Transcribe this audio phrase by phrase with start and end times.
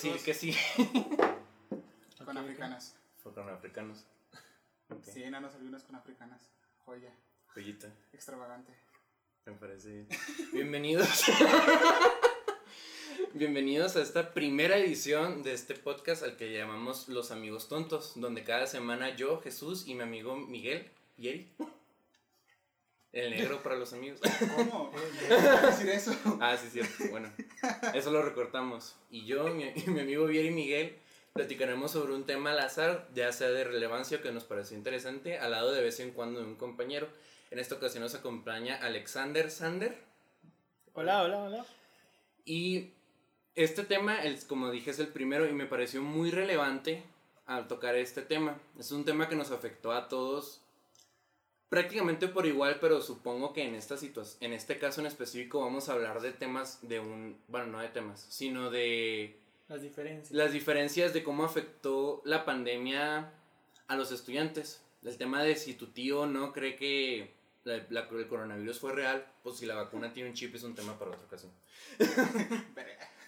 [0.00, 0.54] Decir que sí.
[2.24, 2.94] Con africanas.
[3.20, 4.06] Fue con africanos.
[4.90, 5.02] Ok.
[5.02, 6.40] Sí, enanos albinos con africanas.
[6.84, 7.12] Joya.
[7.52, 7.92] Joyita.
[8.12, 8.72] Extravagante.
[9.44, 10.08] Me parece bien.
[10.52, 11.24] Bienvenidos.
[13.34, 18.44] Bienvenidos a esta primera edición de este podcast al que llamamos Los Amigos Tontos, donde
[18.44, 21.50] cada semana yo, Jesús y mi amigo Miguel, Yeri,
[23.12, 24.20] el negro para los amigos.
[24.56, 24.92] ¿Cómo?
[24.92, 25.34] ¿Qué
[25.66, 26.14] decir eso?
[26.40, 27.04] Ah, sí, cierto.
[27.10, 27.32] Bueno,
[27.94, 28.96] eso lo recortamos.
[29.10, 30.96] Y yo, mi, mi amigo Vieri Miguel,
[31.32, 35.38] platicaremos sobre un tema al azar, ya sea de relevancia o que nos pareció interesante,
[35.38, 37.08] al lado de vez en cuando de un compañero.
[37.50, 39.96] En esta ocasión nos acompaña Alexander Sander.
[40.92, 41.66] Hola, hola, hola.
[42.44, 42.92] Y
[43.54, 47.02] este tema, el- como dije, es el primero y me pareció muy relevante
[47.46, 48.58] al tocar este tema.
[48.78, 50.60] Es un tema que nos afectó a todos
[51.68, 55.88] prácticamente por igual, pero supongo que en esta situación, en este caso en específico vamos
[55.88, 59.38] a hablar de temas de un, bueno, no de temas, sino de
[59.68, 60.30] Las diferencias.
[60.32, 63.32] las diferencias de cómo afectó la pandemia
[63.86, 64.82] a los estudiantes.
[65.04, 69.26] El tema de si tu tío no cree que la- la- el coronavirus fue real,
[69.42, 71.52] pues si la vacuna tiene un chip es un tema para otra ocasión.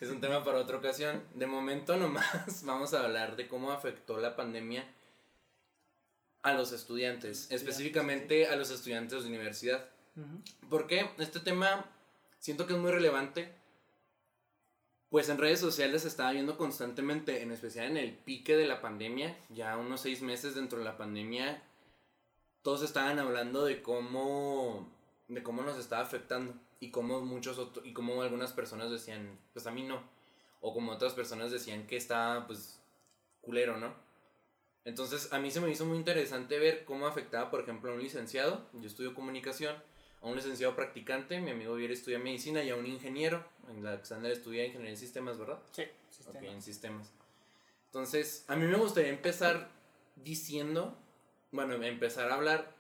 [0.01, 1.23] Es un tema para otra ocasión.
[1.35, 2.25] De momento nomás
[2.65, 4.83] vamos a hablar de cómo afectó la pandemia
[6.43, 9.89] a los estudiantes, específicamente a los estudiantes de universidad.
[10.17, 10.69] Ujú.
[10.69, 11.11] ¿Por qué?
[11.19, 11.85] Este tema
[12.39, 13.53] siento que es muy relevante.
[15.11, 18.81] Pues en redes sociales se estaba viendo constantemente, en especial en el pique de la
[18.81, 21.63] pandemia, ya unos seis meses dentro de la pandemia,
[22.63, 24.89] todos estaban hablando de cómo,
[25.27, 29.73] de cómo nos estaba afectando y cómo muchos y cómo algunas personas decían, pues a
[29.73, 30.01] mí no,
[30.61, 32.79] o como otras personas decían que estaba, pues,
[33.41, 33.93] culero, ¿no?
[34.85, 38.03] Entonces a mí se me hizo muy interesante ver cómo afectaba, por ejemplo, a un
[38.03, 39.77] licenciado, yo estudio comunicación,
[40.23, 44.65] a un licenciado practicante, mi amigo Viera estudia medicina, y a un ingeniero, Alexander estudia
[44.65, 45.61] ingeniería en sistemas, ¿verdad?
[45.73, 45.85] Sí,
[46.43, 47.13] en sistemas.
[47.87, 49.69] Entonces, a mí me gustaría empezar
[50.17, 50.97] diciendo,
[51.51, 52.73] bueno, empezar a hablar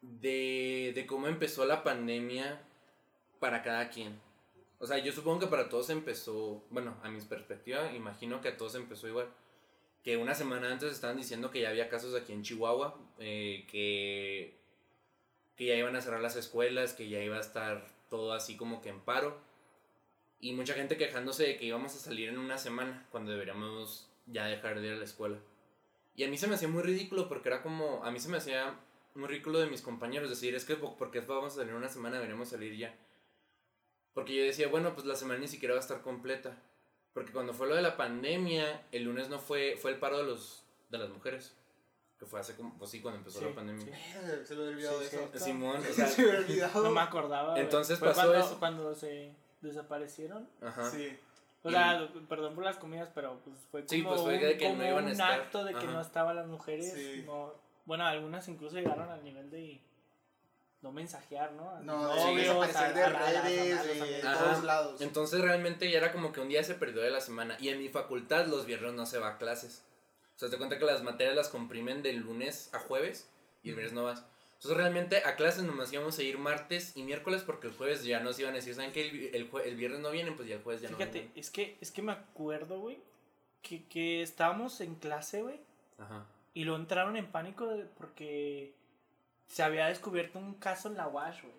[0.00, 2.60] de, de cómo empezó la pandemia
[3.40, 4.18] para cada quien.
[4.80, 8.56] O sea, yo supongo que para todos empezó, bueno, a mi perspectiva, imagino que a
[8.56, 9.28] todos empezó igual.
[10.08, 14.56] Que una semana antes estaban diciendo que ya había casos aquí en Chihuahua, eh, que,
[15.54, 18.80] que ya iban a cerrar las escuelas, que ya iba a estar todo así como
[18.80, 19.36] que en paro.
[20.40, 24.46] Y mucha gente quejándose de que íbamos a salir en una semana cuando deberíamos ya
[24.46, 25.36] dejar de ir a la escuela.
[26.14, 28.38] Y a mí se me hacía muy ridículo porque era como, a mí se me
[28.38, 28.80] hacía
[29.14, 32.16] muy ridículo de mis compañeros decir, es que po- porque vamos a salir una semana
[32.16, 32.96] deberíamos salir ya.
[34.14, 36.56] Porque yo decía, bueno, pues la semana ni siquiera va a estar completa.
[37.18, 40.24] Porque cuando fue lo de la pandemia, el lunes no fue, fue el paro de
[40.24, 41.54] los de las mujeres.
[42.18, 43.84] Que fue hace como, pues sí, cuando empezó Sí, la pandemia.
[43.84, 43.92] sí.
[44.44, 45.44] Se me había olvidado Sí, de eso.
[45.44, 46.82] Simón, o Se sea, me había olvidado.
[46.84, 47.58] No me acordaba.
[47.60, 48.58] Entonces Fue pasó cuando, eso.
[48.58, 50.48] Cuando se desaparecieron.
[50.62, 50.90] ajá.
[50.90, 51.16] Sí.
[51.64, 54.56] O sea, perdón por las comidas, pero pues fue como, Sí, pues fue un, de
[54.56, 55.40] que no como iban a un estar.
[55.40, 55.92] acto de que Ajá.
[55.92, 56.92] no estaban las mujeres.
[56.92, 57.24] Sí.
[57.26, 57.52] No,
[57.84, 59.80] bueno, algunas incluso llegaron al nivel de
[60.82, 61.80] no mensajear, ¿no?
[61.80, 65.00] No, novios, desaparecer a- de redes, de todos lados.
[65.00, 67.56] Entonces realmente ya era como que un día se perdió de la semana.
[67.60, 69.84] Y en mi facultad los viernes no se va a clases.
[70.36, 73.28] O sea, te cuenta que las materias las comprimen del lunes a jueves
[73.64, 74.24] y el viernes no vas.
[74.54, 78.20] Entonces realmente a clases nomás íbamos a ir martes y miércoles porque el jueves ya
[78.20, 80.36] nos iban a decir, ¿saben que el, el, el viernes no vienen?
[80.36, 81.32] Pues ya el jueves ya Fíjate, no vienen.
[81.34, 82.98] es que, es que me acuerdo, güey,
[83.62, 85.60] que, que estábamos en clase, güey,
[85.98, 86.24] Ajá.
[86.54, 88.74] y lo entraron en pánico porque
[89.48, 91.58] se había descubierto un caso en la WASH, güey.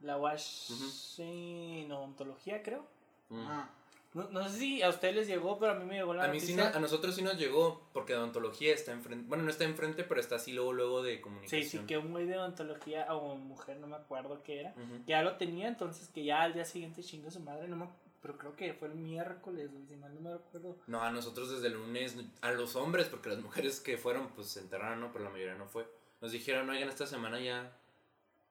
[0.00, 1.22] La WASH Ujú.
[1.22, 2.86] en odontología, creo.
[3.32, 3.68] Ah,
[4.14, 6.28] No, no sé si a ustedes les llegó, pero a mí me llegó la A
[6.28, 6.70] mí sí, noticia.
[6.70, 9.26] no- a nosotros sí nos llegó porque odontología está enfrente.
[9.28, 11.82] Bueno, no está enfrente, pero está así luego, luego de Sí, comunicación.
[11.82, 15.22] sí, que un güey de odontología o mujer, no me acuerdo qué era, que ya
[15.22, 17.86] lo tenía, entonces que ya al día siguiente chingó su madre, no me,
[18.22, 20.76] pero creo que fue el miércoles, si mal no me recuerdo.
[20.86, 24.48] No, a nosotros desde el lunes, a los hombres, porque las mujeres que fueron, pues
[24.48, 25.12] se enterraron, ¿no?
[25.12, 25.86] Pero la mayoría no fue.
[26.20, 27.72] Nos dijeron, oigan, esta semana ya,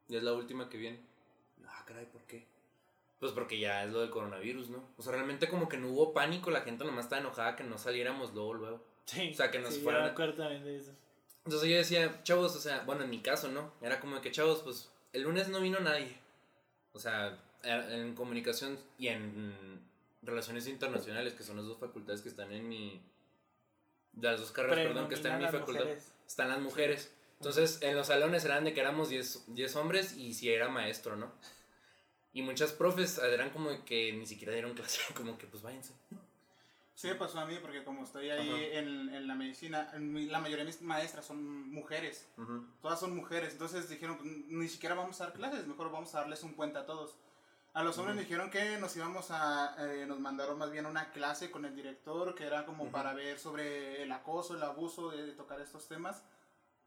[0.07, 0.99] ya es la última que viene.
[1.65, 2.45] Ah, caray, ¿por qué?
[3.19, 4.83] Pues porque ya es lo del coronavirus, ¿no?
[4.97, 7.77] O sea, realmente como que no hubo pánico, la gente nomás estaba enojada que no
[7.77, 8.83] saliéramos luego, luego.
[9.05, 10.91] Sí, O sea, que nos sí, fueran yo a- me acuerdo también de eso.
[11.45, 13.71] Entonces yo decía, chavos, o sea, bueno, en mi caso, ¿no?
[13.81, 16.15] Era como que, chavos, pues el lunes no vino nadie.
[16.93, 19.81] O sea, en comunicación y en
[20.21, 23.01] relaciones internacionales, que son las dos facultades que están en mi...
[24.19, 25.81] Las dos carreras, perdón, que están en mi facultad.
[25.83, 26.11] mujeres.
[26.27, 27.13] Están las mujeres.
[27.39, 31.15] Entonces, en los salones eran de que éramos 10 10 hombres y si era maestro,
[31.15, 31.31] ¿no?
[32.33, 35.93] Y muchas profes eran como que ni siquiera dieron clase, como que pues váyanse.
[36.95, 40.39] Sí me pasó a mí porque como estoy ahí en, en la medicina, en la
[40.39, 42.27] mayoría de mis maestras son mujeres.
[42.81, 43.51] Todas son mujeres.
[43.53, 46.79] Entonces dijeron, "Pues, ni siquiera vamos a dar clases, mejor vamos a darles un puente
[46.79, 47.15] a todos.
[47.77, 51.51] A los hombres dijeron que nos íbamos a, eh, nos mandaron más bien una clase
[51.51, 55.61] con el director que era como para ver sobre el acoso, el abuso, de, tocar
[55.61, 56.23] estos temas.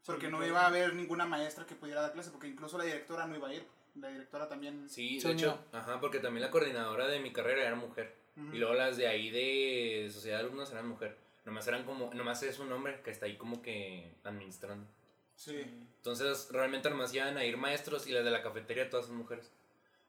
[0.05, 0.51] Porque Sí, no claro.
[0.51, 3.47] iba a haber ninguna maestra que pudiera dar clase, porque incluso la directora no iba
[3.49, 3.65] a ir.
[3.95, 4.89] La directora también.
[4.89, 5.79] Sí, Se de hecho, unió.
[5.79, 8.15] ajá, porque también la coordinadora de mi carrera era mujer.
[8.37, 8.55] Ujú.
[8.55, 11.17] Y luego las de ahí de sociedad de alumnos eran mujer.
[11.45, 14.87] Nomás eran como, nomás es un hombre que está ahí como que administrando.
[15.35, 15.59] Sí.
[15.97, 19.51] Entonces, realmente nomás iban a ir maestros y las de la cafetería todas son mujeres.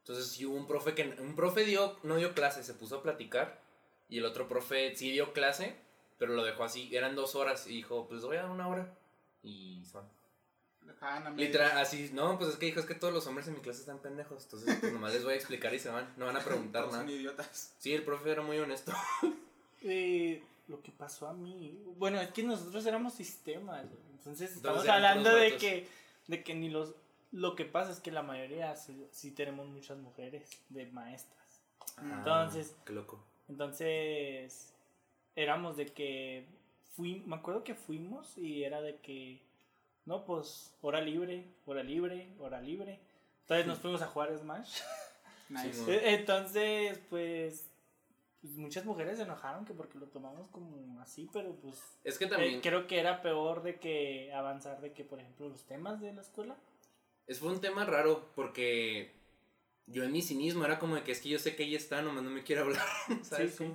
[0.00, 3.02] Entonces, sí hubo un profe que, un profe dio, no dio clase, se puso a
[3.02, 3.60] platicar.
[4.08, 5.74] Y el otro profe sí dio clase,
[6.18, 7.66] pero lo dejó así, eran dos horas.
[7.66, 8.94] Y dijo, pues voy a dar una hora.
[9.42, 9.82] Y
[11.30, 11.36] medias.
[11.36, 13.80] Literal, así, no, pues es que dijo, es que todos los hombres en mi clase
[13.80, 14.44] están pendejos.
[14.44, 16.12] Entonces, pues nomás les voy a explicar y se van.
[16.16, 17.04] No van a preguntar Todos nada.
[17.06, 17.74] son idiotas.
[17.78, 18.92] Sí, el profe era muy honesto.
[19.84, 21.76] Eh, lo que pasó a mí.
[21.96, 23.84] Bueno, es que nosotros éramos sistemas.
[24.12, 25.88] Entonces estamos hablando de que,
[26.28, 26.94] de que ni los.
[27.32, 31.62] Lo que pasa es que la mayoría sí, sí tenemos muchas mujeres de maestras.
[31.96, 33.20] Ah, Entonces- Qué loco.
[33.48, 34.72] Entonces
[35.34, 36.46] éramos de que
[36.96, 39.40] fui, me acuerdo que fuimos y era de que
[40.04, 43.00] no pues hora libre, hora libre, hora libre.
[43.42, 44.80] Entonces nos fuimos a jugar Smash.
[45.48, 45.72] Nice.
[45.74, 47.68] Sí, E- Entonces, pues,
[48.40, 52.24] pues, muchas mujeres se enojaron que porque lo tomamos como así, pero pues Es que
[52.24, 52.60] eh, también.
[52.62, 56.22] creo que era peor de que avanzar de que, por ejemplo, los temas de la
[56.22, 56.56] escuela.
[57.26, 59.12] Es fue un tema raro porque
[59.86, 62.00] yo en mi cinismo era como de que es que yo sé que ella está,
[62.00, 62.86] nomás no me quiere hablar.
[63.22, 63.72] ¿sabes Sí, sí.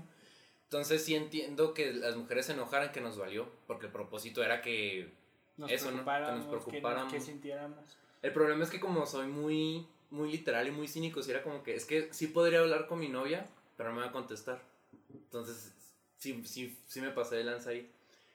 [0.67, 4.61] Entonces sí entiendo que las mujeres se enojaran que nos valió, porque el propósito era
[4.61, 5.09] que...
[5.55, 6.03] Nos Eso, ¿no?
[6.03, 7.79] Que nos preocupáramos, que, que sintiéramos.
[8.21, 11.63] El problema es que como soy muy, muy literal y muy cínico, sí era como
[11.63, 14.61] que es que sí podría hablar con mi novia, pero no me va a contestar.
[15.13, 15.73] Entonces
[16.17, 17.89] sí, sí, sí me pasé de lanza ahí.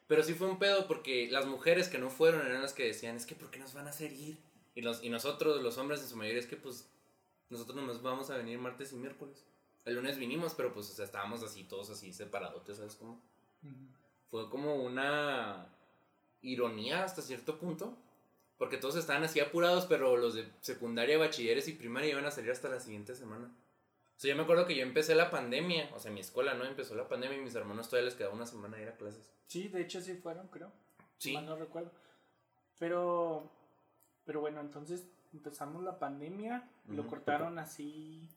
[0.08, 3.16] Pero sí fue un pedo porque las mujeres que no fueron eran las que decían,
[3.16, 4.38] es que ¿por qué nos van a hacer ir?
[4.74, 6.88] Y, los, y nosotros, los hombres en su mayoría, es que pues
[7.50, 9.44] nosotros nomás vamos a venir martes y miércoles.
[9.84, 13.20] El lunes vinimos, pero pues o sea, estábamos así, todos así separadotes, ¿sabes cómo?
[14.30, 15.66] Fue como una
[16.42, 17.96] ironía hasta cierto punto.
[18.58, 22.52] Porque todos estaban así apurados, pero los de secundaria, bachilleres y primaria iban a salir
[22.52, 23.46] hasta la siguiente semana.
[23.46, 26.64] O sea, yo me acuerdo que yo empecé la pandemia, o sea, mi escuela, ¿no?
[26.64, 29.32] Empezó la pandemia y mis hermanos todavía les quedaba una semana de ir a clases.
[29.48, 30.70] Sí, de hecho sí fueron, creo.
[31.18, 31.32] Sí.
[31.32, 31.90] Mal no recuerdo.
[32.78, 33.50] Pero,
[34.24, 38.28] pero bueno, entonces empezamos la pandemia, lo cortaron así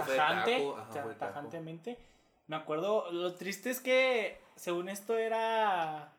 [0.00, 1.98] Es que tajante, ajá, ta- tajantemente.
[2.46, 6.12] Me acuerdo, lo triste es que según esto era,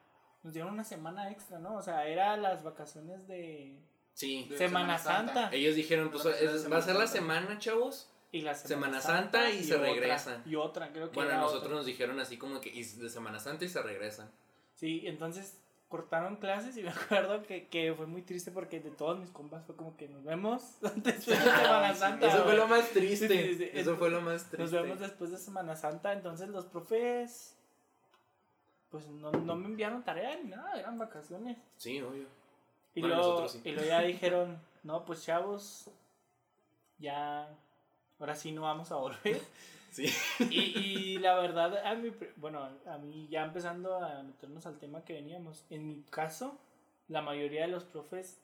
[0.44, 1.76] nos dieron una semana extra, ¿no?
[1.76, 3.80] O sea, era las vacaciones de
[4.14, 4.48] Sí.
[4.50, 5.34] De Semana, Semana Santa.
[5.42, 5.56] Santa.
[5.56, 8.10] Ellos dijeron, pues es- va a ser la Semana semana, chavos.
[8.32, 10.44] y la Semana Santa y se otra- regresan.
[10.46, 11.76] Y otra, creo que Bueno, era nosotros otra.
[11.78, 14.32] nos dijeron así como que y de Semana Santa y se regresan.
[14.76, 15.60] Sí, entonces
[15.94, 19.64] cortaron clases y me acuerdo que, que fue muy triste porque de todos mis compas
[19.64, 22.28] fue como que nos vemos después de Semana Santa.
[22.28, 23.28] Eso fue lo más triste.
[23.28, 23.70] Sí, sí, sí.
[23.72, 24.58] Eso fue lo más triste.
[24.58, 27.56] Nos vemos después de Semana Santa, entonces los profes
[28.90, 31.60] pues no, no me enviaron tarea ni nada, eran vacaciones.
[31.78, 32.26] Sí, obvio.
[32.96, 35.92] Y, Bueno, luego, y luego ya dijeron, no, pues chavos,
[36.98, 37.56] ya,
[38.18, 39.42] ahora sí no vamos a volver.
[39.94, 40.12] Sí.
[40.50, 45.06] y, y la verdad, a mí, bueno, a mí ya empezando a meternos al tema
[45.06, 46.60] que veníamos, en mi caso,
[47.08, 48.42] la mayoría de los profes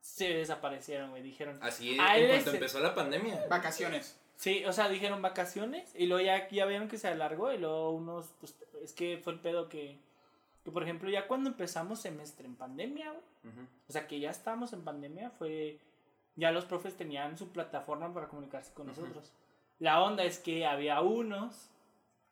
[0.00, 3.46] se desaparecieron, güey, dijeron, Así en cuanto ese- empezó la pandemia.
[3.48, 4.18] Vacaciones.
[4.36, 7.90] Sí, o sea, dijeron vacaciones y luego ya, ya vieron que se alargó y luego
[7.90, 9.98] unos, pues es que fue el pedo que,
[10.64, 13.66] que por ejemplo, ya cuando empezamos semestre en pandemia, güey, Ujú.
[13.88, 15.78] o sea, que ya estábamos en pandemia, fue,
[16.36, 19.32] ya los profes tenían su plataforma para comunicarse con nosotros.
[19.78, 21.70] La onda es que había unos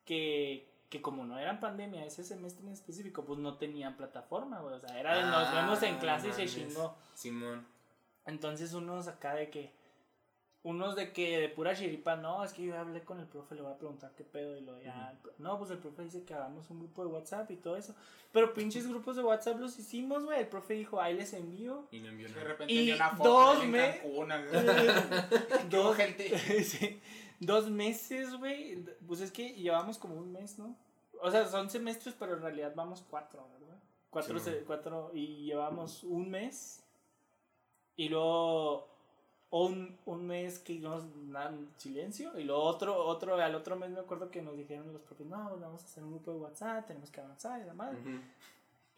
[0.04, 4.74] que, que como no eran pandemia ese semestre en específico, pues no tenían plataforma, güey,
[4.74, 6.96] o sea, era de nos Ah, vemos en clase y se chingó.
[7.14, 7.66] Simón.
[8.24, 9.72] Entonces unos acá de que,
[10.64, 13.62] unos de que de pura chiripa, no, es que yo hablé con el profe, le
[13.62, 16.68] voy a preguntar qué pedo y lo ya, no, pues el profe dice que hagamos
[16.70, 17.94] un grupo de WhatsApp y todo eso,
[18.32, 21.86] pero pinches grupos de WhatsApp los hicimos, güey, el profe dijo, ahí les envío.
[21.92, 22.48] Y no envió De nada.
[22.48, 24.28] repente Y vi una foto dos de él en me- Cancún,
[25.70, 26.38] dos, Dos gente.
[26.64, 27.00] sí,
[27.40, 30.76] dos meses, güey, pues es que llevamos como un mes, ¿no?
[31.22, 33.78] O sea, son semestres, pero en realidad vamos cuatro, ¿verdad?
[34.10, 34.50] Cuatro, Sí.
[34.66, 36.82] cuatro y llevamos un mes
[37.96, 38.88] y luego
[39.50, 44.00] un, un mes que nos dan silencio y luego otro, otro, al otro mes me
[44.00, 47.10] acuerdo que nos dijeron los propios, no, vamos a hacer un grupo de WhatsApp, tenemos
[47.10, 47.98] que avanzar y la madre.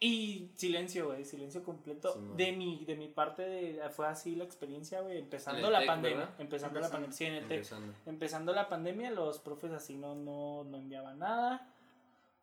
[0.01, 2.13] Y silencio, güey, silencio completo.
[2.13, 6.19] Sí, de mi de mi parte de, fue así la experiencia, güey, empezando la pandemia,
[6.19, 6.35] ¿verdad?
[6.39, 7.57] empezando la pandemia, sí, en el TEC.
[7.57, 7.93] Empezando.
[8.05, 11.73] Empezando la pandemia, los profes así no, no, no enviaban nada,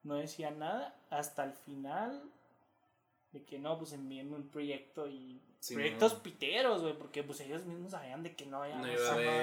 [0.02, 2.30] no decían nada, hasta el final
[3.32, 6.22] de que no, pues envíenme un proyecto y Sí, proyectos no.
[6.22, 8.86] piteros, güey, porque pues ellos mismos sabían de que no habíamos,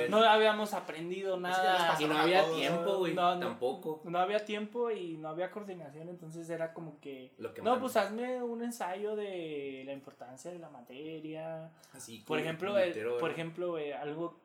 [0.10, 1.98] No habíamos aprendido que les nada.
[2.00, 2.56] Y no había todos.
[2.58, 3.14] tiempo, güey.
[3.14, 3.40] No, no.
[3.42, 4.02] Tampoco.
[4.06, 7.34] No había tiempo y no había coordinación, entonces era como que...
[7.38, 11.70] Lo que No, pues hazme un ensayo de la importancia de la materia.
[11.92, 14.40] Así, Por como ejemplo, el- litero, por ejemplo, güey, algo,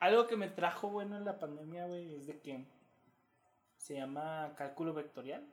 [0.00, 2.64] algo que me trajo bueno en la pandemia, güey, es de que
[3.76, 5.44] se llama cálculo vectorial,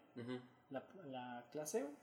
[0.71, 1.93] la, la clase, güey.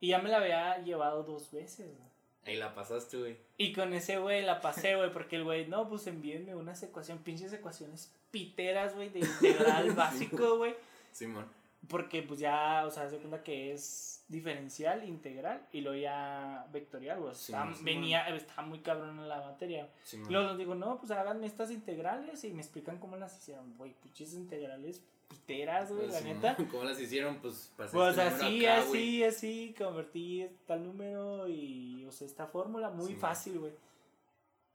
[0.00, 2.07] Y ya me la había llevado dos veces, güey.
[2.48, 3.36] Ahí la pasaste, güey.
[3.56, 7.22] Y con ese güey la pasé, güey, porque el güey, no, pues envíenme unas ecuaciones,
[7.22, 10.74] pinches ecuaciones piteras, güey, de integral básico, güey.
[11.12, 11.46] Simón.
[11.88, 17.20] Porque pues ya, o sea, se cuenta que es diferencial, integral y luego ya vectorial,
[17.20, 17.34] güey.
[17.34, 19.88] Sí, Está- sí, venía, está muy cabrón en la materia.
[20.28, 23.94] Luego les digo, no, pues háganme estas integrales y me explican cómo las hicieron, güey,
[24.02, 26.56] pinches integrales piteras, güey, la neta.
[26.70, 27.36] ¿Cómo las hicieron?
[27.40, 32.90] Pues Pues número así, acá, así, así, convertí tal número y, o sea, esta fórmula
[32.90, 33.14] muy Sí.
[33.16, 33.72] fácil, güey.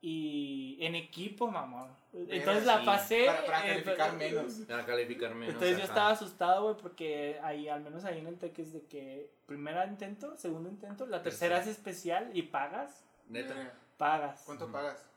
[0.06, 1.90] Y en equipo, mamón.
[2.12, 2.86] Entonces la sí.
[2.86, 3.26] pasé.
[3.26, 4.54] Para, para eh, calificar pero- menos.
[4.68, 5.54] Para calificar menos.
[5.54, 8.82] Entonces yo estaba asustado, güey, porque ahí, al menos ahí en el TEC es de
[8.82, 13.54] que primera intento, segundo intento, la tercera es especial y pagas, Neta.
[13.62, 14.44] Eh, pagas.
[14.46, 15.10] ¿Cuánto pagas?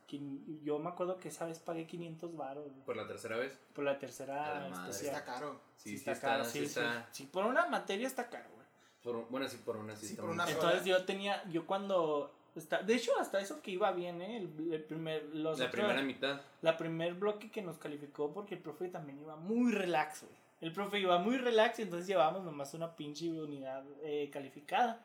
[0.62, 3.58] Yo me acuerdo que esa vez pagué 500 baros Por la tercera vez.
[3.74, 5.16] por la tercera especial.
[5.16, 5.60] Está caro.
[5.76, 7.08] Sí, Sí, sí, está caro, sí está.
[7.32, 8.66] Por una materia está caro, güey.
[9.02, 10.48] Por, bueno, sí, por una sí, Sí, está por una.
[10.48, 14.36] Entonces yo tenía, yo cuando, está, de hecho hasta eso que iba bien, ¿eh?
[14.38, 16.40] El, el primer, los La otros- primera mitad.
[16.62, 20.34] la primer bloque que nos calificó porque el profe también iba muy relax, güey.
[20.60, 25.04] El profe iba muy relax y entonces llevábamos nomás una pinche unidad eh, calificada.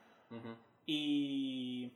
[0.85, 1.91] Y.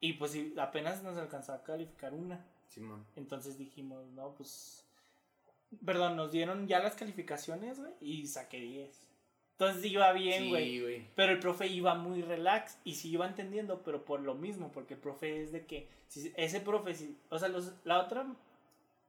[0.00, 2.44] Y pues sí, apenas nos alcanzó a calificar una.
[2.68, 3.04] Simón.
[3.16, 4.86] Entonces dijimos, no, pues.
[5.84, 9.10] Perdón, nos dieron ya las calificaciones, güey, y saqué 10.
[9.52, 10.70] Entonces iba bien, güey.
[10.70, 11.06] Sí, güey.
[11.14, 14.94] Pero el profe iba muy relax y sí iba entendiendo, pero por lo mismo, porque
[14.94, 15.88] el profe es de que.
[16.08, 18.26] Si, ese profe, si, o sea, los, la otra.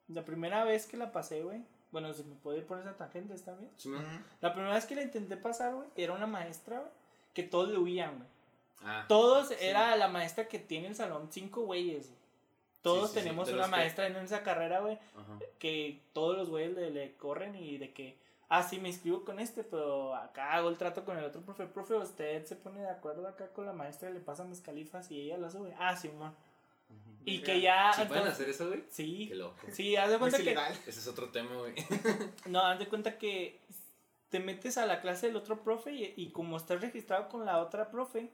[0.10, 1.64] La primera vez que la pasé, güey.
[1.92, 3.72] Bueno, si me puede ir por esa tangente, está bien.
[3.86, 4.04] Ujú.
[4.42, 6.92] La primera vez que la intenté pasar, güey, era una maestra, güey,
[7.34, 8.30] que todos le huían, güey.
[8.84, 9.06] Ah.
[9.08, 12.08] Todos, era la maestra que tiene el salón, cinco güeyes.
[12.08, 12.22] güey.
[12.82, 15.40] Todos Sí, sí, sí, tenemos una los que- maestra en esa carrera, güey, Ajá.
[15.60, 18.18] que todos los güeyes le, le corren y de que,
[18.50, 21.68] ah, sí, me inscribo con este, pero acá hago el trato con el otro profe.
[21.68, 25.22] Profe, usted se pone de acuerdo acá con la maestra, le pasa mis califas y
[25.22, 25.76] ella la sube.
[25.78, 26.34] Ah, sí, man.
[27.24, 27.94] Y que ya.
[27.94, 28.84] ¿Sí pueden hacer eso, güey?
[28.90, 29.28] Sí.
[29.30, 29.56] Qué loco.
[29.72, 30.50] Sí, haz de No cuenta es que.
[30.50, 30.74] ilegal.
[30.88, 31.76] Ese es otro tema, güey.
[32.48, 33.60] No, haz de cuenta que
[34.30, 37.60] te metes a la clase del otro profe y, y como estás registrado con la
[37.60, 38.32] otra profe,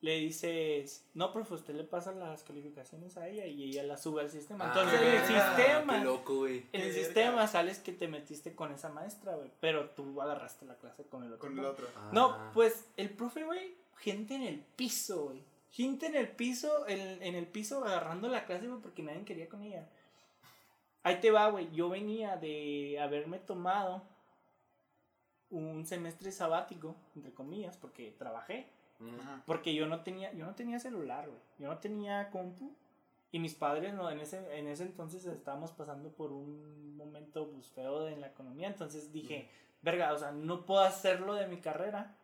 [0.00, 4.20] le dices, no, profe, usted le pasa las calificaciones a ella y ella las sube
[4.22, 4.66] al sistema.
[4.66, 6.66] Entonces, Ah, en el sistema, Qué loco, güey.
[6.72, 10.76] en el sistema sales que te metiste con esa maestra, güey, pero tú agarraste la
[10.76, 11.48] clase con el otro.
[11.48, 11.86] Con el otro.
[12.12, 12.50] No, Ah.
[12.54, 15.42] pues el profe, güey, gente en el piso, güey.
[15.72, 19.48] Gente en el piso, en, en el piso agarrando la clase, güey, porque nadie quería
[19.48, 19.88] con ella.
[21.02, 21.68] Ahí te va, güey.
[21.72, 24.02] Yo venía de haberme tomado
[25.50, 28.66] un semestre sabático, entre comillas, porque trabajé.
[29.00, 29.42] Ajá.
[29.46, 31.40] Porque yo no tenía, yo no tenía celular, güey.
[31.58, 32.74] Yo no tenía compu.
[33.30, 37.66] Y mis padres, no, en ese, en ese entonces estábamos pasando por un momento pues,
[37.70, 38.68] feo de- en la economía.
[38.68, 39.48] Entonces dije,
[39.82, 42.16] verga, o sea, no puedo hacerlo de mi carrera.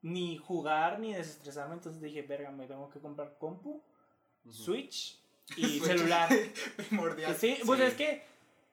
[0.00, 1.74] Ni jugar, ni desestresarme.
[1.74, 3.82] Entonces dije, verga, me tengo que comprar compu,
[4.44, 4.52] Ujú.
[4.52, 5.20] Switch
[5.56, 6.28] y celular.
[6.76, 7.34] Primordial.
[7.36, 7.86] Sí, pues Sí.
[7.86, 8.22] es que,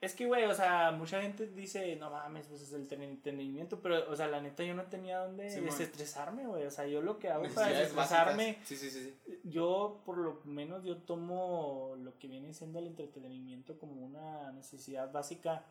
[0.01, 3.81] es que, güey, o sea, mucha gente dice, no mames, pues es el ten- entretenimiento,
[3.81, 7.19] pero, o sea, la neta yo no tenía dónde desestresarme, güey, o sea, yo lo
[7.19, 8.77] que hago para desestresarme, sí.
[8.77, 9.39] sí.
[9.43, 15.11] yo por lo menos yo tomo lo que viene siendo el entretenimiento como una necesidad
[15.11, 15.65] básica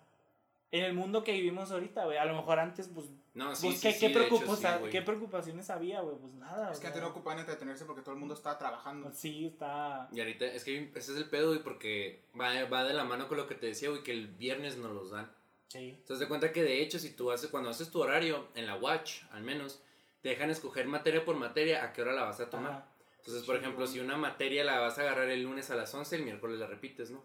[0.70, 3.80] en el mundo que vivimos ahorita, güey, a lo mejor antes, pues, No, sí, pues,
[3.80, 4.92] sí, ¿qué, sí, qué, de hecho, preocupa- sí, güey.
[4.92, 6.16] ¿qué preocupaciones había, güey?
[6.18, 9.10] Pues nada, Es que antes no ocupaban entretenerse porque todo el mundo estaba trabajando.
[9.14, 10.08] Sí, está...
[10.12, 13.28] Y ahorita, es que ese es el pedo, güey, porque va, va de la mano
[13.28, 15.30] con lo que te decía, güey, que el viernes nos los dan.
[15.68, 15.98] Sí.
[16.06, 18.66] Te das de cuenta que de hecho, si tú haces, cuando haces tu horario, en
[18.66, 19.80] la Watch, al menos,
[20.22, 22.72] te dejan escoger materia por materia a qué hora la vas a tomar.
[22.72, 22.88] Ajá.
[23.18, 26.16] Entonces, por ejemplo, si una materia la vas a agarrar el lunes a las 11,
[26.16, 27.22] el miércoles la repites, ¿no?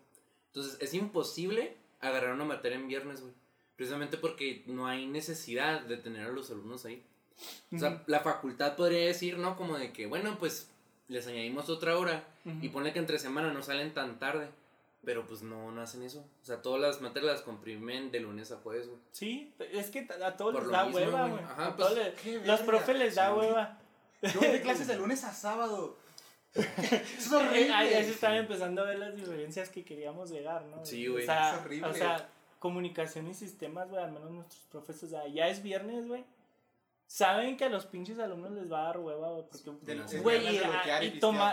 [0.47, 3.33] Entonces, es imposible agarrar una materia en viernes, güey.
[3.75, 7.03] Precisamente porque no hay necesidad de tener a los alumnos ahí.
[7.73, 9.55] O sea, la facultad podría decir, ¿no?
[9.57, 10.69] Como de que, bueno, pues
[11.07, 12.23] les añadimos otra hora
[12.61, 14.49] y ponle que entre semana no salen tan tarde.
[15.05, 16.19] Pero pues no, no hacen eso.
[16.41, 18.99] O sea, todas las materias las comprimen de lunes a jueves, güey.
[19.11, 21.43] Sí, es que a todos Por les da mismo, hueva, güey.
[21.43, 21.89] Ajá, pues,
[22.23, 23.33] les- Los profes les da Sí.
[23.37, 23.79] hueva.
[24.21, 25.97] Yo doy clases de lunes a sábado.
[27.17, 27.73] es horrible.
[27.73, 30.85] Ahí ahí se están empezando a ver las diferencias que queríamos llegar, ¿no?
[30.85, 31.23] Sí, güey.
[31.23, 31.87] O sea, Es horrible.
[31.87, 32.29] o sea,
[32.59, 36.23] comunicación y sistemas, güey, al menos nuestros profes, o sea, ya es viernes, güey.
[37.05, 39.43] saben que a los pinches alumnos les va a dar hueva, güey.
[39.43, 40.61] Porque, güey, y-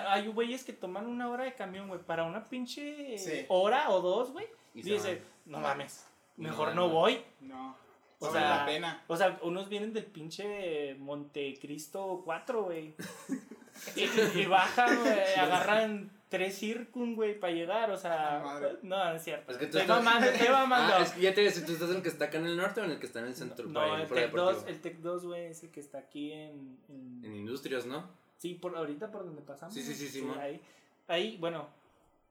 [0.08, 3.44] hay güeyes que toman una hora de camión, güey, para una pinche Sí.
[3.48, 4.46] hora o dos, güey.
[4.74, 5.22] Y Y se dice, van.
[5.46, 7.22] no mames, mejor no voy.
[7.40, 7.76] No.
[8.20, 9.02] O sea, la pena.
[9.08, 12.94] O sea, unos vienen del pinche Montecristo 4, güey.
[13.96, 17.90] y, y bajan, güey, agarran tres circun, güey, para llegar.
[17.90, 18.76] O sea, Ah, madre.
[18.82, 19.50] no, no es cierto.
[19.52, 20.94] Es que tú estoy estás- mamando, estoy mamando.
[20.96, 22.56] Ah, es que ya te decía, ¿tú estás en el que está acá en el
[22.56, 23.66] norte o en el que está en el centro?
[23.66, 24.70] no, Por ahí, el Tec 2, deportiva.
[24.70, 26.78] el Tec 2, güey, es el que está aquí en...
[26.88, 28.08] en- En industrias, ¿no?
[28.38, 29.74] Sí, por ahorita por donde pasamos.
[29.74, 30.60] Sí, sí, sí, sí, ahí,
[31.08, 31.68] ahí, bueno.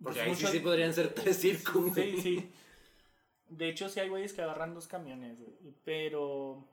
[0.01, 1.93] Porque pues ahí sí, sí podrían ser tres circos.
[1.93, 2.51] Sí, sí.
[3.49, 5.51] De hecho, sí hay güeyes que agarran dos camiones, güey.
[5.83, 6.63] Pero,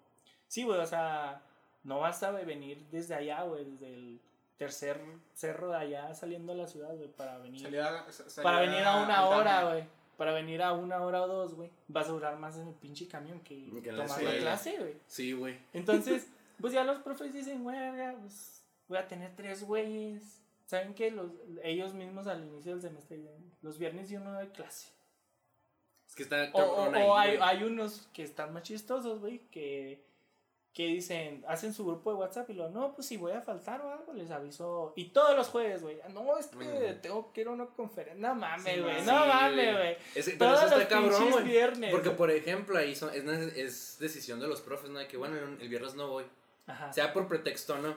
[0.47, 1.43] sí, güey, o sea,
[1.85, 4.21] no basta, güey, venir desde allá, güey, desde el
[4.59, 5.01] tercer
[5.35, 7.61] cerro de allá saliendo a la ciudad, güey, para venir.
[7.63, 9.85] Salía- salía para venir a una hora, güey.
[10.17, 11.71] Para venir a una hora o dos, güey.
[11.89, 14.41] Vas a durar más en el pinche camión que, Que tomar la escuela.
[14.41, 14.95] clase, güey.
[15.07, 15.59] Sí, güey.
[15.75, 16.27] Entonces,
[16.61, 17.77] pues ya los profes dicen, güey,
[18.21, 20.41] pues voy a tener tres güeyes.
[20.65, 21.11] ¿Saben qué?
[21.11, 21.31] Los,
[21.63, 24.89] ellos mismos al inicio del semestre dicen, los viernes yo no doy clase.
[26.09, 29.21] Es que está O, o- cabrón o ahí, hay, hay unos que están más chistosos,
[29.21, 30.03] güey, que,
[30.77, 33.81] que dicen, hacen su grupo de WhatsApp y lo, no, pues si voy a faltar
[33.81, 34.93] o algo, les aviso.
[34.95, 37.01] Y todos los jueves, güey, no, es que Mm.
[37.01, 38.29] tengo que ir a una conferencia.
[38.29, 39.29] No mames, Sí, güey, sí, no güey.
[39.29, 39.97] mames, güey.
[40.13, 41.91] Pero Todos eso los está cabrón, güey.
[41.91, 43.25] Porque, por ejemplo, ahí son, es,
[43.57, 44.99] es decisión de los profes, ¿no?
[44.99, 46.25] De que, bueno, el, viernes no voy.
[46.67, 46.93] Ajá.
[46.93, 47.97] Sea por pretexto o no.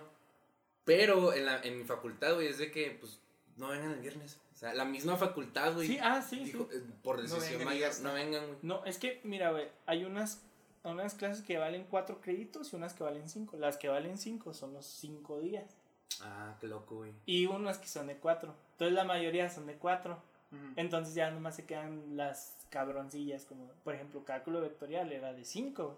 [0.86, 3.20] Pero en, la, en mi facultad, güey, es de que, pues,
[3.58, 4.40] no vengan el viernes.
[4.54, 5.88] O sea, la misma facultad, güey.
[5.88, 6.78] Sí, ah, sí, dijo, sí.
[6.78, 8.04] eh, por decisión vengan mayor, está.
[8.08, 8.58] no vengan, güey.
[8.62, 10.42] No, es que, mira, güey, hay unas,
[10.84, 13.58] unas clases que valen cuatro créditos y unas que valen cinco.
[13.58, 15.76] Las que valen cinco son los cinco días.
[16.22, 17.14] Ah, qué loco, güey.
[17.26, 18.56] Y unas que son de cuatro.
[18.74, 20.22] Entonces la mayoría son de cuatro.
[20.52, 20.74] Ujú.
[20.76, 25.98] Entonces ya nomás se quedan las cabroncillas, como por ejemplo cálculo vectorial era de 5.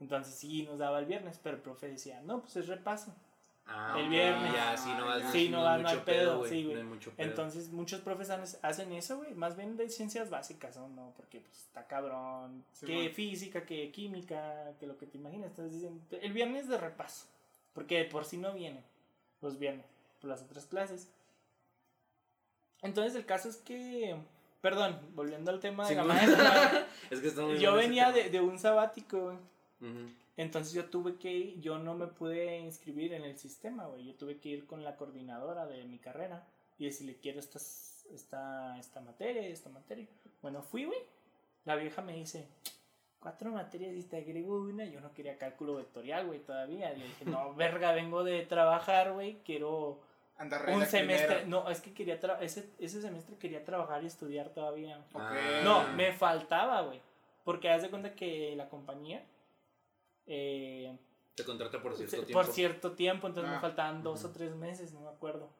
[0.00, 3.14] Entonces sí nos daba el viernes, pero el profe decía, no, pues es repaso.
[3.66, 4.52] Ah, El viernes.
[4.52, 6.82] Ya, sí, no, Ah, Sí, no hay no pedo, sí, güey.
[6.82, 6.98] No.
[7.16, 8.28] Entonces muchos profes
[8.62, 10.88] hacen eso, güey, más bien de ciencias básicas, ¿no?
[10.88, 13.10] No, porque pues está cabrón, Sí, que bueno.
[13.14, 15.48] física, que química, que lo que te imaginas.
[15.50, 17.24] Entonces dicen, el viernes de repaso,
[17.72, 18.84] porque de por sí no vienen
[19.40, 19.86] los viernes
[20.20, 21.08] por las otras clases.
[22.82, 24.14] Entonces el caso es que,
[24.60, 28.28] perdón, volviendo al tema de Sí, la maestra, es que está muy yo venía de,
[28.28, 29.36] de un sabático, güey.
[29.80, 30.10] Ujú.
[30.36, 34.04] Entonces yo tuve que ir, yo no me pude inscribir en el sistema, güey.
[34.06, 36.44] Yo tuve que ir con la coordinadora de mi carrera
[36.78, 40.06] y decirle, quiero estas, esta, esta materia, esta materia.
[40.42, 40.98] Bueno, fui, güey.
[41.64, 42.48] La vieja me dice,
[43.20, 44.84] cuatro materias y te agrego una.
[44.86, 46.92] Yo no quería cálculo vectorial, güey, todavía.
[46.92, 49.38] Y le dije, no, verga, vengo de trabajar, güey.
[49.44, 50.00] Quiero
[50.36, 51.36] Andar un semestre.
[51.42, 51.62] primero.
[51.64, 54.98] No, es que quería, tra- ese, ese semestre quería trabajar y estudiar todavía.
[55.12, 55.20] Ok.
[55.22, 55.60] Ah.
[55.62, 57.00] No, me faltaba, güey.
[57.44, 59.24] Porque haz de cuenta que la compañía...
[60.26, 60.96] Eh,
[61.34, 62.44] Te contrata por cierto por tiempo.
[62.52, 64.28] cierto tiempo, entonces me Ah, faltaban dos ujú.
[64.28, 65.50] o tres meses, no me acuerdo.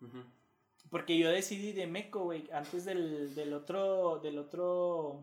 [0.00, 0.22] Ujú.
[0.90, 5.20] Porque yo decidí de Meco, güey, antes del, del otro, del otro,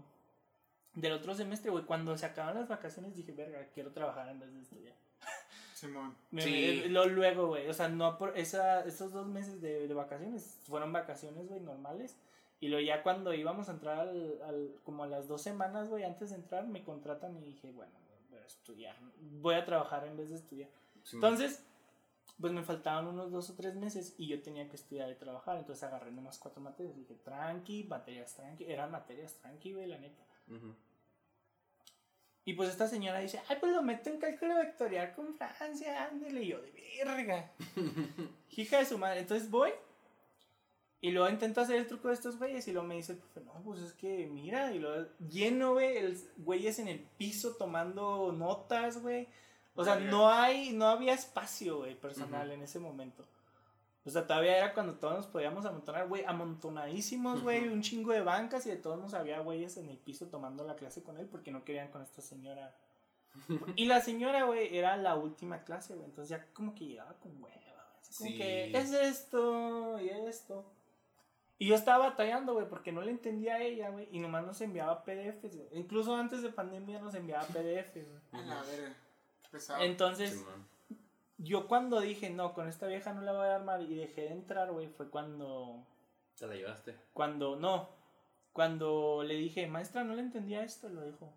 [0.93, 4.53] del otro semestre, güey, cuando se acaban las vacaciones dije, verga, quiero trabajar en vez
[4.53, 4.95] de estudiar.
[5.73, 6.15] Simón.
[6.31, 6.81] Me- Sí.
[6.83, 10.59] me- lo luego, güey, o sea, no por esa, esos dos meses de, de vacaciones,
[10.67, 12.17] fueron vacaciones, güey, normales.
[12.59, 16.03] Y luego ya cuando íbamos a entrar al, al- como a las dos semanas, güey,
[16.03, 17.91] antes de entrar, me contratan y dije, bueno,
[18.51, 20.69] estudiar, voy a trabajar en vez de estudiar.
[21.03, 21.63] Sí, Entonces,
[22.39, 25.57] pues me faltaban unos dos o tres meses y yo tenía que estudiar y trabajar.
[25.57, 26.95] Entonces agarré nomás cuatro materias.
[26.95, 28.65] Dije, tranqui, materias tranqui.
[28.65, 30.23] Eran materias tranqui, güey, la neta.
[32.43, 36.43] Y pues esta señora dice, ay, pues lo meto en cálculo vectorial con Francia, ándele.
[36.43, 37.51] Y yo, de verga.
[38.49, 39.19] Hija de su madre.
[39.21, 39.71] Entonces voy
[41.01, 43.41] y luego intento hacer el truco de estos güeyes y luego me dice el profe,
[43.41, 44.71] no, pues es que mira.
[44.71, 49.27] Y luego lleno, güey, el güeyes en el piso tomando notas, güey.
[49.73, 53.25] O sea, no hay, no había espacio, güey, personal en ese momento.
[54.05, 58.21] O sea, todavía era cuando todos nos podíamos amontonar, güey, amontonadísimos, güey, un chingo de
[58.21, 61.27] bancas y de todos nos había güeyes en el piso tomando la clase con él
[61.27, 62.75] porque no querían con esta señora.
[63.75, 67.31] y la señora, güey, era la última clase, güey, entonces ya como que llegaba con
[67.41, 68.37] hueva, como Sí.
[68.37, 70.65] que es esto y esto.
[71.61, 74.59] Y yo estaba batallando, güey, porque no le entendía a ella, güey, y nomás nos
[74.61, 75.67] enviaba PDFs, güey.
[75.73, 78.21] Incluso antes de pandemia nos enviaba PDFs, güey.
[78.49, 78.95] A verga.
[79.51, 79.83] Pesado.
[79.83, 80.43] Entonces,
[81.37, 84.31] yo cuando dije, no, con esta vieja no la voy a armar y dejé de
[84.31, 85.85] entrar, güey, fue cuando,
[86.35, 86.95] Te la llevaste.
[87.13, 87.89] cuando, no,
[88.53, 91.31] cuando le dije, maestra, no le entendía esto, lo dijo.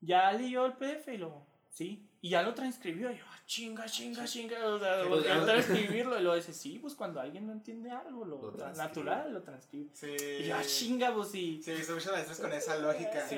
[0.00, 3.86] Ya leyó el PDF y lo, sí, y ya lo transcribió, y yo, ah, chinga,
[3.86, 7.46] chinga, chinga, o sea, volví pues, a transcribirlo, y lo dice, sí, pues cuando alguien
[7.46, 8.86] no entiende algo, lo, Lo tra- transcribe.
[8.88, 9.88] natural, lo transcribe.
[9.94, 10.14] Sí.
[10.40, 11.60] Y yo, ah, chinga, pues sí.
[11.64, 13.26] Sí, muchas veces con esa lógica.
[13.28, 13.36] Sí.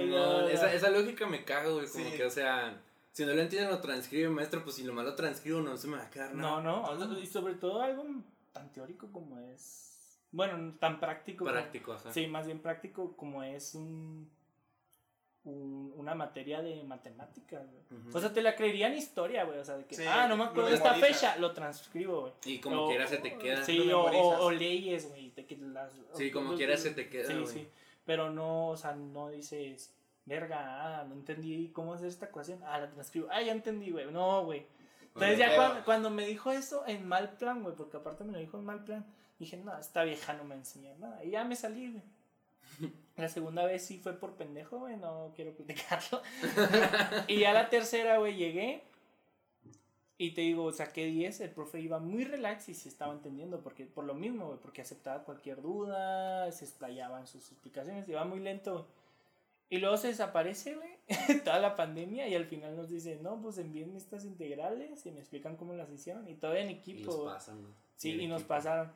[0.50, 1.86] Esa, esa lógica me cago, güey.
[1.88, 2.16] Como Sí.
[2.16, 2.80] que, o sea,
[3.12, 4.64] Si no lo entienden, lo transcribe, maestro.
[4.64, 6.62] Pues si lo malo transcribo, no se me va a quedar nada.
[6.62, 8.06] No, no, y sobre todo algo
[8.52, 10.18] tan teórico como es.
[10.30, 11.44] Bueno, tan práctico.
[11.44, 12.10] como- Práctico, ajá.
[12.10, 14.30] sí, más bien práctico como es un,
[15.44, 18.02] un- una materia de matemáticas, güey.
[18.14, 19.58] O sea, te la creería en historia, güey.
[19.58, 22.32] O sea, de que, Sí, ah, no me acuerdo de esta fecha, lo transcribo, güey.
[22.44, 23.64] Y como O- quiera se te queda.
[23.64, 25.32] Sí, o, leyes, güey.
[26.14, 27.46] Sí, como o- quiera se te queda, Sí, güey.
[27.46, 27.68] sí.
[28.04, 32.60] Pero no, o sea, no dices, verga, ah, no entendí cómo hacer esta ecuación.
[32.64, 33.28] Ah, la transcribo.
[33.30, 34.10] Ah, ya entendí, güey.
[34.10, 34.66] No, güey.
[35.14, 38.38] Entonces ya cuando, cuando me dijo eso en mal plan, güey, porque aparte me lo
[38.38, 39.04] dijo en mal plan,
[39.38, 41.22] dije, no, esta vieja no me enseña nada.
[41.24, 42.02] Y ya me salí, güey.
[43.16, 46.22] La segunda vez sí fue por pendejo, güey, no quiero criticarlo.
[47.28, 48.82] y ya la tercera, güey, llegué.
[50.18, 53.86] Y te digo, saqué 10, el profe iba muy relax y se estaba entendiendo, porque
[53.86, 58.38] por lo mismo, güey, porque aceptaba cualquier duda, se explayaba en sus explicaciones, iba muy
[58.38, 58.86] lento.
[59.68, 60.90] Y luego se desaparece, güey,
[61.44, 65.20] toda la pandemia y al final nos dice, no, pues envíenme estas integrales y me
[65.20, 67.06] explican cómo las hicieron y todo en Y equipo.
[67.06, 67.34] los güey.
[67.34, 67.74] pasan.
[67.96, 68.92] Sí, El y nos pasaron.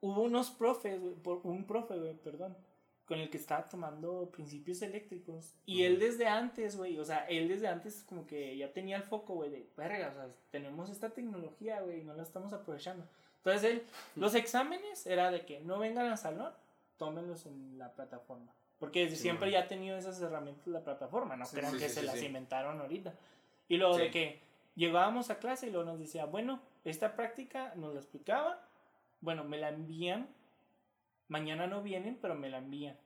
[0.00, 2.56] Hubo unos profes, güey, un profe, güey, perdón,
[3.06, 5.54] con el que estaba tomando principios eléctricos.
[5.66, 9.02] Y él desde antes, güey, o sea, él desde antes como que ya tenía el
[9.02, 13.06] foco, güey, de, verga, o sea, tenemos esta tecnología, güey, y no la estamos aprovechando.
[13.38, 13.82] Entonces él,
[14.16, 16.52] los exámenes era de que no vengan al salón,
[16.96, 18.50] tómenlos en la plataforma.
[18.78, 19.52] Porque desde Sí, siempre man.
[19.52, 22.80] ya ha tenido esas herramientas la plataforma, no Sí, crean sí, que se las inventaron
[22.80, 23.12] ahorita.
[23.68, 24.40] Y luego de que
[24.76, 28.60] llegábamos a clase y luego nos decía, bueno, esta práctica nos la explicaba,
[29.20, 30.28] bueno, me la envían,
[31.34, 32.96] mañana no vienen, pero me la envían.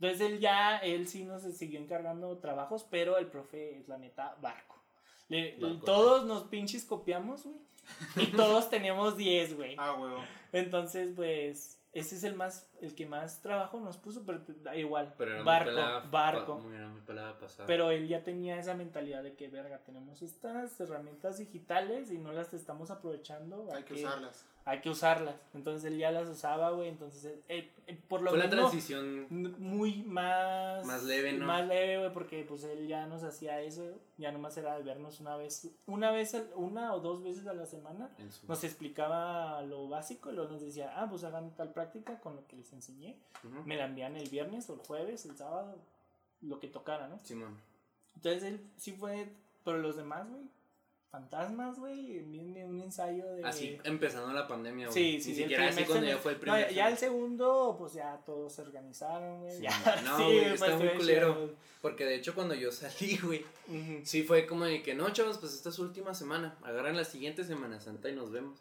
[0.00, 4.36] Entonces él ya, él sí nos siguió encargando trabajos, pero el profe es la neta
[4.40, 4.76] barco.
[5.28, 5.84] Le- Barco.
[5.84, 7.56] todos nos pinches copiamos, güey.
[8.16, 9.74] Y todos teníamos 10, güey.
[9.78, 10.22] Ah, huevo.
[10.52, 15.14] Entonces, pues, ese es el más, el que más trabajo nos puso, pero da igual.
[15.18, 16.56] Pero era barco, pelada, barco.
[16.58, 17.66] pa- muy- era muy pelada pasada.
[17.66, 22.32] Pero él ya tenía esa mentalidad de que, verga, tenemos estas herramientas digitales y no
[22.32, 23.68] las estamos aprovechando.
[23.74, 24.46] Hay que usarlas.
[24.64, 25.34] Hay que usarlas.
[25.54, 26.88] Entonces él ya las usaba, güey.
[26.90, 29.26] Entonces, él- él por lo Fue la mismo, transición.
[29.58, 30.84] muy más...
[30.84, 31.46] Más leve, ¿no?
[31.46, 33.82] Más leve, güey, porque pues él ya nos hacía eso.
[34.18, 37.54] Ya nomás era de vernos una vez, una vez, al- una o dos veces a
[37.54, 38.10] la semana.
[38.46, 42.46] Nos explicaba lo básico y luego nos decía, ah, pues hagan tal práctica con lo
[42.46, 43.16] que les enseñé.
[43.44, 43.62] Ujú.
[43.64, 45.74] Me la envían el viernes o el jueves, el sábado,
[46.42, 47.18] lo que tocara, ¿no?
[48.16, 49.28] Entonces él sí fue,
[49.64, 50.42] pero los demás, güey,
[51.10, 53.44] fantasmas, güey, viene un ensayo de...
[53.44, 54.94] Así empezando la pandemia, güey.
[54.94, 56.68] Sí, sí, Ni el siquiera así primer cuando ya fue el primer.
[56.68, 59.58] ya, ya el segundo, pues ya todos se organizaron, güey.
[59.58, 59.66] Sí,
[60.04, 61.54] no, sí, güey, pues, está muy culero.
[61.80, 63.44] Porque de hecho, cuando yo salí, güey,
[64.04, 66.56] sí fue como de que no, chavos, pues esta es su última semana.
[66.62, 68.58] Agarran la siguiente Semana Santa y nos vemos.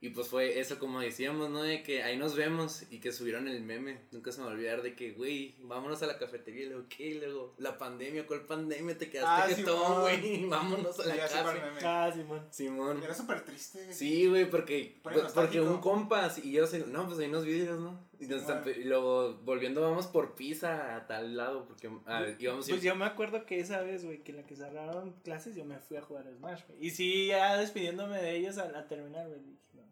[0.00, 1.62] Y pues fue eso, como decíamos, ¿no?
[1.62, 4.00] De que ahí nos vemos y que subieron el meme.
[4.12, 6.62] Nunca se me va a olvidar de que, güey, vámonos a la cafetería.
[6.64, 7.06] Y luego, ¿qué?
[7.08, 8.96] Y luego, la pandemia, ¿cuál pandemia?
[8.96, 10.00] Te Ah, quedaste jetón, Simón.
[10.00, 10.44] güey.
[10.48, 11.80] Vámonos a la Ya meme.
[11.82, 12.46] Ah, Simón.
[12.50, 13.02] Simón.
[13.02, 13.92] Era súper triste.
[13.92, 15.00] Sí, güey, porque,
[15.34, 18.09] porque un compa así, y yo sé, no, pues hay unos vidrios, ¿no?
[18.20, 22.68] Y, estampe- y luego volviendo vamos por pizza a tal lado, porque ah, íbamos a
[22.68, 25.56] ir- Pues yo me acuerdo que esa vez, güey, que en la que cerraron clases,
[25.56, 26.86] yo me fui a jugar a Smash, güey.
[26.86, 29.82] Y sí, ya despidiéndome de ellos a, a terminar, güey, dije, no,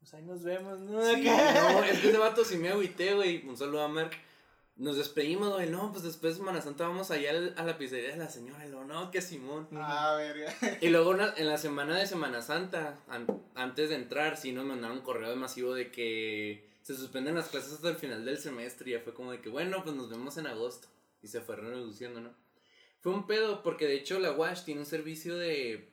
[0.00, 1.00] pues ahí nos vemos, ¿no?
[1.14, 3.46] Sí, no, es que ese vato sí me agüité, güey.
[3.46, 4.10] Un saludo a Mark.
[4.76, 5.68] Nos despedimos, güey.
[5.68, 8.64] No, pues después de Semana Santa vamos allá al- a la pizzería de la señora.
[8.64, 9.66] Y luego, no, que Simón.
[9.74, 10.52] Ah, verga.
[10.80, 14.64] Y luego una- en la semana de Semana Santa, an- antes de entrar, sí nos
[14.66, 18.88] mandaron un correo masivo de que se suspenden las clases hasta el final del semestre.
[18.88, 20.88] Y ya fue como de que, bueno, pues nos vemos en agosto.
[21.22, 22.30] Y se fue reduciendo, ¿no?
[23.00, 25.90] Fue un pedo, porque de hecho la WASH tiene un servicio de.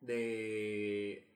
[0.00, 1.28] de.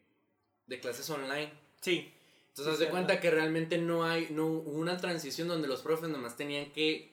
[0.67, 1.53] de clases online.
[1.83, 2.15] Sí.
[2.49, 6.09] Entonces, Sí, de cuenta que realmente no hay, no hubo una transición donde los profes
[6.09, 7.13] nomás tenían que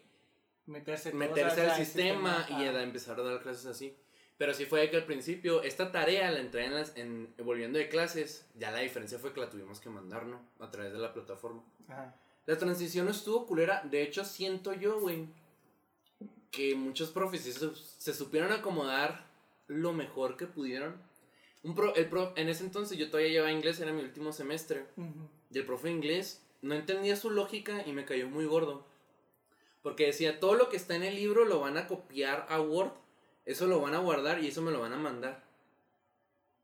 [0.68, 3.98] Meterse, meterse al sistema y a empezar a dar clases así.
[4.38, 7.90] Pero sí fue que al principio, esta tarea la entré en las, en, volviendo de
[7.90, 10.42] clases, ya la diferencia fue que la tuvimos que mandar, ¿no?
[10.60, 11.64] A través de la plataforma.
[11.92, 12.16] Ajá.
[12.46, 15.28] La transición no estuvo culera, de hecho siento yo, güey,
[16.50, 19.26] que muchos profes se, se supieron acomodar
[19.68, 20.96] lo mejor que pudieron.
[21.64, 24.86] Un pro, el pro, en ese entonces yo todavía llevaba inglés, era mi último semestre.
[24.98, 25.30] Ujú.
[25.52, 28.86] Y el profe de inglés no entendía su lógica y me cayó muy gordo.
[29.84, 32.92] Porque decía, todo lo que está en el libro lo van a copiar a Word,
[33.46, 35.44] eso lo van a guardar y eso me lo van a mandar.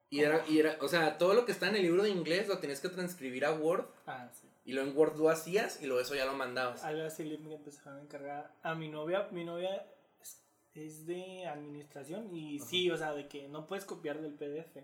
[0.09, 2.47] Y era, y era, o sea, todo lo que está en el libro de inglés
[2.47, 4.46] lo tienes que transcribir a Word Ah, sí.
[4.67, 6.83] Y luego en Word lo hacías y luego eso ya lo mandabas.
[6.83, 9.27] Algo así le empezaron a encargar a mi novia.
[9.31, 9.83] Mi novia
[10.21, 10.43] es,
[10.75, 12.67] es de administración y Ajá.
[12.69, 14.83] sí, o sea, de que no puedes copiar del PDF.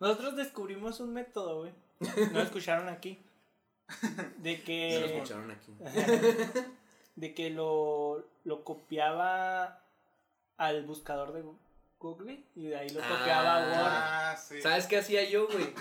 [0.00, 1.72] Nosotros descubrimos un método, güey.
[2.00, 3.22] No lo escucharon aquí.
[4.38, 5.16] De No lo que.
[5.16, 5.72] escucharon aquí.
[7.16, 9.82] de que lo, lo copiaba
[10.56, 11.44] al buscador de
[11.98, 12.44] Google.
[12.56, 13.92] Y de ahí lo copiaba a Word.
[13.92, 14.60] Ah, sí.
[14.60, 15.72] ¿Sabes qué hacía yo, güey?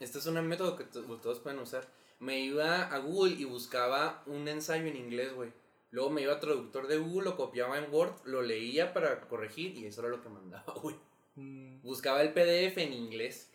[0.00, 1.86] Este es un método que to- todos pueden usar.
[2.20, 5.52] Me iba a Google y buscaba un ensayo en inglés, güey.
[5.90, 9.76] Luego me iba a traductor de Google, lo copiaba en Word, lo leía para corregir
[9.76, 10.94] y eso era lo que mandaba, güey.
[11.34, 11.80] Mm.
[11.82, 13.48] Buscaba el PDF en inglés.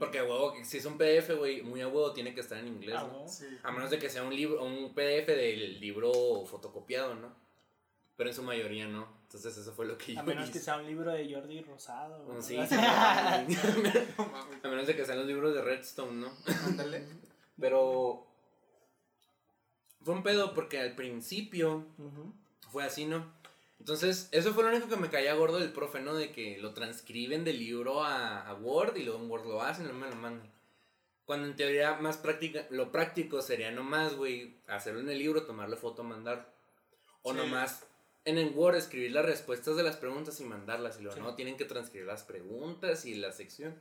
[0.00, 2.96] Porque, huevo, si es un PDF, güey, muy a huevo tiene que estar en inglés,
[2.98, 3.28] Ah, ¿no?
[3.28, 3.46] Sí.
[3.62, 6.12] A menos de que sea un libro, un PDF del libro
[6.46, 7.32] fotocopiado, ¿no?
[8.16, 9.06] Pero en su mayoría no.
[9.22, 10.64] Entonces eso fue lo que yo A menos que hice.
[10.64, 12.24] sea un libro de Jordi Rosado.
[12.28, 12.42] Oh, ¿no?
[12.42, 13.44] sí, a
[14.68, 16.32] menos de que sean los libros de Redstone, ¿no?
[16.66, 17.04] Ándale.
[17.60, 18.26] Pero
[20.02, 21.84] fue un pedo porque al principio
[22.70, 23.36] fue así, ¿no?
[23.80, 26.14] Entonces, eso fue lo único que me caía gordo del profe, ¿no?
[26.14, 29.84] De que lo transcriben del libro a, a Word y luego en Word lo hacen
[29.84, 30.50] y luego me lo mandan.
[31.24, 35.76] Cuando en teoría más práctica, lo práctico sería nomás, güey, hacerlo en el libro, tomarle
[35.76, 36.52] foto, mandar.
[37.22, 37.36] O Sí.
[37.38, 37.84] nomás
[38.24, 40.98] en el Word escribir las respuestas de las preguntas y mandarlas.
[40.98, 41.22] Y luego Sí.
[41.22, 43.78] no, tienen que transcribir las preguntas y la sección.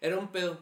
[0.00, 0.58] Era un pedo.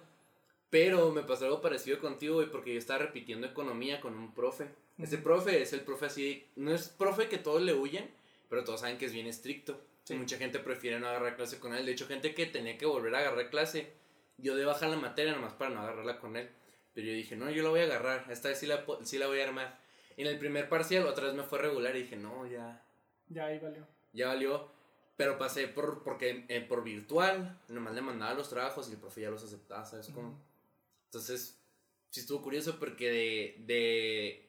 [0.74, 4.66] Pero me pasó algo parecido contigo, güey, porque yo estaba repitiendo economía con un profe.
[4.98, 5.22] Ese Ujú.
[5.24, 8.10] profe es el profe así, no es profe que todos le huyen,
[8.48, 9.80] pero todos saben que es bien estricto.
[10.02, 10.14] Sí.
[10.16, 11.86] Mucha gente prefiere no agarrar clase con él.
[11.86, 13.92] De hecho, gente que tenía que volver a agarrar clase,
[14.36, 16.50] yo de bajar la materia nomás para no agarrarla con él.
[16.92, 19.28] Pero yo dije, no, yo la voy a agarrar, esta vez sí la, sí la
[19.28, 19.78] voy a armar.
[20.16, 22.82] Y en el primer parcial otra vez me fue regular y dije, no, ya,
[23.28, 23.86] Ya ahí valió.
[24.12, 24.72] ya valió.
[25.16, 29.20] Pero pasé por, porque, eh, por virtual, nomás le mandaba los trabajos y el profe
[29.20, 30.30] ya los aceptaba, ¿sabes cómo?
[30.30, 30.38] Ujú.
[31.18, 31.56] Entonces,
[32.10, 34.48] sí estuvo curioso porque de, de,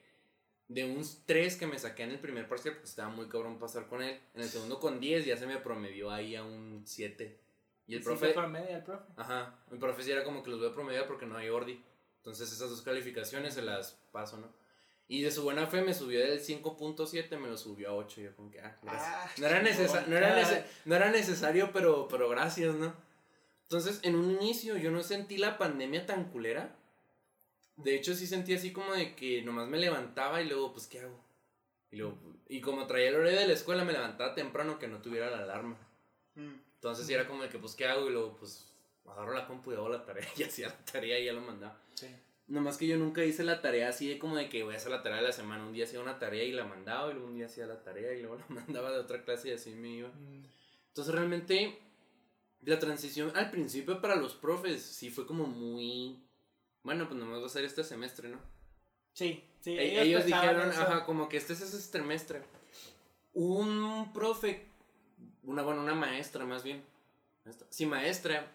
[0.66, 3.86] de un 3 que me saqué en el primer parcial, porque estaba muy cabrón pasar
[3.86, 4.18] con él.
[4.34, 7.38] En el segundo con 10 ya se me promedió ahí a un 7.
[7.86, 9.04] Y el Sí, profe, promedio el profe.
[9.16, 11.80] ajá, el profe sí era como que los voy a promediar porque no hay ordi.
[12.16, 14.52] Entonces esas dos calificaciones se las paso, ¿no?
[15.06, 18.22] Y de su buena fe me subió del 5.7, me lo subió a 8.
[18.22, 19.04] Yo como que, ah, gracias.
[19.08, 22.92] Ah, No era, necesa- no era, nece- no era necesario, pero, pero gracias, ¿no?
[23.68, 26.76] Entonces, en un inicio yo no sentí la pandemia tan culera.
[27.76, 31.00] De hecho, sí sentí así como de que nomás me levantaba y luego, pues, ¿qué
[31.00, 31.20] hago?
[31.90, 32.16] Y, luego,
[32.48, 35.38] y como traía el horario de la escuela, me levantaba temprano que no tuviera la
[35.38, 35.76] alarma.
[36.36, 36.54] Mm.
[36.74, 38.08] Entonces, sí era como de que, pues, ¿qué hago?
[38.08, 38.72] Y luego, pues,
[39.04, 40.26] agarro la compu y hago la tarea.
[40.36, 41.76] Y hacía la tarea y ya lo mandaba.
[41.94, 42.06] Sí.
[42.46, 44.92] Nomás que yo nunca hice la tarea así de como de que voy a hacer
[44.92, 45.66] la tarea de la semana.
[45.66, 48.14] Un día hacía una tarea y la mandaba, y luego un día hacía la tarea
[48.14, 50.08] y luego la mandaba de otra clase y así me iba.
[50.08, 50.44] Mm.
[50.88, 51.78] Entonces realmente
[52.62, 56.22] la transición al principio para los profes sí fue como muy...
[56.82, 58.38] Bueno, pues nomás va a ser este semestre, ¿no?
[59.12, 59.76] Sí, sí.
[59.76, 60.82] E- ellos, dijeron, eso.
[60.82, 62.42] ajá, como que este es ese semestre.
[63.32, 64.66] Un profe,
[65.42, 66.82] una, bueno, una maestra más bien.
[67.70, 68.50] Sí, maestra,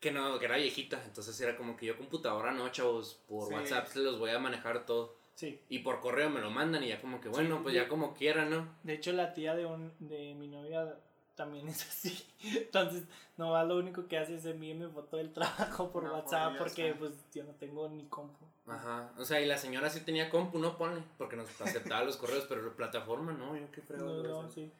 [0.00, 1.02] que no, que era viejita.
[1.04, 3.54] Entonces era como que yo computadora no, chavos, por Sí.
[3.54, 5.16] WhatsApp se los voy a manejar todo.
[5.34, 5.60] Sí.
[5.68, 8.48] Y por correo me lo mandan y ya como que, bueno, pues ya como quieran,
[8.50, 8.74] ¿no?
[8.82, 10.98] De hecho, la tía de, un, de mi novia
[11.36, 12.26] también es así.
[12.42, 13.04] Entonces,
[13.36, 17.44] nomás lo único que hace es enviarme foto del trabajo por WhatsApp porque pues yo
[17.44, 18.44] no tengo ni compu.
[18.66, 22.16] Ajá, o sea, y la señora sí tenía compu, no ponle, porque nos aceptaba los
[22.16, 24.72] correos, pero la plataforma no, yo qué fregado No, no, sí.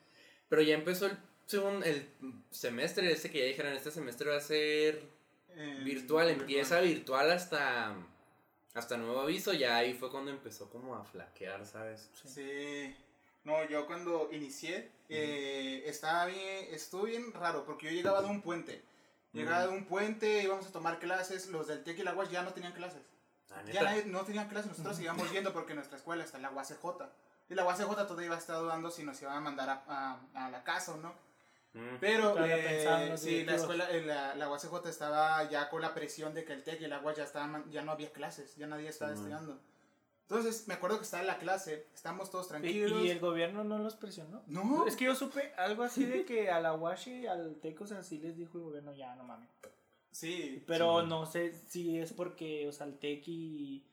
[0.48, 1.16] Pero ya empezó el,
[1.46, 2.08] según el
[2.50, 5.14] semestre ese que ya dijeron, este semestre va a ser
[5.58, 7.94] Eh, virtual, empieza virtual hasta,
[8.74, 12.10] hasta nuevo aviso, ya ahí fue cuando empezó como a flaquear, ¿sabes?
[12.24, 12.94] Sí.
[13.46, 18.42] No, yo cuando inicié, eh, estaba bien, estuvo bien raro, porque yo llegaba de un
[18.42, 18.82] puente.
[19.32, 22.42] Llegaba de un puente, íbamos a tomar clases, los del TEC y la UAS ya
[22.42, 23.02] no tenían clases.
[23.50, 26.50] La Ya nadie- no tenían clases, nosotros íbamos yendo porque nuestra escuela está en la
[26.50, 27.08] UACJ.
[27.48, 29.84] Y la UACJ todavía iba a estar dudando si nos iban a mandar a,
[30.34, 31.14] a- a la casa o no.
[32.00, 36.44] Pero eh, sí, la escuela, eh, la, la UACJ estaba ya con la presión de
[36.44, 39.12] que el TEC y el agua ya estaban, ya no había clases, ya nadie estaba
[39.14, 39.30] Sí, man.
[39.32, 39.60] estudiando.
[40.28, 43.02] Entonces me acuerdo que estaba en la clase, estábamos todos Y, tranquilos.
[43.04, 44.42] y el gobierno no los presionó.
[44.48, 47.86] No, Es que yo supe algo así de que a la Washi, al Teco, o
[47.86, 49.48] sea, sí les dijo el gobierno, ya, no mames.
[50.10, 51.06] sí, Pero Sí.
[51.08, 53.86] no sé si es porque, o sea, el TEC y,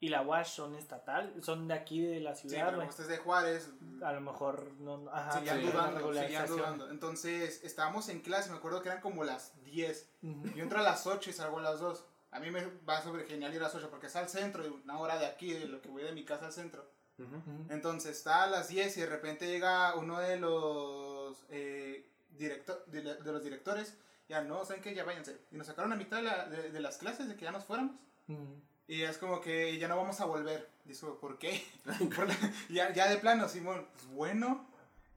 [0.00, 2.88] y la WASH son estatal, son de aquí de la sí, ciudad, pero güey.
[2.88, 3.70] como usted es de Juárez,
[4.02, 6.90] A lo mejor no, ajá, seguían una dudando, seguían dudando.
[6.90, 10.10] Entonces estábamos en clase, me acuerdo que eran como las 10.
[10.22, 10.48] Ujú.
[10.56, 12.04] Yo entro a las 8 y salgo a las 2.
[12.36, 14.98] A mí me va sobre genial ir a las 8 porque está al centro, una
[14.98, 16.88] hora de aquí, de lo que voy de mi casa al centro.
[17.18, 17.34] Ujú.
[17.36, 17.66] Ujú.
[17.70, 23.00] Entonces está a las 10 y de repente llega uno de los, eh, directo- de,
[23.02, 23.94] de los directores.
[24.28, 24.94] Ya no, ¿saben qué?
[24.94, 25.38] Ya váyanse.
[25.50, 27.64] Y nos sacaron a mitad de, la- de- de las clases de que ya nos
[27.64, 27.96] fuéramos.
[28.28, 28.60] Ujú.
[28.88, 30.68] Y es como que ya no vamos a volver.
[30.84, 31.64] Dijo, ¿por qué?
[32.16, 34.66] Por la- ya, ya de plano, Simón, pues bueno.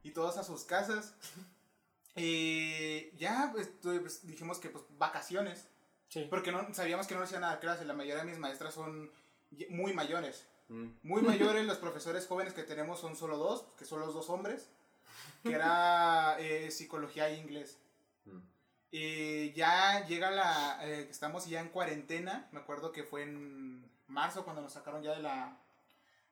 [0.04, 1.14] Y todos a sus casas.
[2.16, 5.68] Y ya pues, pues, dijimos que pues vacaciones.
[6.10, 6.28] Sí.
[6.30, 7.86] Porque no, sabíamos que no nos iban a dar clase.
[7.86, 9.12] La mayoría de mis maestras son
[9.70, 10.46] muy mayores.
[10.68, 10.88] Mm.
[11.04, 11.22] Muy
[11.54, 14.70] mayores, los profesores jóvenes que tenemos son solo dos, que son los dos hombres.
[15.44, 17.78] Que era eh, psicología e inglés.
[18.26, 18.40] Mm.
[18.92, 20.80] Y ya llega la.
[20.84, 22.50] eh, estamos ya en cuarentena.
[22.52, 25.58] Me acuerdo que fue en marzo cuando nos sacaron ya de la.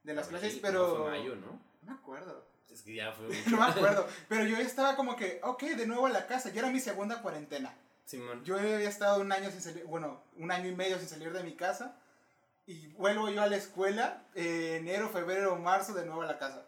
[0.03, 0.95] De las Abril, clases, no, pero.
[0.95, 1.47] fue mayo, ¿no?
[1.83, 2.45] No me acuerdo.
[2.71, 4.07] Es que ya fue No me acuerdo.
[4.27, 6.49] Pero yo estaba como que, ok, de nuevo a la casa.
[6.49, 7.75] Ya era mi segunda cuarentena.
[8.07, 8.43] Simón.
[8.45, 11.43] Yo había estado un año sin salir, bueno, un año y medio sin salir de
[11.43, 11.93] mi casa.
[12.65, 16.65] Y vuelvo yo a la escuela, eh, enero, febrero, marzo, de nuevo a la casa.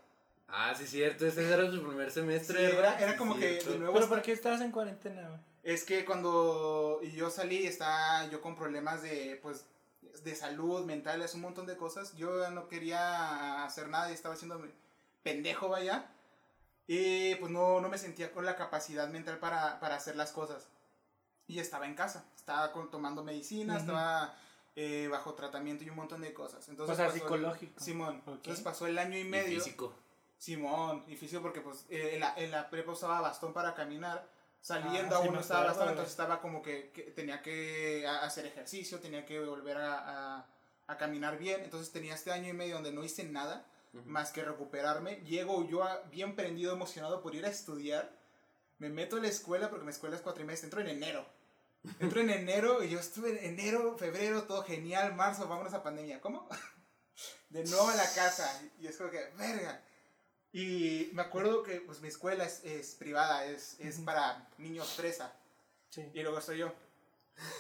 [0.49, 1.25] Ah, sí, cierto.
[1.25, 2.65] Ese era su primer Sí, semestre.
[2.65, 3.01] era, ¿verdad?
[3.01, 3.71] era Sí, como que cierto.
[3.71, 3.93] de nuevo...
[3.93, 5.41] ¿Pero por qué estabas en cuarentena?
[5.63, 9.65] Es que cuando yo salí, estaba yo con problemas de, pues,
[10.23, 12.15] de salud, mentales, un montón de cosas.
[12.17, 14.61] Yo no quería hacer nada y estaba haciendo
[15.23, 16.05] pendejo, vaya.
[16.87, 20.67] Y pues no, no me sentía con la capacidad mental para, para hacer las cosas.
[21.49, 24.33] Y estaba en casa, estaba con- tomando medicina, estaba
[24.75, 26.69] eh, bajo tratamiento y un montón de cosas.
[26.69, 27.79] Entonces, O sea, pasó el- psicológico.
[27.83, 29.59] Simón, entonces pasó el año y Y medio.
[29.59, 29.93] físico.
[30.37, 34.25] Simón, y físico porque pues eh, en, la, en la prepa usaba bastón para caminar,
[34.61, 38.45] saliendo Ah, aún no acuerdo, bastón, entonces estaba como que, que tenía que a- hacer
[38.45, 40.45] ejercicio, tenía que volver a, a-
[40.87, 43.65] a caminar bien, entonces tenía este año y medio donde no hice nada
[44.05, 48.11] más que recuperarme, llego yo a- bien prendido, emocionado por ir a estudiar,
[48.77, 51.25] me meto a la escuela porque mi escuela es cuatrimestre, entro en enero.
[51.99, 56.19] Entro en enero y yo estuve en enero, febrero, todo genial, marzo, vámonos a pandemia.
[56.21, 56.47] ¿Cómo?
[57.49, 58.61] De nuevo a la casa.
[58.79, 59.81] Y es como que, verga.
[60.51, 65.33] Y me acuerdo que pues mi escuela es, es privada, es, es para niños fresa.
[65.89, 66.09] Sí.
[66.13, 66.73] Y luego estoy yo.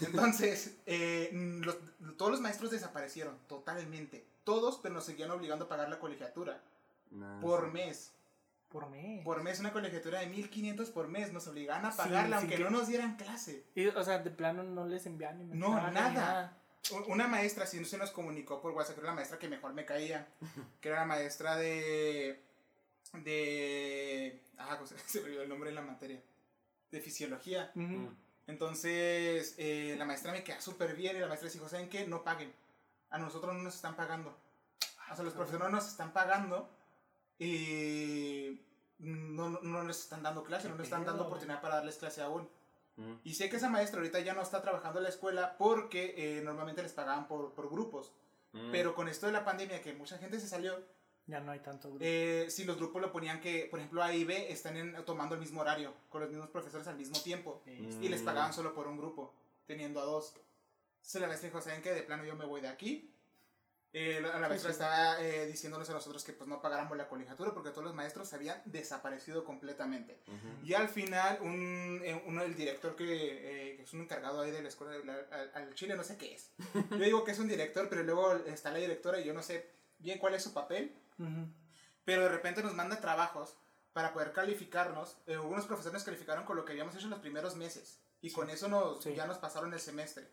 [0.01, 1.77] Entonces, eh, los-
[2.17, 4.25] todos los maestros desaparecieron, totalmente.
[4.43, 6.61] Todos, pero nos seguían obligando a pagar la colegiatura.
[7.11, 7.71] Nah, Por sí.
[7.71, 8.11] mes.
[8.69, 9.21] Por mí.
[9.25, 11.33] Por mes, una colegiatura de 1500 por mes.
[11.33, 13.65] Nos obligaban a pagarla, sí aunque que- no nos dieran clase.
[13.75, 16.55] Y, o sea, de plano no les envían ni No, nada.
[16.91, 19.73] U- Una maestra sí se nos comunicó por WhatsApp, que era la maestra que mejor
[19.73, 20.27] me caía.
[20.81, 22.41] Que era la maestra de.
[23.13, 24.41] de.
[24.57, 26.21] Ah, pues, se me olvidó el nombre de la materia.
[26.91, 27.71] De fisiología.
[27.75, 28.05] Mm.
[28.47, 32.07] Entonces, eh, la maestra me queda súper bien y la maestra dijo: ¿Saben qué?
[32.07, 32.51] No paguen.
[33.11, 34.35] A nosotros no nos están pagando.
[35.11, 36.69] O sea, los profesores no nos están pagando
[37.39, 38.61] y
[38.99, 42.21] no, no, no les están dando clase, no les están dando oportunidad para darles clase
[42.21, 42.47] aún.
[42.97, 43.13] Mm.
[43.23, 46.41] Y sé que esa maestra ahorita ya no está trabajando en la escuela porque eh,
[46.43, 48.11] normalmente les pagaban por, por grupos.
[48.51, 48.71] Mm.
[48.71, 50.77] Pero con esto de la pandemia, que mucha gente se salió,
[51.27, 52.03] Ya no hay tanto grupo.
[52.03, 55.35] eh, si los grupos lo ponían que, por ejemplo, A y B están en- tomando
[55.35, 58.03] el mismo horario, con los mismos profesores al mismo tiempo, Mm.
[58.03, 59.33] y les pagaban solo por un grupo,
[59.65, 60.33] teniendo a dos.
[60.97, 61.91] Entonces la maestra dijo, ¿saben qué?
[61.93, 63.13] De plano yo me voy de aquí.
[63.91, 64.73] Eh, la, la maestra sí.
[64.73, 68.31] estaba eh, diciéndonos a nosotros que pues no pagáramos la colegiatura porque todos los maestros
[68.33, 70.19] habían desaparecido completamente.
[70.27, 70.65] Ujú.
[70.67, 73.05] Y al final, un, eh, uno, el director que,
[73.71, 76.03] eh, que es un encargado ahí de la escuela, de la- al, al Chile, no
[76.03, 76.51] sé qué es.
[76.91, 79.67] Yo digo que es un director, pero luego está la directora y yo no sé
[79.97, 80.93] bien cuál es su papel.
[81.17, 81.47] Ujú.
[82.05, 83.55] Pero de repente nos manda trabajos
[83.93, 85.17] para poder calificarnos.
[85.25, 87.99] Eh, algunos profesores nos calificaron con lo que habíamos hecho en los primeros meses.
[88.21, 89.15] Y con eso nos, Sí.
[89.15, 90.27] ya nos pasaron el semestre.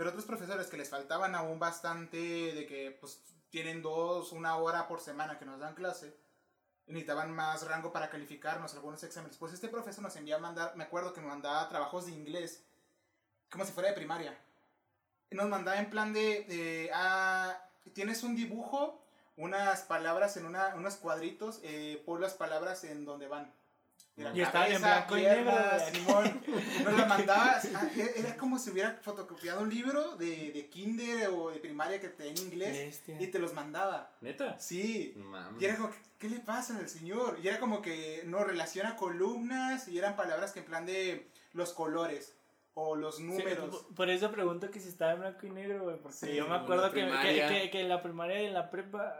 [0.00, 4.88] Pero otros profesores que les faltaban aún bastante de que pues tienen dos, una hora
[4.88, 6.16] por semana que nos dan clase,
[6.86, 9.36] necesitaban más rango para calificarnos algunos exámenes.
[9.36, 12.64] Pues este profesor nos envía a mandar, me acuerdo que me mandaba trabajos de inglés,
[13.50, 14.38] como si fuera de primaria.
[15.32, 19.04] Nos mandaba en plan de, de, ah, tienes un dibujo,
[19.36, 23.52] unas palabras en una, unos cuadritos, eh, pon las palabras en donde van.
[24.16, 25.52] Y estaban en blanco y negro,
[25.92, 26.42] Simón.
[26.84, 31.28] Nos la mandaba, ah, e- era como si hubiera fotocopiado un libro de, de kinder
[31.28, 33.16] o de primaria que te en inglés Bestia.
[33.18, 34.10] y te los mandaba.
[34.20, 34.58] ¿Neta?
[34.58, 35.14] Sí.
[35.58, 37.38] Y era como, ¿qué, le pasa al señor?
[37.42, 41.72] Y era como que no relaciona columnas y eran palabras que en plan de los
[41.72, 42.34] colores
[42.74, 43.70] o los números.
[43.70, 45.96] por- por eso pregunto que si estaba en blanco y negro, güey.
[45.96, 49.18] Porque Sí, yo me acuerdo que, que, que en la primaria y en la prepa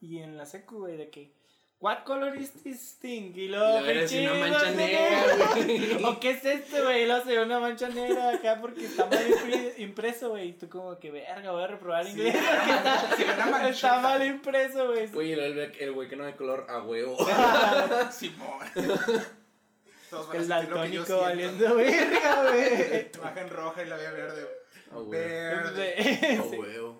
[0.00, 1.38] y en la secu, güey, de que.
[1.80, 3.32] What color is this thing?
[3.34, 3.86] Y luego.
[3.86, 6.04] pinche, una mancha negra, güey.
[6.04, 7.02] ¿O qué es esto, güey?
[7.02, 9.18] Y luego se ve una mancha negra acá porque está mal
[9.78, 10.48] impreso, güey.
[10.48, 12.36] Y tú, como que, verga, voy a reprobar Sí, inglés.
[13.70, 15.08] Está mal impreso, güey.
[15.16, 17.16] Oye, el, el, el güey que no de color a huevo.
[18.12, 18.58] Simón.
[20.10, 23.10] Todos van a El daltónico valiendo verga, güey.
[23.14, 24.46] Imagen roja y la vía verde.
[24.92, 25.10] A huevo.
[25.12, 26.38] Verde.
[26.38, 26.99] A huevo.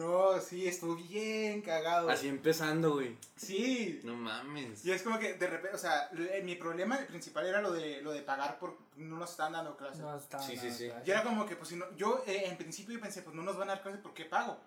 [0.00, 2.08] No, sí, estuvo bien cagado.
[2.08, 3.18] Así empezando, güey.
[3.36, 4.00] Sí.
[4.02, 4.82] No mames.
[4.82, 6.08] Y es como que de repente, o sea,
[6.42, 10.00] mi problema principal era lo de, lo de pagar por no nos están dando clases.
[10.00, 10.38] No, está.
[10.38, 10.90] Sí, sí, sí.
[11.04, 13.42] Y era como que, pues, si no, yo eh, en principio yo pensé, pues no
[13.42, 14.58] nos van a dar clases, ¿por qué pago?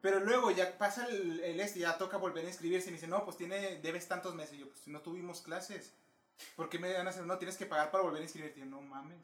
[0.00, 3.06] Pero luego ya pasa el, el este, ya toca volver a inscribirse y me dice,
[3.06, 4.54] no, pues tiene, debes tantos meses.
[4.54, 5.92] Y yo, pues si no tuvimos clases,
[6.56, 7.24] ¿por qué me van a hacer?
[7.24, 8.58] No, tienes que pagar para volver a inscribirte.
[8.58, 9.18] Y yo, no mames.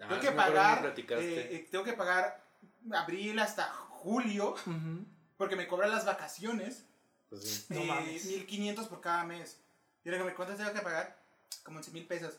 [0.00, 2.44] Ah, tengo que pagar, eh, eh, tengo que pagar
[2.92, 3.72] abril hasta
[4.04, 5.04] julio, Ujú.
[5.38, 6.84] porque me cobran las vacaciones.
[7.30, 7.66] Pues sí.
[7.70, 8.24] No eh, mames.
[8.24, 9.56] 1500 por cada mes.
[10.04, 11.18] Y ¿cuánto tengo que pagar?
[11.64, 12.34] Como 11 mil pesos.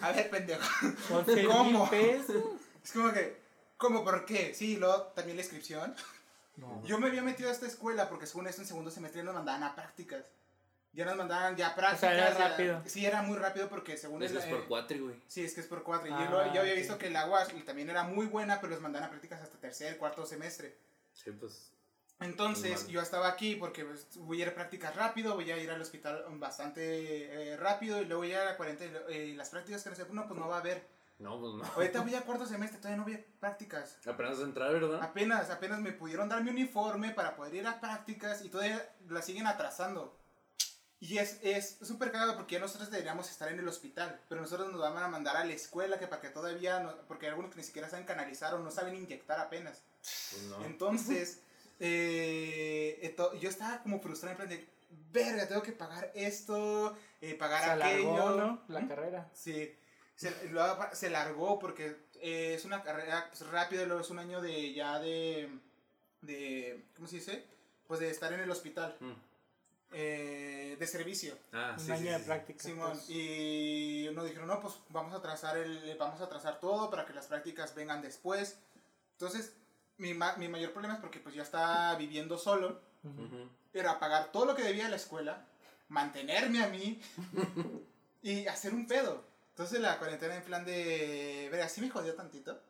[0.00, 0.68] A ver, pendejo.
[1.10, 1.88] 11 mil ¿Cómo?
[1.88, 2.44] pesos.
[2.84, 3.40] Es como que,
[3.76, 4.52] ¿cómo por qué?
[4.54, 5.94] Sí, luego también la inscripción.
[6.56, 6.84] No.
[6.84, 9.62] Yo me había metido a esta escuela porque según esto en segundo semestre nos mandaban
[9.62, 10.24] a prácticas.
[10.92, 12.12] Ya nos mandaban ya prácticas.
[12.12, 12.82] era ya- rápido.
[12.86, 15.22] Sí, era muy rápido porque según Es que es eh, por cuatro, güey.
[15.28, 16.08] Sí, es que es por cuatro.
[16.08, 18.60] Y Ah, yo, lo- yo había visto que el agua y también era muy buena,
[18.60, 20.78] pero los mandaban a prácticas hasta tercer, cuarto semestre.
[21.12, 21.72] Sí, pues.
[22.20, 25.70] Entonces yo estaba aquí porque pues, voy a ir a prácticas rápido, voy a ir
[25.70, 29.90] al hospital bastante eh, rápido y luego ya a la cuarentena y las prácticas que
[29.90, 30.84] no sé, no, pues no va a haber.
[31.20, 31.64] No, pues no.
[31.76, 33.98] Ahorita voy a cuarto semestre, todavía no voy a prácticas.
[34.06, 35.00] Apenas entrar, ¿verdad?
[35.00, 39.22] Apenas, apenas me pudieron dar mi uniforme para poder ir a prácticas y todavía la
[39.22, 40.18] siguen atrasando.
[41.00, 44.72] Y es es súper cagado porque ya nosotros deberíamos estar en el hospital, pero nosotros
[44.72, 47.52] nos van a mandar a la escuela que para que todavía, no, porque hay algunos
[47.52, 49.82] que ni siquiera saben canalizar o no saben inyectar apenas.
[50.32, 50.64] Pues no.
[50.64, 51.40] Entonces,
[51.80, 54.68] eh, esto- yo estaba como frustrado en plan de,
[55.12, 58.12] verga, tengo que pagar esto, eh, pagar Se aquello.
[58.14, 58.62] alargó, ¿no?
[58.68, 58.88] La ¿Mm?
[58.88, 59.30] carrera.
[59.34, 59.74] Sí,
[60.16, 64.40] se, luego se largó porque eh, es una carrera pues, rápida, luego es un año
[64.40, 65.48] de ya de,
[66.22, 67.44] de, ¿cómo se dice?
[67.86, 69.12] Pues de estar en el hospital, Mm.
[69.92, 71.36] Eh, de servicio.
[71.52, 72.24] Ah, Un sí, año sí, de sí.
[72.24, 72.62] práctica.
[72.62, 73.10] Simón, pues.
[73.10, 77.12] y nos dijeron, no, pues vamos a trazar el, vamos a trazar todo para que
[77.14, 78.58] las prácticas vengan después.
[79.12, 79.52] Entonces,
[79.96, 82.80] mi, ma- mi mayor problema es porque pues ya estaba viviendo solo,
[83.72, 85.44] era pagar todo lo que debía a la escuela,
[85.88, 87.00] mantenerme a mí
[88.22, 89.24] y hacer un pedo.
[89.50, 92.60] Entonces la cuarentena en plan de, verga, sí me jodió tantito,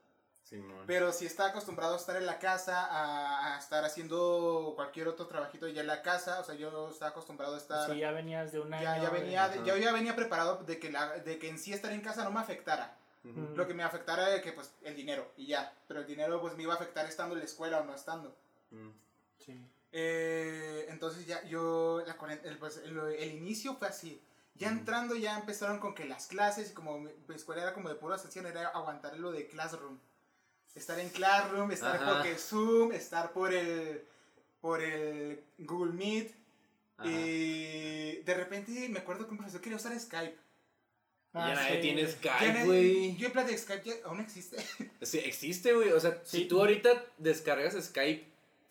[0.49, 0.84] Simón.
[0.86, 5.26] pero sí estaba acostumbrado a estar en la casa, a, a estar haciendo cualquier otro
[5.26, 7.90] trabajito ya en la casa, o sea, yo estaba acostumbrado a estar...
[7.90, 8.82] Sí, ya venías de un año.
[8.82, 11.72] Ya, ya, venía, de- ya, ya venía preparado de que, la, de que en sí
[11.74, 12.96] estar en casa no me afectara.
[13.55, 15.70] Lo que me afectara era que, pues, el dinero y ya.
[15.86, 18.34] Pero el dinero, pues, me iba a afectar estando en la escuela o no estando.
[19.44, 19.61] Sí.
[19.92, 24.22] Eh, entonces ya yo, la, el, pues, el, el inicio fue así.
[24.55, 27.96] Ya entrando ya empezaron con que las clases, y como mi escuela era como de
[27.96, 29.99] pura sesión, era aguantar lo de Classroom.
[30.79, 32.14] Estar en Classroom, estar Ajá.
[32.14, 34.03] porque Zoom, estar por el,
[34.61, 36.31] por el Google Meet.
[36.97, 37.11] Ajá.
[37.11, 40.37] Y de repente me acuerdo que un profesor quería usar Skype.
[41.35, 41.81] ya Ah, nadie sí.
[41.83, 43.16] tiene Ya Skype, nadie- güey.
[43.16, 44.57] Yo en plan de Skype ya aún existe.
[45.03, 45.93] Sí, existe, güey.
[45.93, 48.24] O sea, si tú ahorita descargas Skype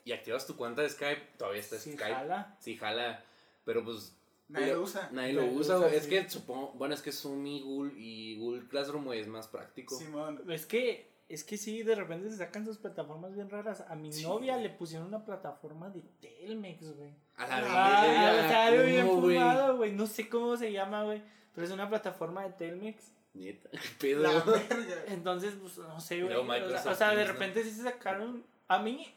[0.05, 2.13] y activas tu cuenta de Skype, todavía está Sí, Skype.
[2.13, 2.57] jala.
[2.59, 3.23] Sí, jala.
[3.65, 4.13] Pero pues.
[4.49, 5.09] Nadie lo usa.
[5.11, 5.95] Nadie Nadie lo usa, güey.
[5.95, 6.09] Es sí.
[6.09, 6.71] que supongo.
[6.73, 9.97] Bueno, es que Zoom y Google, y Google Classroom, güey, es más práctico.
[9.97, 10.41] Simón.
[10.49, 13.83] Es que, es que sí, de repente se sacan sus plataformas bien raras.
[13.89, 14.23] A mi Sí.
[14.23, 17.13] novia le pusieron una plataforma de Telmex, güey.
[17.35, 19.91] A la Ah, bien fumado, güey.
[19.91, 21.21] No sé cómo se llama, güey.
[21.53, 23.11] Pero es una plataforma de Telmex.
[23.33, 23.69] Neta,
[23.99, 24.23] pedo.
[24.23, 25.03] La verga.
[25.07, 26.35] Entonces, pues, no sé, güey.
[26.35, 28.43] O sea, Microsoft o sea, de repente sí se sacaron.
[28.67, 29.13] A mí,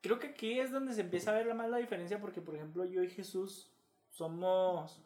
[0.00, 2.20] creo que aquí es donde se empieza a ver la más la diferencia.
[2.20, 3.68] Porque, por ejemplo, yo y Jesús
[4.10, 5.00] somos.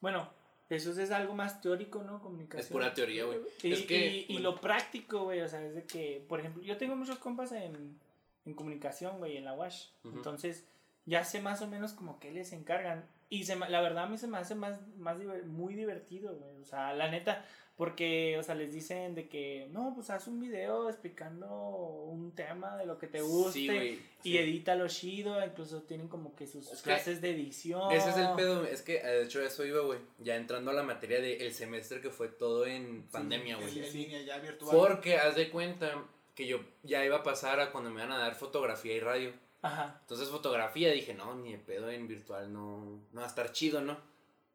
[0.00, 0.28] Bueno,
[0.74, 2.20] Jesús es algo más teórico, ¿no?
[2.22, 2.60] Comunicación.
[2.64, 3.38] Es pura teoría, güey.
[3.62, 4.50] Y, Es que, y- y bueno.
[4.52, 7.98] lo práctico, güey, o sea, es de que, por ejemplo, yo tengo muchos compas en,
[8.46, 9.88] en comunicación, güey, en la WASH.
[10.04, 10.64] Entonces,
[11.04, 13.04] ya sé más o menos como que les encargan.
[13.32, 16.34] Y se, me- la verdad a mí se me hace más, más diver- muy divertido,
[16.34, 16.60] güey.
[16.60, 17.44] O sea, la neta,
[17.76, 22.76] porque, o sea, les dicen de que, no, pues haz un video explicando un tema
[22.76, 23.52] de lo que te guste.
[23.52, 23.92] Sí, güey.
[24.22, 24.38] Y sí.
[24.38, 27.90] edítalo chido, incluso tienen como que sus Es que clases de edición.
[27.90, 29.98] Ese es el pedo, es que eh, de hecho eso iba, güey.
[30.18, 33.78] Ya entrando a la materia del semestre que fue todo en pandemia, güey.
[33.78, 34.76] En línea, ya virtual.
[34.76, 36.04] Porque haz de cuenta
[36.34, 39.32] que yo ya iba a pasar a cuando me iban a dar fotografía y radio.
[39.62, 39.96] Ajá.
[40.00, 43.80] Entonces fotografía dije, no, ni de pedo en virtual, no, no va a estar chido,
[43.80, 43.96] ¿no?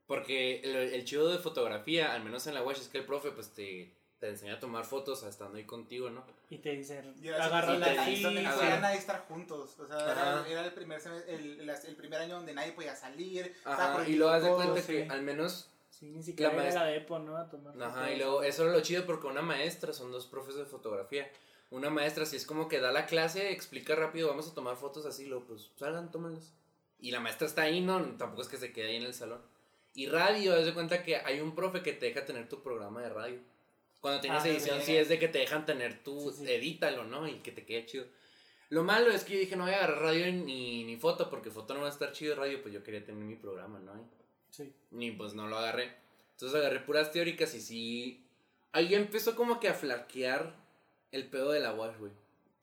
[0.05, 3.31] Porque el, el chido de fotografía, al menos en la UASH, es que el profe
[3.31, 6.23] pues te, te enseña a tomar fotos estando ahí contigo, ¿no?
[6.49, 9.77] Y te dicen, era agarra la ahí podían nadie estar juntos.
[9.79, 13.53] O sea, era, era el, primer el, el- el primer año donde nadie podía salir.
[13.65, 14.87] Ajá, y luego haz de cuenta sí.
[14.93, 17.35] que al menos Sí, ni siquiera La era maestra- la Depo, ¿no?
[17.37, 18.11] A tomar Ajá, fotos.
[18.11, 21.29] y luego eso era lo chido porque una maestra, son dos profes de fotografía.
[21.69, 25.05] Una maestra, si es como que da la clase, explica rápido, vamos a tomar fotos
[25.05, 26.53] así, luego pues salgan, tómenlas.
[26.99, 29.41] Y la maestra está ahí, no, tampoco es que se quede ahí en el salón.
[29.93, 33.01] Y radio, haz de cuenta que hay un profe que te deja tener tu programa
[33.01, 33.39] de radio.
[33.99, 34.95] Cuando tienes Ah, edición, sí.
[34.95, 36.51] es de que te dejan tener tu, Sí, sí.
[36.51, 37.27] edítalo, ¿no?
[37.27, 38.05] Y que te quede chido.
[38.69, 41.49] Lo malo es que yo dije, no voy a agarrar radio ni, ni foto, porque
[41.51, 43.93] foto no va a estar chido radio, pues yo quería tener mi programa, ¿no?
[44.51, 44.71] Sí.
[44.91, 45.95] Ni pues no lo agarré.
[46.33, 48.23] Entonces agarré puras teóricas y sí.
[48.71, 50.53] Ahí empezó como que a flaquear
[51.11, 52.11] el pedo de la wash, güey.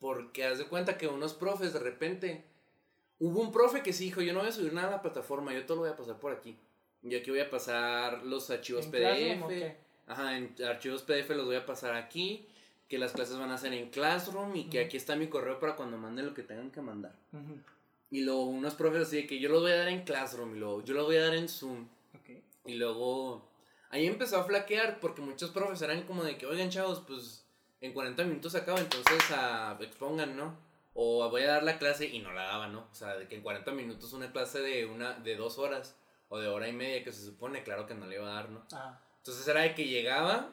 [0.01, 2.45] Porque haz de cuenta que unos profes de repente.
[3.19, 5.53] Hubo un profe que sí dijo: Yo no voy a subir nada a la plataforma,
[5.53, 6.57] yo todo lo voy a pasar por aquí.
[7.03, 9.77] Y aquí voy a pasar los archivos ¿En Classroom o PDF.
[10.07, 12.47] Ajá, en archivos PDF los voy a pasar aquí.
[12.89, 15.75] Que las clases van a ser en Classroom y que aquí está mi correo para
[15.75, 17.15] cuando manden lo que tengan que mandar.
[18.11, 20.59] Y luego unos profes así de que yo los voy a dar en Classroom y
[20.59, 21.89] luego yo los voy a dar en Zoom.
[22.15, 22.43] Ok.
[22.67, 23.49] Y luego
[23.95, 27.44] Ahí empezó a flaquear porque muchos profes eran como de que, oigan, chavos, pues
[27.81, 30.57] en 40 minutos acaba, entonces a, expongan, ¿no?
[30.95, 32.87] O voy a dar la clase y no la daba, ¿no?
[32.91, 35.97] O sea, de que en 40 minutos una clase de, una, de dos horas
[36.29, 38.51] o de hora y media que se supone, claro que no le iba a dar,
[38.51, 38.65] ¿no?
[38.73, 40.51] Ah, Entonces era de que llegaba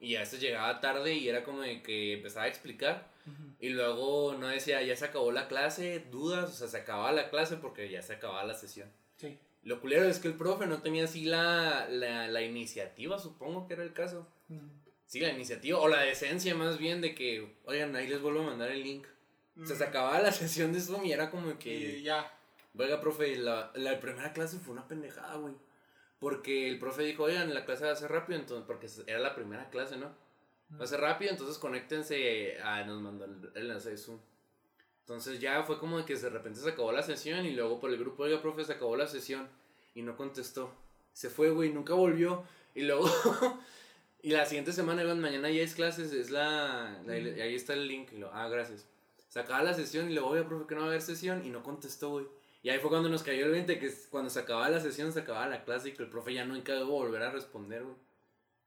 [0.00, 3.14] y a veces llegaba tarde y era como de que empezaba a explicar
[3.58, 7.30] y luego no decía, ya se acabó la clase, dudas, o sea, se acababa la
[7.30, 8.90] clase porque ya se acababa la sesión.
[9.16, 9.38] Sí.
[9.62, 13.74] Lo culero es que el profe no tenía así la, la, la iniciativa, supongo que
[13.74, 14.26] era el caso.
[15.06, 18.46] Sí, la iniciativa, o la decencia más bien de que, oigan, ahí les vuelvo a
[18.46, 19.06] mandar el link.
[19.60, 22.32] O sea, se acababa la sesión de Zoom y era como Y que, ya.
[22.76, 25.54] oiga, profe, la, la primera clase fue una pendejada, güey.
[26.18, 29.34] Porque el profe dijo, oigan, la clase va a ser rápido, entonces, porque era la
[29.34, 30.10] primera clase, ¿no?
[30.80, 32.56] Va a ser rápido, entonces conéctense.
[32.62, 34.18] Ah, nos mandó el el enlace de Zoom.
[35.00, 37.90] Entonces ya fue como de que de repente se acabó la sesión y luego por
[37.90, 39.48] el grupo, oiga, profe, se acabó la sesión.
[39.94, 40.74] Y no contestó.
[41.12, 42.42] Se fue, güey, nunca volvió.
[42.74, 43.04] Y luego,
[44.24, 47.40] y la siguiente semana, iban, mañana ya es clases, es la, la- Mm.
[47.40, 48.12] ahí está el link.
[48.12, 48.86] Y lo, ah, gracias.
[49.28, 51.44] Se acaba la sesión y luego, oiga, profe, que no va a haber sesión.
[51.44, 52.26] Y no contestó, güey.
[52.62, 55.20] Y ahí fue cuando nos cayó el 20, que cuando se acababa la sesión, se
[55.20, 57.96] acababa la clase y que el profe ya nunca a volver a responder, güey.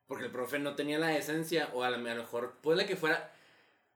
[0.07, 3.33] Porque el profe no tenía la esencia, o a lo a mejor, puede que fuera.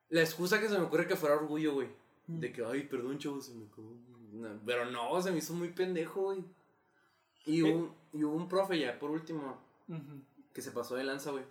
[0.09, 1.87] La excusa que se me ocurre que fuera orgullo, güey.
[2.27, 3.93] De que, ay, perdón, chavo, se me acabó.
[4.33, 6.43] No, pero no, se me hizo muy pendejo, güey.
[7.45, 7.63] Y, Eh.
[7.73, 9.57] un, y hubo un profe ya, por último,
[9.87, 10.21] Ujú.
[10.53, 11.43] Que se pasó de lanza, güey.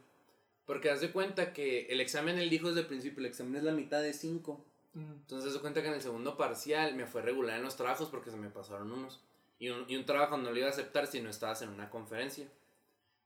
[0.66, 3.62] Porque haz de cuenta que el examen, él dijo desde el principio, el examen es
[3.64, 4.52] la mitad de 5.
[4.52, 5.02] Ujú.
[5.04, 8.08] Entonces, haz de cuenta que en el segundo parcial me fue regular en los trabajos
[8.08, 9.20] porque se me pasaron unos.
[9.58, 11.90] Y un, y un trabajo no lo iba a aceptar si no estabas en una
[11.90, 12.48] conferencia.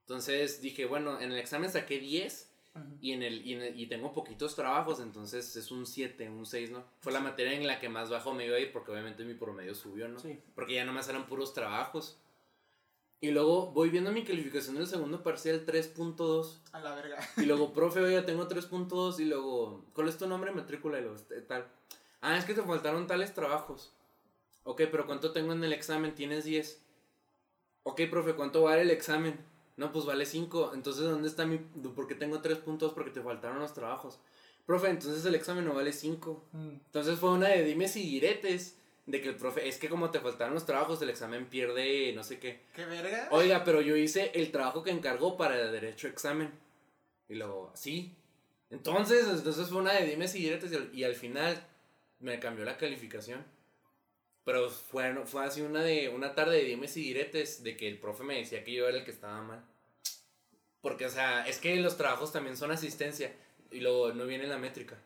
[0.03, 2.85] Entonces dije, bueno, en el examen saqué 10 Ujú.
[3.01, 6.45] y, en el, y, en el- y tengo poquitos trabajos, entonces es un 7, un
[6.45, 6.85] 6, ¿no?
[7.01, 9.35] Fue la materia en la que más bajo me iba a ir porque obviamente mi
[9.35, 10.19] promedio subió, ¿no?
[10.19, 10.39] Sí.
[10.55, 12.19] Porque ya nomás eran puros trabajos.
[13.25, 16.59] Y luego voy viendo mi calificación del segundo parcial 3.2.
[16.73, 17.17] A la verga.
[17.39, 19.19] Y luego, profe, oiga, tengo 3.2.
[19.19, 20.99] Y luego, ¿cuál es tu nombre matrícula?
[20.99, 21.67] Y luego, este, tal.
[22.21, 23.95] Ah, es que te faltaron tales trabajos.
[24.65, 26.15] Ok, pero ¿cuánto tengo en el examen?
[26.15, 26.83] Tienes 10.
[27.85, 29.43] Ok, profe, ¿cuánto vale el examen?
[29.79, 30.73] No, pues vale 5.
[30.75, 31.57] Entonces, ¿dónde está mi...?
[31.57, 32.93] ¿Por qué tengo 3 puntos?
[32.93, 34.19] Porque te faltaron los trabajos.
[34.67, 36.31] Profe, entonces el examen no vale 5.
[36.53, 36.63] Ujú.
[36.63, 38.77] Entonces fue una de dimes y diretes.
[39.07, 42.25] De que el profe, es que como te faltaron los trabajos, el examen pierde no
[42.25, 42.63] sé qué.
[42.75, 43.29] ¿Qué verga?
[43.31, 46.51] Oiga, pero yo hice el trabajo que encargó para el derecho examen.
[47.29, 48.17] Y luego, sí.
[48.71, 51.65] Entonces, entonces fue una de dimes y diretes y al, final
[52.19, 53.45] me cambió la calificación.
[54.45, 57.99] Pero fue, fue así una de una tarde de dimes y diretes de que el
[57.99, 59.65] profe me decía que yo era el que estaba mal.
[60.81, 63.33] Porque, o sea, es que los trabajos también son asistencia
[63.71, 64.99] y luego no viene la métrica.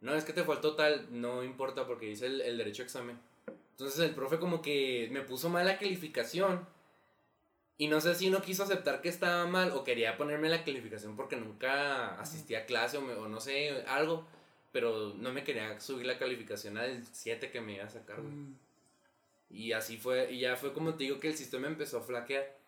[0.00, 3.18] No, es que te faltó tal, no importa porque hice el, el derecho examen.
[3.78, 6.66] Entonces el profe como que me puso mal la calificación.
[7.76, 11.14] Y no sé si no quiso aceptar que estaba mal o quería ponerme la calificación
[11.14, 14.26] porque nunca asistí a clase o, me- o no sé, algo.
[14.72, 18.16] Pero no me quería subir la calificación al 7 que me iba a sacar.
[18.20, 18.32] güey.
[18.34, 18.52] Ujú.
[19.50, 22.58] Y así fue, y ya fue como te digo que el sistema empezó a flaquear.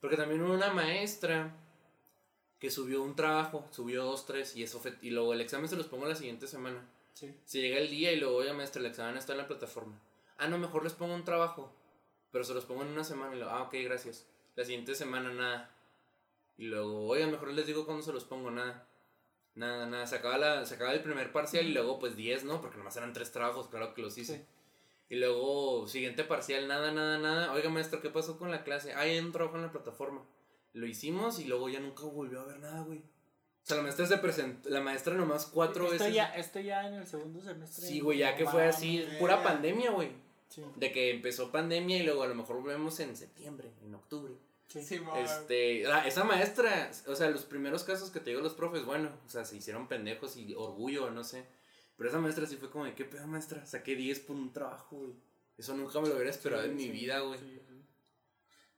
[0.00, 1.54] Porque también hubo una maestra
[2.58, 5.76] que subió un trabajo, subió dos, tres, y eso fue, y luego el examen se
[5.76, 6.80] los pongo la siguiente semana.
[7.12, 7.32] Sí.
[7.44, 10.00] Si llega el día y luego, oye maestra, el examen está en la plataforma.
[10.38, 11.72] Ah, no, mejor les pongo un trabajo.
[12.30, 14.26] Pero se los pongo en una semana y luego, ah, ok, gracias.
[14.56, 15.70] La siguiente semana nada.
[16.56, 18.88] Y luego, oigan, mejor les digo cuándo se los pongo, nada.
[19.54, 20.06] Nada, nada.
[20.06, 22.60] Se acaba, la, se acaba el primer parcial y luego pues 10, ¿no?
[22.60, 24.38] Porque nomás eran tres trabajos, claro que los hice.
[24.38, 24.44] Sí.
[25.10, 27.52] Y luego, siguiente parcial, nada, nada, nada.
[27.52, 28.94] Oiga, maestra, ¿qué pasó con la clase?
[28.94, 30.24] Ah, hay un trabajo en la plataforma.
[30.72, 32.98] Lo hicimos y luego ya nunca volvió a ver nada, güey.
[32.98, 36.14] O sea, la maestra se presentó, la maestra nomás cuatro esto veces.
[36.14, 37.86] Ya, esto ya en el segundo semestre.
[37.86, 40.23] Sí, güey, ya que fue así, pura pandemia, güey.
[40.54, 40.62] Sí.
[40.76, 44.34] De que empezó pandemia y luego a lo mejor volvemos en septiembre, en octubre.
[44.68, 44.82] Sí.
[44.82, 45.18] Simón.
[45.18, 49.10] Este, ah, esa maestra, o sea, los primeros casos que te digo los profes, bueno,
[49.26, 51.44] o sea, se hicieron pendejos y orgullo, no sé.
[51.96, 53.64] Pero esa maestra sí fue como de, ¿qué pedo, maestra?
[53.66, 55.14] Saqué 10 por un trabajo, güey.
[55.56, 57.38] Eso nunca me lo hubiera esperado Sí, en mi sí, vida, güey.
[57.38, 57.82] sí, sí.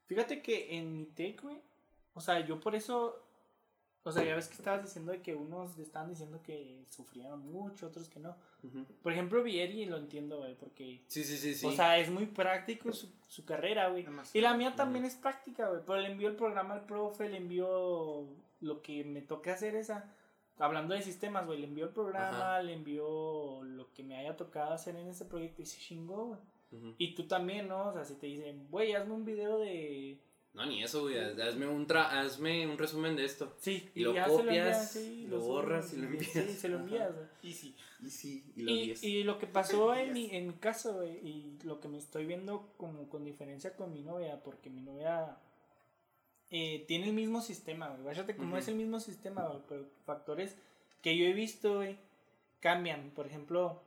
[0.06, 1.60] Fíjate que en mi take, güey,
[2.14, 3.25] o sea, yo por eso,
[4.06, 7.88] o sea, ya ves que estabas diciendo de que unos estaban diciendo que sufrieron mucho,
[7.88, 8.36] otros que no.
[9.02, 11.66] Por ejemplo, Vieri lo entiendo, güey, porque, Sí, sí, sí, sí.
[11.66, 14.06] o sea, es muy práctico su, su carrera, güey.
[14.32, 17.38] Y la mía también es práctica, güey, pero le envío el programa al profe, le
[17.38, 18.28] envío
[18.60, 20.12] lo que me toque hacer esa.
[20.58, 22.62] Hablando de sistemas, güey, le envío el programa, Ajá.
[22.62, 26.40] le envío lo que me haya tocado hacer en ese proyecto y se chingó, güey.
[26.98, 27.88] Y tú también, ¿no?
[27.88, 30.18] O sea, si te dicen, güey, hazme un video de...
[30.56, 31.16] No, ni eso, güey.
[31.18, 33.54] haz- Hazme un, tra hazme un resumen de esto.
[33.60, 36.58] Sí, Y lo lo copias, sí, lo subes, borras y lo Sí, envías.
[36.58, 37.26] se lo envías, güey.
[37.42, 37.76] Y sí.
[38.02, 41.58] Y sí, y Y, y lo que pasó en mi, en mi caso, güey, y
[41.62, 45.36] lo que me estoy viendo como con diferencia con mi novia, porque mi novia
[46.50, 48.16] eh, tiene el mismo sistema, güey.
[48.36, 48.56] Cómo Ujú.
[48.56, 49.60] es el mismo sistema, güey.
[49.68, 50.56] Pero factores
[51.02, 51.98] que yo he visto, güey,
[52.60, 53.10] cambian.
[53.10, 53.82] Por ejemplo,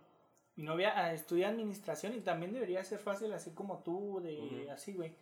[0.56, 4.94] mi novia ah, estudia administración y también debería ser fácil, así como tú, de así,
[4.94, 5.14] güey.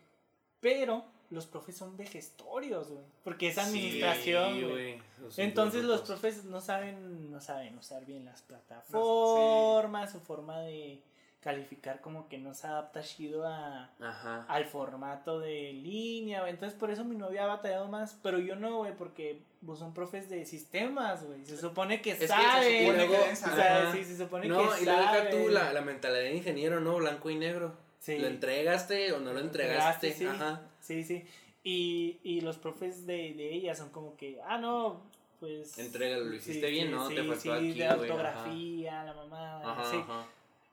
[0.59, 3.03] Pero los profes son de gestorios, güey.
[3.23, 5.01] Porque es administración, Sí, güey.
[5.37, 11.01] Entonces los profes no saben, no saben usar bien las plataformas, su forma de
[11.41, 14.45] calificar como que no se adapta chido a, Ajá.
[14.49, 16.51] al formato de línea, güey.
[16.51, 19.93] Entonces por eso mi novia ha batallado más, pero yo no, güey, porque pues, son
[19.93, 21.45] profes de sistemas, güey.
[21.45, 22.85] Se supone que Es que se saben.
[22.87, 25.43] supone que o sea, sí, se supone No, que y luego deja saben.
[25.43, 26.95] tú la, la mentalidad de ingeniero, ¿no?
[26.97, 27.73] Blanco y negro.
[27.99, 28.17] Sí.
[28.17, 30.13] ¿Lo entregaste o no lo entregaste?
[30.13, 30.25] sí.
[30.25, 30.61] Ajá.
[30.87, 31.23] Sí, sí.
[31.63, 35.01] Y, y los profes de, de ella son como que, ah, no,
[35.39, 35.77] pues...
[35.77, 37.09] Entrégalo, lo hiciste bien, ¿no?
[37.09, 39.97] Te faltó sí, aquí, de ortografía, la mamá, Ajá, sí.
[39.97, 40.27] ajá.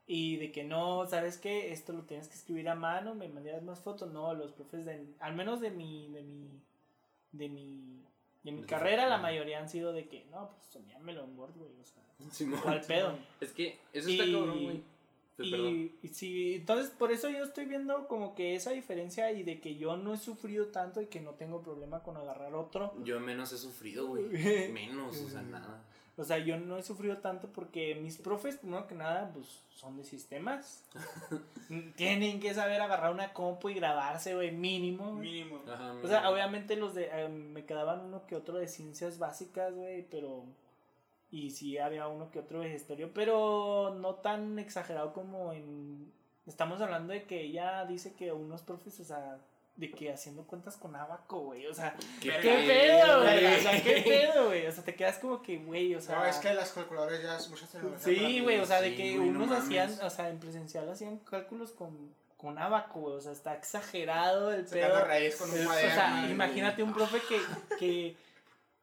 [0.07, 1.73] Y de que no, ¿sabes qué?
[1.73, 4.13] Esto lo tienes que escribir a mano, me mandas más fotos.
[4.13, 6.49] No, los profes de, al menos de mi, de mi,
[7.33, 8.03] de mi,
[8.45, 11.73] de mi carrera, la mayoría han sido de que, no, pues envíamelo en Word, güey,
[11.81, 12.61] o sea.
[12.63, 13.19] ¿cuál pedo?
[13.41, 14.83] Es que eso está Y- cabrón, güey.
[15.37, 15.55] Sí.
[16.03, 19.61] Y, y sí, entonces por eso yo estoy viendo como que esa diferencia y de
[19.61, 22.95] que yo no he sufrido tanto y que no tengo problema con agarrar otro.
[23.05, 24.25] Yo menos he sufrido, güey.
[24.73, 25.83] Menos, o sea, nada.
[26.17, 29.97] O sea, yo no he sufrido tanto porque mis profes, primero que nada, pues son
[29.97, 30.85] de sistemas.
[31.97, 35.15] Tienen que saber agarrar una compu y grabarse, güey, mínimo.
[35.15, 35.61] Mínimo.
[35.67, 37.09] Ajá, O sea, obviamente los de.
[37.13, 40.45] eh, me quedaban uno que otro de ciencias básicas, güey, pero.
[41.35, 46.13] Y sí había uno que otro de gestorio, pero no tan exagerado como en.
[46.47, 49.39] Estamos hablando de que ella dice que unos profes, o sea,
[49.75, 51.67] de que haciendo cuentas con abaco, güey.
[51.67, 53.47] O sea, ¿Qué, ¿qué pedo, güey?
[53.47, 54.65] O sea, ¿qué pedo, güey?
[54.69, 56.21] O sea, te quedas como que, güey, o sea.
[56.21, 57.69] no, es que las calculadoras ya es muchas.
[57.99, 62.15] Sí, güey, o sea, de que unos hacían, o sea, en presencial hacían cálculos con,
[62.37, 63.17] con abaco, güey.
[63.17, 65.05] O sea, está exagerado el pedo.
[65.05, 65.67] raíz con un.
[65.67, 67.41] O sea, imagínate un profe que,
[67.77, 68.17] que,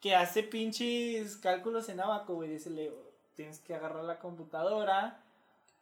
[0.01, 2.49] que hace pinches cálculos en abaco, güey.
[2.49, 2.91] Dice, le,
[3.35, 5.23] tienes que agarrar la computadora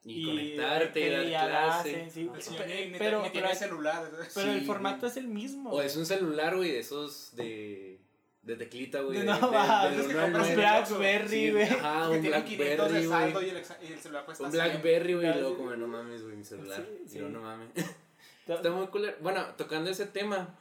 [0.03, 1.89] Y, conectarte, que y dar la clase.
[2.03, 2.21] hacen, sí.
[2.21, 4.09] El ni- ni- Pero- pero- celular.
[4.11, 4.31] ¿sabes?
[4.35, 5.11] Pero el formato güey.
[5.11, 5.71] es el mismo.
[5.71, 7.99] O es un celular, güey, de esos de.
[8.43, 9.19] de teclita, güey.
[9.19, 10.55] De- de- no, de- va, del es que compras el.
[10.57, 11.63] Blackberry, Sí, güey.
[11.63, 13.45] Ajá, que un tienen 500 de Blackberry, güey.
[13.45, 14.63] y el, y el celular cuesta Un 100.
[14.63, 16.85] Blackberry, güey, y Ah, luego como no mames, güey, mi celular.
[17.07, 17.69] Sí, Y yo no mames.
[18.47, 19.15] Está muy cool.
[19.21, 20.57] Bueno, tocando ese tema,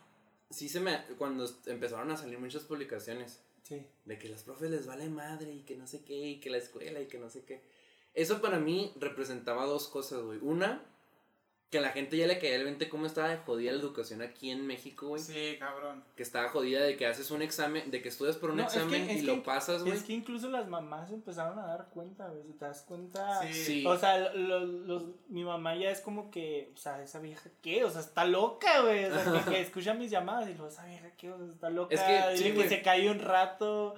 [0.50, 1.02] sí se me.
[1.16, 3.40] Cuando empezaron a salir muchas publicaciones
[4.04, 6.58] De que los profes les vale madre y que no sé qué, y que la
[6.58, 7.62] escuela y que no sé qué.
[8.14, 10.38] Eso para mí representaba dos cosas, güey.
[10.42, 10.82] Una,
[11.70, 14.22] que a la gente ya le caía el 20 cómo estaba de jodida la educación
[14.22, 15.20] aquí en México, güey.
[15.22, 16.02] Sí, cabrón.
[16.16, 18.72] Que estaba jodida de que haces un examen, de que estudias por un No, es
[18.72, 19.94] que- examen y que- lo pasas, güey.
[19.94, 22.42] Es que incluso las mamás empezaron a dar cuenta, güey.
[22.44, 23.42] Si te das cuenta.
[23.42, 23.52] Sí.
[23.52, 23.86] Sí.
[23.86, 27.84] O sea, lo- los, mi mamá ya es como que, o sea, esa vieja qué,
[27.84, 29.04] o sea, está loca, güey.
[29.04, 31.68] O sea, que, que escucha mis llamadas y lo, esa vieja qué, o sea, está
[31.68, 31.94] loca.
[31.94, 33.94] Es que, dile sí, que se cayó un rato.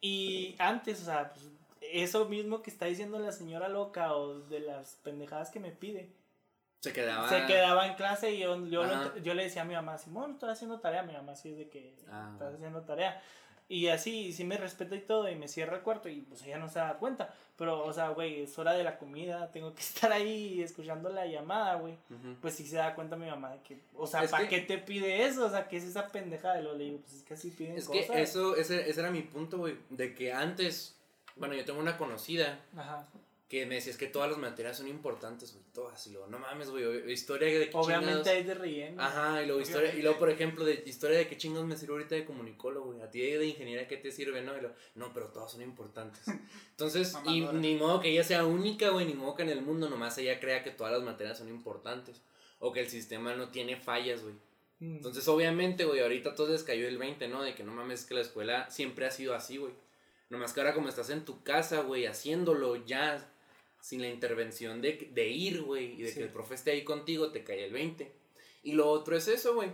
[0.00, 1.44] Y antes, o sea, pues,
[1.82, 6.08] eso mismo que está diciendo la señora loca o de las pendejadas que me pide.
[6.80, 7.28] Se quedaba.
[7.28, 9.12] Se quedaba en clase y yo, yo, lo- Ajá.
[9.22, 11.02] yo le decía a mi mamá, Simón, estoy haciendo tarea.
[11.02, 12.30] Mi mamá sí es de que Ah.
[12.32, 13.22] estás haciendo tarea.
[13.68, 16.58] Y así, sí me respeta y todo, y me cierra el cuarto, y pues ella
[16.58, 17.32] no se da cuenta.
[17.56, 21.24] Pero, o sea, güey, es hora de la comida, tengo que estar ahí escuchando la
[21.26, 21.92] llamada, güey.
[22.10, 22.34] Ujú.
[22.40, 24.66] Pues sí se da cuenta mi mamá de que, o sea, Es ¿para que- qué
[24.66, 25.46] te pide eso?
[25.46, 26.58] O sea, ¿qué es esa pendejada?
[26.58, 28.06] Y luego le digo, pues es que así piden Es cosas.
[28.06, 29.76] que eso, ese, ese era mi punto, güey.
[29.90, 30.96] De que antes,
[31.36, 33.06] bueno, yo tengo una conocida Ajá.
[33.50, 36.06] Que me decía, es que todas las materias son importantes, güey, todas.
[36.06, 38.28] Y luego, no mames, güey, historia de qué Obviamente chingados.
[38.28, 39.02] hay de relleno.
[39.02, 41.94] Ajá, y luego, historia, y luego, por ejemplo, de historia de qué chingos me sirve
[41.94, 43.02] ahorita de comunicólogo, güey.
[43.02, 44.56] A ti de ingeniería, ¿qué te sirve, no?
[44.56, 46.22] Y luego, no, pero todas son importantes.
[46.70, 49.90] Entonces, y ni modo que ella sea única, güey, ni modo que en el mundo
[49.90, 52.22] nomás ella crea que todas las materias son importantes.
[52.60, 54.34] O que el sistema no tiene fallas, güey.
[54.78, 54.98] Mm.
[54.98, 57.42] Entonces, obviamente, güey, ahorita todo les cayó el 20, ¿no?
[57.42, 59.72] De que no mames, es que la escuela siempre ha sido así, güey.
[60.28, 63.26] Nomás que ahora como estás en tu casa, güey, haciéndolo ya
[63.80, 66.14] sin la intervención de, de ir, güey, y de Sí.
[66.18, 68.10] que el profe esté ahí contigo, te cae el 20.
[68.62, 69.70] Y lo otro es eso, güey,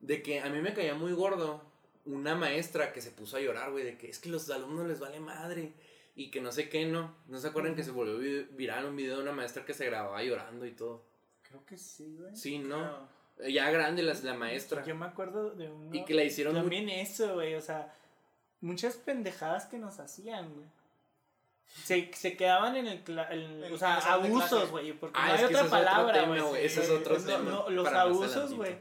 [0.00, 1.62] de que a mí me caía muy gordo
[2.04, 5.00] una maestra que se puso a llorar, güey, de que es que los alumnos les
[5.00, 5.72] vale madre
[6.16, 7.14] y que no sé qué, ¿no?
[7.26, 9.86] ¿No se acuerdan que se volvió vi- viral un video de una maestra que se
[9.86, 11.04] grababa llorando y todo?
[11.42, 12.34] Creo que sí, güey.
[12.36, 12.78] Sí, ¿no?
[12.78, 13.08] Claro.
[13.50, 14.84] Ya grande la, la maestra.
[14.84, 15.94] Yo me acuerdo de uno.
[15.94, 17.54] Y que la hicieron muy- También eso, güey.
[17.54, 17.94] O sea,
[18.60, 20.66] muchas pendejadas que nos hacían, güey.
[21.84, 23.02] Se, se quedaban en el.
[23.30, 24.92] el- En- o sea, en abusos, güey.
[24.92, 26.64] Porque Ah, no hay otra palabra, güey.
[26.64, 28.76] ese es otro No, tema no, los abusos, güey.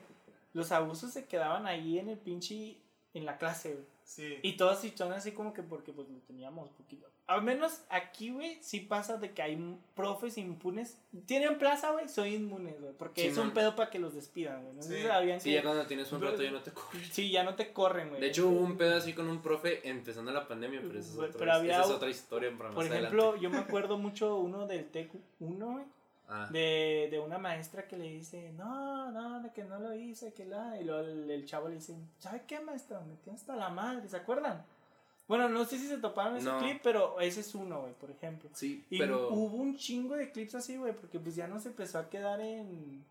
[0.54, 2.78] Los abusos se quedaban ahí en el pinche.
[3.14, 3.86] en la clase, güey.
[4.08, 4.40] Sí.
[4.42, 7.06] Y todos son así como que porque pues lo teníamos poquito.
[7.28, 10.98] Al menos aquí, güey, sí pasa de que hay profes impunes.
[11.26, 12.94] Tienen plaza, güey, soy inmunes, güey.
[12.94, 14.76] Porque es un pedo para que los despidan, güey.
[14.78, 15.08] No sé Sí.
[15.08, 15.56] sabían Sí, que...
[15.56, 17.04] ya cuando tienes un rato ya no te corren.
[17.12, 18.22] Sí, ya no te corren, güey.
[18.22, 21.16] De hecho, hubo un pedo así con un profe empezando la pandemia, pero esa es,
[21.18, 23.08] Pero otra, había- esa es otra historia para más Por adelante.
[23.18, 25.86] ejemplo, yo me acuerdo mucho uno del TEC 1, güey.
[26.30, 30.34] Ah, De, de una maestra que le dice, no, no, de que no lo hice,
[30.34, 30.80] que la.
[30.80, 33.00] Y luego el, el chavo le dice, ¿sabe qué, maestra?
[33.02, 34.66] Me tiene hasta la madre, ¿se acuerdan?
[35.28, 36.60] Bueno, no sé si se toparon ese No.
[36.60, 38.50] clip, pero ese es uno, güey, por ejemplo.
[38.54, 39.30] sí, Y pero...
[39.30, 42.40] hubo un chingo de clips así, güey, porque pues ya no se empezó a quedar
[42.42, 43.04] en.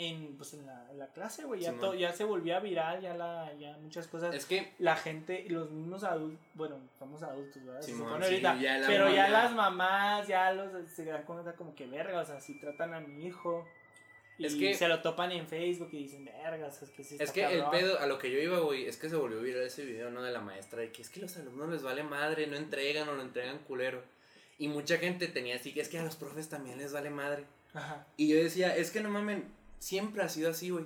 [0.00, 1.60] En, pues en la, en la clase, güey.
[1.60, 4.32] Ya, to- ya se volvía viral, ya, la, ya muchas cosas.
[4.32, 7.80] Es que La gente, los mismos adultos, bueno, somos adultos, ¿verdad?
[7.80, 11.04] Se Simón, supone sí, ahorita, ya pero mamá ya ya- las mamás, ya los se
[11.04, 13.66] dan cuenta como que verga, o sea, si tratan a mi hijo.
[14.38, 17.22] Y Es que- se lo topan en Facebook y dicen, vergas, es que sí Es
[17.22, 17.80] está que el cabrón".
[17.80, 20.22] pedo, a lo que yo iba, güey, es que se volvió viral ese video, ¿no?
[20.22, 23.14] De la maestra, de que es que los alumnos les vale madre, no entregan o
[23.16, 24.00] lo entregan culero.
[24.58, 27.46] Y mucha gente tenía así, que es que a los profes también les vale madre.
[27.74, 28.06] Ajá.
[28.16, 29.44] Y yo decía, es que no mamen,
[29.78, 30.84] siempre ha sido así, güey.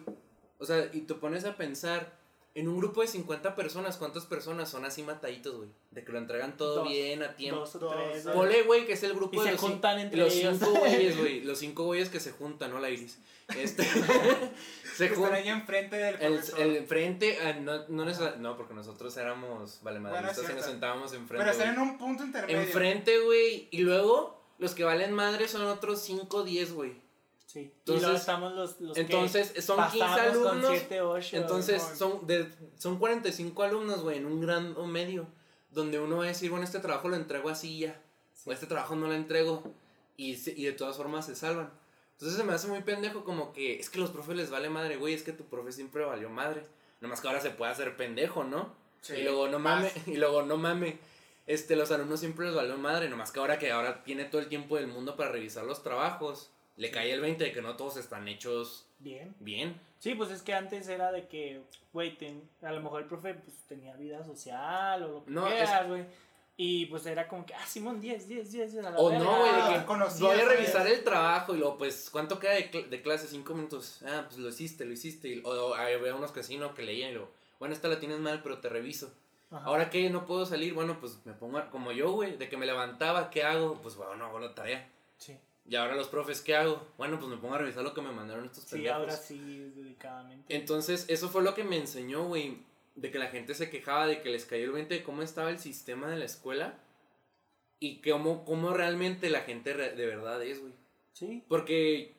[0.59, 2.13] O sea, y te pones a pensar,
[2.55, 5.71] en un grupo de 50 personas, ¿cuántas personas son así mataditos, güey?
[5.91, 6.89] De que lo entregan todo Dos.
[6.89, 7.61] bien, a tiempo.
[7.61, 8.25] Dos o Dos, tres.
[8.25, 8.67] dos.
[8.67, 8.87] güey.
[8.87, 10.59] Que es el grupo Y de se los, juntan entre los ellos.
[10.59, 11.41] cinco güeyes, güey.
[11.41, 12.79] Los cinco güeyes que se juntan, ¿no?
[12.79, 13.19] La iris.
[13.57, 13.83] Este,
[14.97, 15.35] se Están juntan.
[15.35, 16.61] ahí enfrente del El, profesor.
[16.61, 18.05] el frente, ah, no, no,
[18.39, 21.39] no, porque nosotros éramos valemadristas Bueno, es y nos sentábamos enfrente.
[21.45, 22.61] Pero están en un punto intermedio.
[22.61, 23.69] Enfrente, güey.
[23.71, 27.02] Y luego, los que valen madre son otros 5 10, güey.
[27.53, 27.71] Sí.
[27.81, 30.71] Entonces- estamos los, los Entonces, que son 15 pasamos con alumnos.
[30.71, 31.97] siete, ocho, Entonces, no.
[31.97, 32.49] son, de,
[32.79, 35.27] son 45 alumnos, güey, en un gran o medio.
[35.71, 38.01] Donde uno va a decir, bueno, este trabajo lo entrego así ya.
[38.47, 39.63] O este trabajo no lo entrego.
[40.17, 41.71] Y, y de todas formas se salvan.
[42.13, 44.97] Entonces se me hace muy pendejo como que es que los profes les vale madre,
[44.97, 46.63] güey, es que tu profe siempre valió madre.
[47.01, 48.73] Nomás que ahora se puede hacer pendejo, ¿no?
[49.01, 49.15] Sí.
[49.15, 50.99] Y luego no mame, y luego no mame.
[51.49, 54.49] Este, los alumnos siempre les valió madre, nomás que ahora que ahora tiene todo el
[54.49, 57.97] tiempo del mundo para revisar los trabajos, le cae el 20 de que no todos
[57.97, 59.35] están hechos Bien.
[59.41, 59.79] bien.
[59.99, 61.61] Sí, pues es que antes era de que,
[61.93, 62.17] güey,
[62.63, 66.05] a lo mejor el profe pues, tenía vida social o lo que No, quieras, güey.
[66.57, 69.39] Y pues era como que, ah, Simón, 10, 10, 10, 10 a la O no,
[69.39, 72.53] güey, de Ah, que conocías, voy a revisar el trabajo y luego, pues, ¿cuánto queda
[72.53, 73.27] de, cl- de clase?
[73.27, 74.03] Cinco minutos.
[74.07, 75.29] Ah, pues lo hiciste, lo hiciste.
[75.29, 76.75] Y, o, o había unos que sí, ¿no?
[76.75, 79.13] Que leían y luego, bueno, esta la tienes mal, pero te reviso.
[79.51, 79.65] Ajá.
[79.67, 82.57] Ahora que no puedo salir, bueno, pues me pongo a- como yo, güey, de que
[82.57, 83.81] me levantaba, ¿qué hago?
[83.83, 84.89] Pues, bueno, no hago la tarea.
[85.19, 85.37] Sí,
[85.69, 86.87] Y ahora los profes, ¿qué hago?
[86.99, 88.99] Bueno, pues me pongo a revisar lo que me mandaron estos sí pendejos.
[88.99, 90.55] ahora sí, dedicadamente.
[90.55, 92.59] Entonces, eso fue lo que me enseñó, güey,
[92.97, 95.51] de que la gente se quejaba de que les cayó el 20 de cómo estaba
[95.51, 96.75] el sistema de la escuela
[97.79, 100.73] y cómo, cómo realmente la gente re- de verdad es, güey.
[101.13, 101.45] Sí.
[101.49, 102.15] Porque,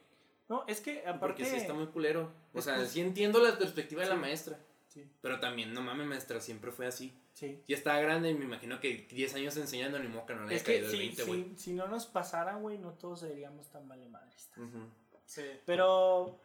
[0.50, 1.20] No, es que aparte...
[1.20, 2.32] porque sí está muy culero.
[2.54, 4.22] O sea, pues- sí entiendo la perspectiva de la Sí.
[4.22, 4.60] maestra,
[4.94, 7.12] Sí, pero también, no mames, maestra, siempre fue así.
[7.34, 7.64] sí.
[7.68, 10.56] Ya estaba grande y me imagino que 10 años enseñando ni que no le haya
[10.58, 11.44] Es que caído el si, 20, güey.
[11.56, 14.56] si, si no nos pasara, güey, no todos seríamos tan valemadristas.
[14.60, 14.86] Ujú.
[15.26, 15.42] Sí.
[15.66, 16.40] Pero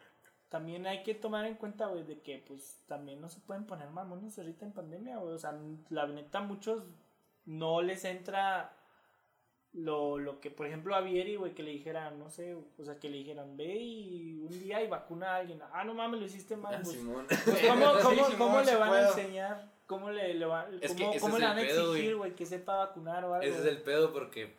[0.49, 3.91] también hay que tomar en cuenta, güey, de que pues también no se pueden poner
[3.91, 5.35] mamones ahorita en pandemia, güey.
[5.35, 5.55] O sea,
[5.89, 6.83] la neta, muchos
[7.45, 8.75] no les entra
[9.73, 12.97] lo, lo que, por ejemplo, a Vieri, güey, que le dijeran, no sé, o sea,
[12.99, 15.61] que le dijeran, ve y un día y vacuna a alguien.
[15.73, 16.73] Ah, no mames, lo hiciste mal.
[16.75, 17.25] Ah, pues, Simón.
[17.27, 19.71] pues, ¿cómo, Sí, cómo, cómo le van a enseñar?
[19.85, 22.35] ¿Cómo le, le, va- Es cómo, cómo es le van a pedo, exigir, güey.
[22.35, 23.45] que sepa vacunar o algo?
[23.47, 24.53] Ese es el pedo porque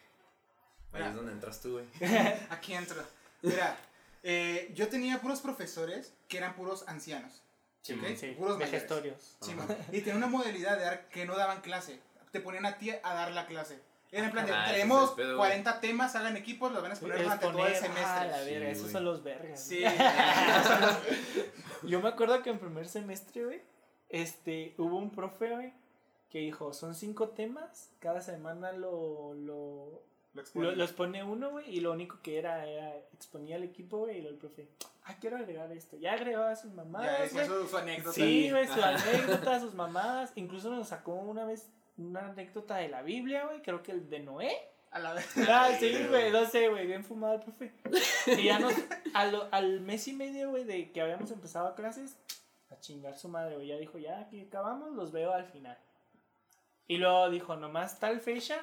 [0.93, 1.85] ahí es donde entras tú, güey.
[2.51, 3.03] Aquí entro.
[3.43, 3.77] Mira,
[4.23, 7.43] eh, yo tenía puros profesores que eran puros ancianos.
[7.83, 8.19] Sí, Puros
[8.59, 8.59] mayores.
[8.73, 9.37] vejestorios.
[9.41, 9.53] Sí,
[9.93, 11.99] y tenía una modalidad de dar que no daban clase.
[12.31, 13.81] Te ponían a ti a dar la clase.
[14.13, 16.91] Era en plan de, Ah, tenemos es el pedo, 40 temas, hagan equipos, los van
[16.91, 18.05] a exponer durante todo el poner- semestre.
[18.05, 18.93] Ah, la verga, Sí, esos güey.
[18.93, 19.61] son los vergas.
[19.63, 19.85] Sí.
[21.83, 23.63] Yo me acuerdo que en primer semestre, güey,
[24.09, 25.73] este, hubo un profe, güey,
[26.29, 30.03] que dijo, son cinco temas, cada semana lo, lo,
[30.35, 30.71] Lo exponen.
[30.71, 34.19] lo- los pone uno, güey, y lo único que era, era exponía al equipo, güey,
[34.19, 34.69] y luego el profe,
[35.05, 35.97] ah, quiero agregar esto.
[35.97, 37.63] Ya agregó a sus ya mamadas, decía güey.
[37.63, 38.13] su, su anécdota.
[38.15, 40.33] Sí, güey, su anécdota, sus mamadas.
[40.37, 41.69] Incluso nos sacó una vez
[42.01, 44.53] una anécdota de la Biblia, güey, creo que el de Noé.
[44.93, 45.27] A la vez.
[45.49, 47.73] Ah, sí, güey, no sé, güey, bien fumado el profe.
[48.27, 48.75] Y ya nos,
[49.15, 52.17] a lo- al mes y medio, güey, de que habíamos empezado clases,
[52.71, 55.79] a chingar su madre, güey, ya dijo, ya aquí acabamos, los veo al final.
[56.89, 58.57] Y luego dijo, nomás tal fecha,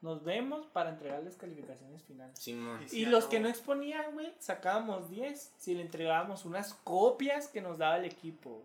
[0.00, 2.38] nos vemos para entregarles calificaciones finales.
[2.38, 2.52] Sí,
[2.92, 3.30] Y los acabó.
[3.30, 8.06] que no exponían, güey, sacábamos 10 si le entregábamos unas copias que nos daba el
[8.06, 8.62] equipo.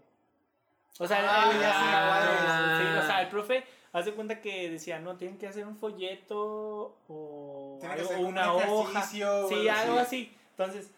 [0.99, 2.77] O sea, Ah, el- ya.
[2.93, 3.63] sí, o sea, el profe
[3.93, 9.01] hace cuenta que decía, no, tienen que hacer un folleto o, algo, un una hoja.
[9.03, 9.99] Sí, algo algo así.
[9.99, 10.35] así.
[10.51, 10.91] Entonces,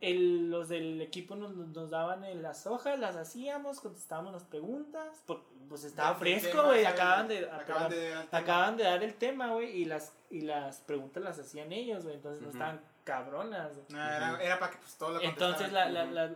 [0.00, 5.22] el, los del equipo nos, nos daban en las hojas, las hacíamos, contestábamos las preguntas,
[5.26, 8.38] por- pues estaba fresco, güey, acaban de, Acaban acaban, de dar el tema.
[8.42, 12.16] acaban de dar el tema, güey, y las, y las preguntas las hacían ellos, güey,
[12.16, 13.72] entonces no estaban cabronas.
[13.90, 16.34] No, era, era para que pues todo lo Entonces la, la, la-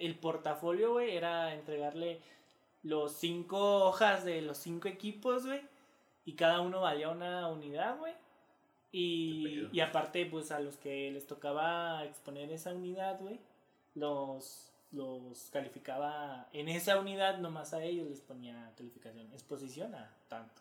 [0.00, 2.20] el portafolio, güey, era entregarle
[2.82, 5.60] los cinco hojas de los cinco equipos, güey,
[6.24, 8.14] y cada uno valía una unidad, güey.
[8.92, 13.38] Y, y aparte, pues a los que les tocaba exponer esa unidad, güey,
[13.94, 20.60] los, los calificaba en esa unidad, nomás a ellos les ponía calificación, exposición a tanto.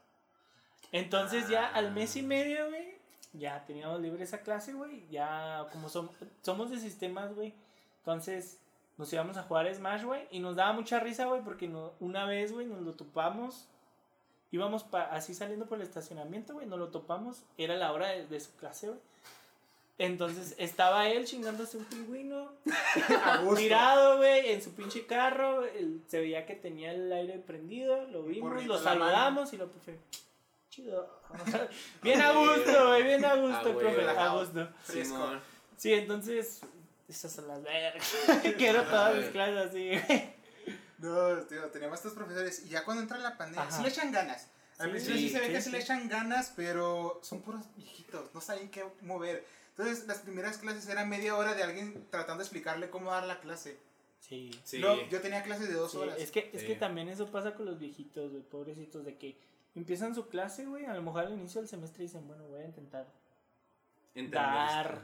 [0.92, 2.98] Entonces ya al mes y medio, güey,
[3.34, 6.10] ya teníamos libre esa clase, güey, ya como som-
[6.42, 7.54] somos de sistemas, güey,
[8.00, 8.60] entonces
[9.00, 12.26] nos íbamos a jugar Smash, güey, y nos daba mucha risa, güey, porque no- una
[12.26, 13.68] vez, güey, nos lo topamos,
[14.52, 18.40] íbamos así saliendo por el estacionamiento, güey, nos lo topamos, era la hora de, de
[18.40, 19.00] su clase, güey.
[19.98, 22.52] Entonces estaba él chingándose un pingüino,
[23.58, 28.24] tirado, güey, en su pinche carro, él- se veía que tenía el aire prendido, lo
[28.24, 29.98] vimos, lo saludamos y lo profe,
[30.70, 31.20] chido.
[32.02, 34.68] bien a gusto, güey, bien a gusto, Ah, profe, a gusto.
[35.78, 36.62] Sí, entonces,
[37.10, 38.04] esas son las vergas.
[38.58, 40.34] Quiero todas mis clases así, güey.
[41.00, 43.78] No, tío, teníamos estos profesores y ya cuando entra la pandemia, Ajá.
[43.78, 44.48] sí le echan ganas.
[44.78, 45.72] Al Sí, principio sí, se ve sí, que sí.
[45.72, 49.46] le echan ganas, pero son puros viejitos, no saben qué mover.
[49.72, 53.40] Entonces, las primeras clases eran media hora de alguien tratando de explicarle cómo dar la
[53.40, 53.78] clase.
[54.20, 54.52] Sí.
[54.66, 54.80] Sí.
[54.80, 56.18] No, yo tenía clases de dos Sí, horas.
[56.20, 59.38] es que, es que también eso pasa con los viejitos, güey, pobrecitos, de que
[59.76, 62.66] empiezan su clase, güey, a lo mejor al inicio del semestre dicen, bueno, voy a
[62.66, 63.08] intentar
[64.16, 65.02] dar.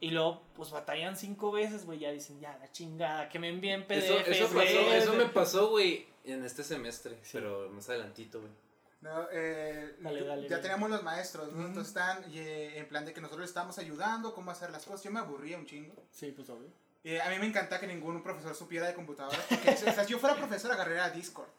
[0.00, 3.84] Y luego, pues batallan cinco veces, güey, ya dicen, ya, la chingada, que me envíen
[3.88, 4.96] Eso, PDFs, eso, pasó, güey.
[4.96, 7.30] eso me pasó, güey, en este semestre, Sí.
[7.34, 8.52] pero más adelantito, güey.
[9.00, 10.48] No, eh, Dale, ya dale.
[10.60, 11.58] teníamos los maestros, ¿no?
[11.58, 11.66] Ujú.
[11.68, 15.02] Entonces están eh, en plan de que nosotros les estábamos ayudando, cómo hacer las cosas.
[15.02, 15.94] Yo me aburría un chingo.
[16.10, 16.68] Sí, pues obvio.
[17.04, 19.44] Eh, a mí me encanta que ningún profesor supiera de computadoras.
[19.46, 21.50] Porque o sea, si yo fuera profesor, agarraría Discord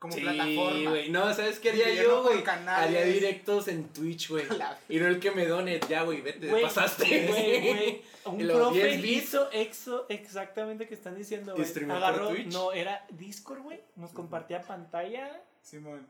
[0.00, 0.90] como Sí, plataforma.
[0.90, 1.10] güey.
[1.10, 2.44] No, ¿sabes qué haría Dividirlo yo, güey?
[2.66, 4.44] Haría directos en Twitch, güey.
[4.88, 7.26] Y no el que me done, ya, güey, vete, pasaste.
[7.28, 9.22] Güey, güey, un profe 10 bits.
[9.24, 11.64] hizo exo exactamente que están diciendo, güey.
[11.66, 12.52] ¿Streameó por Agarró, Twitch?
[12.52, 13.80] no, era Discord, güey.
[13.94, 16.08] Nos compartía pantalla Simón.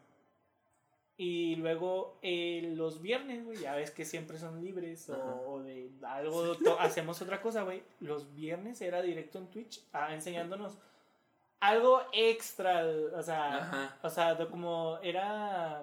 [1.16, 5.16] y luego eh, los viernes, güey, ya ves que siempre son libres o,
[5.49, 7.82] o de algo, hacemos otra cosa, güey.
[7.99, 10.78] Los viernes era directo en Twitch ah, enseñándonos
[11.61, 12.85] algo extra,
[13.15, 13.99] o sea, Ajá.
[14.03, 15.83] o sea, como era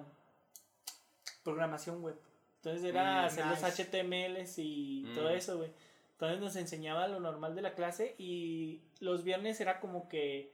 [1.42, 2.18] programación web.
[2.56, 3.60] Entonces era Mm, hacer nice.
[3.62, 5.14] los HTMLs y Mm.
[5.14, 5.70] todo eso, güey.
[6.12, 10.52] Entonces nos enseñaba lo normal de la clase y los viernes era como que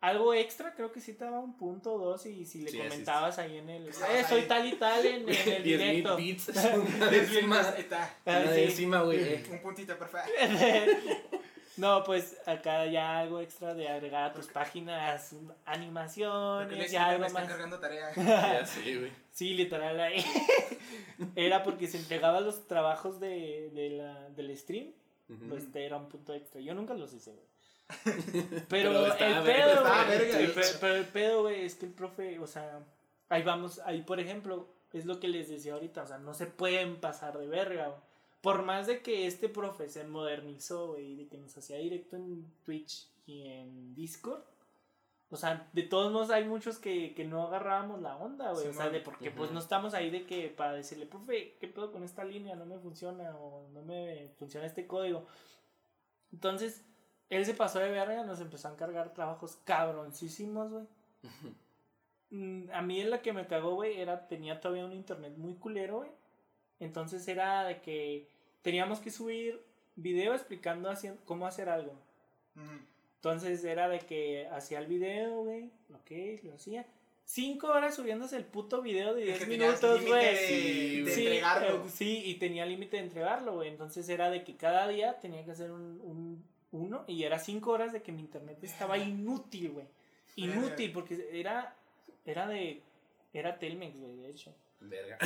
[0.00, 2.78] algo extra, creo que sí te daba un punto o dos y si le Sí,
[2.78, 3.88] comentabas ahí en el...
[3.88, 6.16] Eh, soy tal y tal en, en el 10 mil directo.
[6.16, 6.48] bits.
[6.96, 7.60] Una décima.
[7.60, 8.14] Ahí está.
[8.26, 8.48] Una sí.
[8.60, 9.50] décima, güey.
[9.50, 10.30] Un puntito, perfecto.
[11.76, 17.12] no, pues acá ya algo extra de agregar a tus páginas, Porque animaciones, ya me
[17.14, 17.50] algo están más.
[17.52, 18.10] cargando tarea.
[18.16, 19.12] Ya sí, güey.
[19.32, 20.24] Sí, literal ahí.
[21.36, 24.92] era porque se entregaba los trabajos de, de la, del stream,
[25.28, 25.48] Ujú.
[25.48, 26.60] pues te era un punto extra.
[26.60, 27.46] Yo nunca los hice, güey.
[28.68, 30.78] Pero, Pero el pedo, estaba güey, verga, el de pe- hecho.
[30.80, 32.80] pero el pedo, güey, es que el profe, o sea,
[33.28, 36.46] ahí vamos, ahí por ejemplo, es lo que les decía ahorita, o sea, no se
[36.46, 38.00] pueden pasar de verga, güey.
[38.44, 42.44] Por más de que este profe se modernizó, güey, de que nos hacía directo en
[42.64, 44.42] Twitch y en Discord,
[45.30, 48.68] o sea, de todos modos hay muchos que, que no agarrábamos la onda, güey.
[48.68, 51.90] o sea, de porque pues no estamos ahí de que para decirle, profe, ¿qué pedo
[51.90, 52.54] con esta línea?
[52.54, 55.26] No me funciona o no me funciona este código.
[56.32, 56.84] Entonces,
[57.30, 60.84] él se pasó de verga, nos empezó a encargar trabajos cabroncísimos, güey.
[62.30, 65.54] Mm, A mí en la que me cagó, güey, era, tenía todavía un internet muy
[65.54, 66.10] culero, güey.
[66.80, 68.28] Entonces era de que
[68.64, 69.62] teníamos que subir
[69.94, 70.90] video explicando
[71.24, 71.92] cómo hacer algo.
[73.16, 76.84] Entonces era de que hacía el video, güey, ok, lo hacía.
[77.26, 80.24] Cinco horas subiéndose el puto video de Es 10 que tenías minutos, güey.
[80.26, 81.84] de- Sí, de Sí, entregarlo.
[81.86, 83.70] eh, sí, y tenía límite de entregarlo, güey.
[83.70, 87.70] Entonces era de que cada día tenía que hacer un, un- uno y era cinco
[87.70, 89.86] horas de que mi internet estaba inútil, güey.
[90.36, 91.74] Inútil, porque era,
[92.26, 92.82] era de,
[93.32, 94.54] era Telmex, güey, de hecho.
[94.80, 95.16] Verga.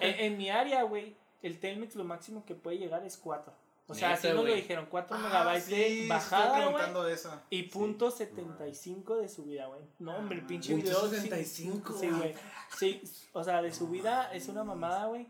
[0.00, 3.52] En, en mi área, güey, el Telmex lo máximo que puede llegar es 4.
[3.90, 6.62] O sea, así nos lo dijeron, 4 Ah, megabytes sí, de bajada, güey.
[6.62, 7.32] preguntando eso.
[7.48, 9.80] Y punto 75 de subida, güey.
[9.98, 11.00] No, hombre, el pinche Punto video.
[11.08, 12.34] sí- 75, Sí, güey.
[12.76, 15.26] Sí, o sea, de subida es una mamada, güey.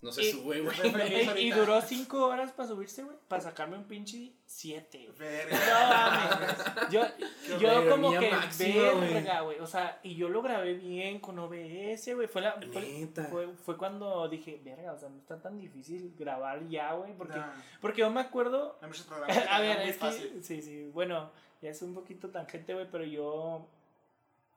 [0.00, 1.42] No se Y- sube, güey.
[1.44, 3.16] Y duró cinco horas para subirse, güey.
[3.26, 5.10] Para sacarme un pinche siete.
[5.18, 5.58] Verga.
[5.58, 6.90] No mames.
[6.92, 9.58] Yo, yo como que máxima, verga, güey.
[9.58, 12.28] O sea, y yo lo grabé bien con OBS, güey.
[12.28, 16.64] Fue, la, fue, fue, fue cuando dije, verga, o sea, no está tan difícil grabar
[16.68, 17.12] ya, güey.
[17.14, 17.40] Porque,
[17.80, 18.78] porque yo me acuerdo.
[18.80, 20.42] hay muchos programas que A ver, es que.
[20.42, 20.90] Sí, sí.
[20.94, 22.86] Bueno, ya es un poquito tangente, güey.
[22.88, 23.66] Pero yo.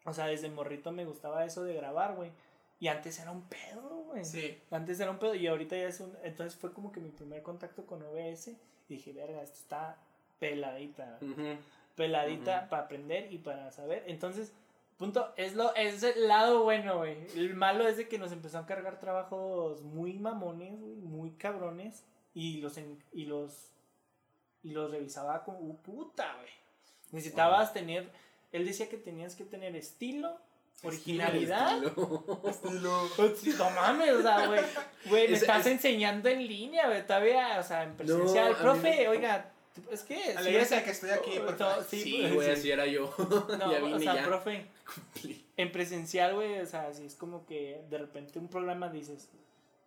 [0.06, 2.32] O sea, desde morrito me gustaba eso de grabar, güey.
[2.82, 4.26] Y antes era un pedo, güey.
[4.26, 4.58] Sí.
[4.72, 6.18] Antes era un pedo y ahorita ya es un...
[6.24, 8.56] Entonces fue como que mi primer contacto con OBS y
[8.96, 9.98] dije, verga, esto está
[10.40, 11.18] peladita.
[11.22, 11.58] Ujú.
[11.96, 14.04] Peladita para aprender y para saber.
[14.08, 14.52] Entonces,
[14.98, 17.18] punto, es, lo, es el lado bueno, güey.
[17.36, 22.04] El malo es de que nos empezó a cargar trabajos muy mamones, güey, muy cabrones.
[22.34, 23.70] Y los, en- y los,
[24.64, 26.50] y los revisaba como, "Uh, puta, güey.
[27.12, 28.10] Necesitabas tener...
[28.52, 30.38] Él decía que tenías que tener estilo,
[30.84, 31.84] originalidad.
[31.84, 32.42] Estilo.
[32.46, 33.10] Estilo.
[33.16, 34.62] Pues sí, No mames, o sea, güey.
[35.06, 37.06] Güey, me Es- estás es- enseñando en línea, güey.
[37.06, 38.52] Todavía, o sea, en presencial.
[38.52, 39.52] No, Profe, me- oiga,
[39.92, 40.16] es que.
[40.38, 41.86] o sea, de que estoy aquí, por favor.
[41.90, 42.54] Sí, güey, sí.
[42.54, 43.14] así era yo.
[43.60, 44.26] No, ya o vine sea, ya.
[44.26, 45.46] profe, Cumplí.
[45.58, 49.28] en presencial, güey, o sea, si es como que de repente un programa dices.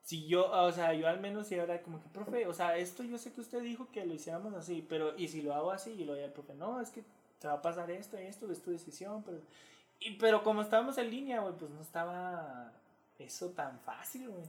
[0.07, 3.03] Si yo, o sea, yo al menos sí era como que, profe, o sea, esto
[3.03, 5.93] yo sé que usted dijo que lo hiciéramos así, pero, y si lo hago así,
[5.93, 7.03] y lo ya el profe, no, es que
[7.39, 9.39] te va a pasar esto y esto, es tu decisión, pero,
[10.01, 12.73] y, pero como estábamos en línea, güey, pues no estaba
[13.19, 14.45] eso tan fácil, güey.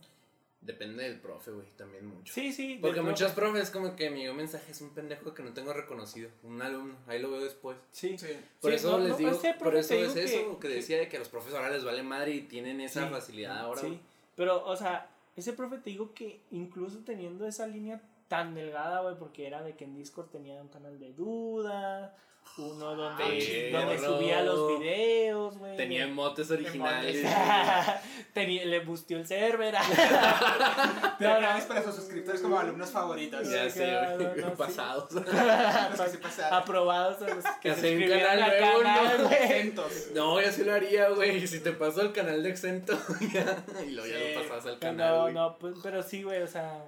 [0.62, 2.34] Depende del profe, güey, también mucho.
[2.34, 2.80] Sí, sí.
[2.82, 3.52] Porque muchos profe.
[3.52, 6.96] profes como que me dio mensaje, es un pendejo que no tengo reconocido, un alumno,
[7.08, 7.78] ahí lo veo después.
[7.91, 8.18] Sí.
[8.18, 8.30] Sí.
[8.62, 10.98] Por Sí, eso no, les no, digo, por eso es digo eso que, que- decía
[10.98, 13.10] de que a los profes ahora les vale madre y tienen esa Sí.
[13.14, 13.82] facilidad ahora.
[13.82, 14.00] Sí.
[14.36, 19.16] Pero, o sea, ese profe te digo que incluso teniendo esa línea tan delgada, güey,
[19.20, 22.18] porque era de que en Discord tenía un canal de duda,
[22.58, 25.76] uno donde, Ah, donde subía los videos, güey.
[25.76, 27.26] Tenía emotes originales.
[28.34, 29.76] Tenía, le busteó el server.
[31.20, 33.50] Pero No, para sus suscriptores como alumnos favoritos.
[33.50, 34.41] ya sé, claro, sí.
[34.58, 35.12] pasados.
[35.12, 36.60] Los que sí pasaron.
[36.60, 39.30] Aprobados a los que se suscribieron canal nuevo, canal, ¿no?
[39.32, 39.91] Exentos.
[40.14, 41.46] No, yo sí lo haría, güey.
[41.48, 42.98] Si te paso al canal de exento,
[43.34, 43.66] ya.
[43.86, 45.16] Y luego ya lo pasas al canal.
[45.16, 46.86] No, no, pues, pero sí, güey, o sea,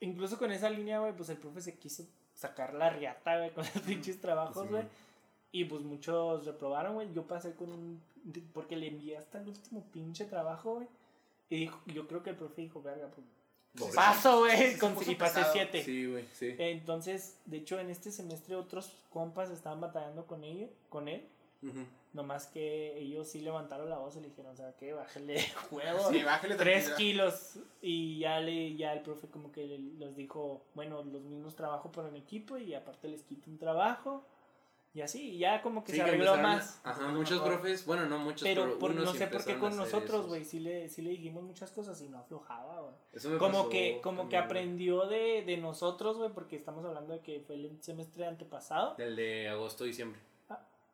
[0.00, 2.04] incluso con esa línea, güey, pues el profe se quiso
[2.40, 4.68] sacar la riata, güey, con los pinches trabajos, Sí.
[4.70, 4.84] güey.
[5.52, 7.12] Y pues muchos reprobaron, güey.
[7.12, 8.00] Yo pasé con un.
[8.54, 10.86] Porque le envié hasta el último pinche trabajo, güey.
[11.48, 13.26] Y dijo, yo creo que el profe dijo, verga, pues.
[13.76, 13.94] Pobre.
[13.94, 14.72] Paso, güey.
[14.72, 15.52] Y pasé pesado.
[15.52, 15.82] siete.
[15.84, 16.54] Sí, güey, sí.
[16.58, 21.26] Entonces, de hecho, en este semestre otros compas estaban batallando con ello, con él.
[21.62, 21.84] Ujú.
[22.12, 25.36] Nomás que ellos sí levantaron la voz y le dijeron, o sea, que bájale
[25.70, 25.98] huevo.
[26.10, 27.58] Sí, bájale Tres kilos.
[27.80, 31.92] Y ya le, ya el profe como que le- los dijo, bueno, los mismos trabajo
[31.92, 34.26] por el equipo y aparte les quito un trabajo.
[34.92, 36.80] Y así, y ya como que Sí, se que arregló más.
[36.82, 37.16] Ajá, Mejor.
[37.18, 40.44] muchos profes, bueno, no muchos, Pero por- unos no sé por qué con nosotros, güey,
[40.44, 42.94] sí le, sí le dijimos muchas cosas y no aflojaba, güey.
[43.12, 47.12] Eso me Como pasó que, como que aprendió de, de nosotros, güey, porque estamos hablando
[47.12, 48.96] de que fue el semestre antepasado.
[48.96, 50.18] Del de agosto, diciembre.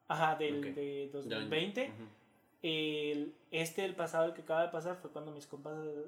[0.08, 0.64] Ajá, del Ok.
[0.74, 1.10] de Del año.
[1.12, 1.82] 2020.
[1.84, 1.92] Ujú.
[2.62, 6.06] El, este, el pasado, el que acaba de pasar, fue cuando mis compas eh,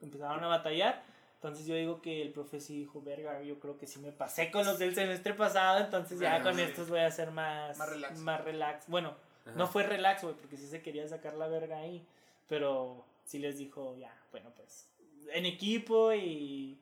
[0.00, 1.02] empezaron a batallar.
[1.36, 4.50] Entonces yo digo que el profe sí dijo, verga, yo creo que sí me pasé
[4.50, 6.62] con los del semestre pasado, entonces ya Bueno, con sí.
[6.62, 8.18] estos voy a hacer más, Más relax.
[8.20, 8.88] más relax.
[8.88, 9.14] Bueno,
[9.44, 9.54] Ajá.
[9.56, 12.02] no fue relax, güey, porque sí se quería sacar la verga ahí,
[12.48, 14.88] pero sí les dijo, ya, bueno, pues,
[15.34, 16.78] en equipo y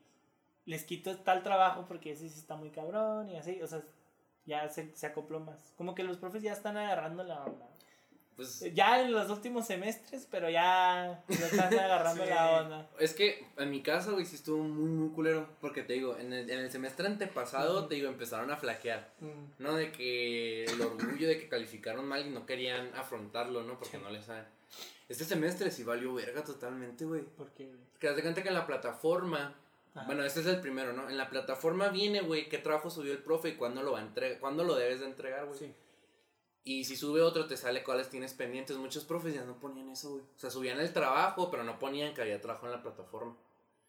[0.66, 3.82] les quito tal trabajo porque ese sí está muy cabrón y así, o sea,
[4.46, 5.72] ya se, se acopló más.
[5.76, 7.66] Como que los profes ya están agarrando la onda.
[8.34, 12.30] Pues Ya en los últimos semestres, pero ya, ya están agarrando Sí.
[12.30, 12.88] la onda.
[12.98, 15.46] es que en mi caso, güey, sí estuvo muy, muy culero.
[15.60, 17.88] Porque te digo, en el, en el semestre antepasado, Ujú.
[17.88, 19.10] te digo, empezaron a flaquear.
[19.58, 19.74] ¿no?
[19.74, 23.78] De que el orgullo de que calificaron mal y no querían afrontarlo, ¿no?
[23.78, 24.46] Porque no les saben.
[25.10, 27.20] Este semestre sí valió verga totalmente, güey.
[27.36, 29.54] Porque, Porque haz de cuenta que en la plataforma,
[29.94, 30.06] Ajá.
[30.06, 31.08] bueno, este es el primero, ¿no?
[31.10, 34.02] En la plataforma viene, güey, qué trabajo subió el profe y cuándo lo va a
[34.02, 35.58] entregar, cuándo lo debes de entregar, güey.
[35.58, 35.74] sí.
[36.64, 38.76] Y si sube otro, te sale cuáles tienes pendientes.
[38.76, 40.22] Muchos profes ya no ponían eso, güey.
[40.22, 43.36] O sea, subían el trabajo, pero no ponían que había trabajo en la plataforma.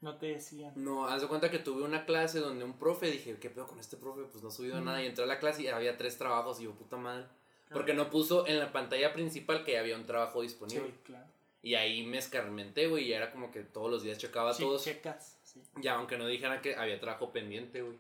[0.01, 0.74] No te decían.
[0.76, 3.80] No, haz de cuenta que tuve una clase donde un profe dije, ¿qué pedo con
[3.80, 4.24] este profe?
[4.24, 4.86] Pues no ha subido Mm.
[4.86, 5.04] nada.
[5.04, 7.26] Y entré a la clase y había tres trabajos y yo, puta madre.
[7.72, 10.93] Porque no puso en la pantalla principal que había un trabajo Sí, disponible.
[11.04, 11.28] claro.
[11.62, 13.06] Y ahí me escarmenté, güey.
[13.06, 14.84] Y era como que todos los días checaba Sí, todos.
[14.84, 15.38] checas.
[15.54, 15.62] Sí.
[15.82, 17.97] Ya, aunque no dijera que había trabajo pendiente, güey.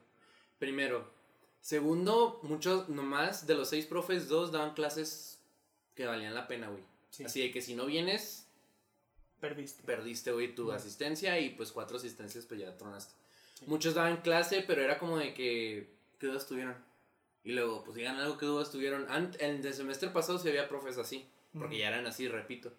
[0.59, 1.11] Primero.
[1.61, 5.39] Segundo, muchos, nomás de los seis profes, dos daban clases
[5.95, 6.83] que valían la pena, güey.
[7.09, 7.23] Sí.
[7.23, 8.47] Así de que si no vienes,
[9.39, 9.83] Perdiste.
[9.83, 13.13] perdiste, güey, tu asistencia y pues cuatro asistencias, pues ya tronaste.
[13.67, 15.89] Muchos daban clase, pero era como de que,
[16.19, 16.75] ¿qué dudas tuvieron?
[17.45, 19.07] Y luego, pues digan algo que dudas tuvieron.
[19.07, 21.25] Ant- en el semestre pasado sí había profes así,
[21.57, 22.73] porque ya eran así, repito.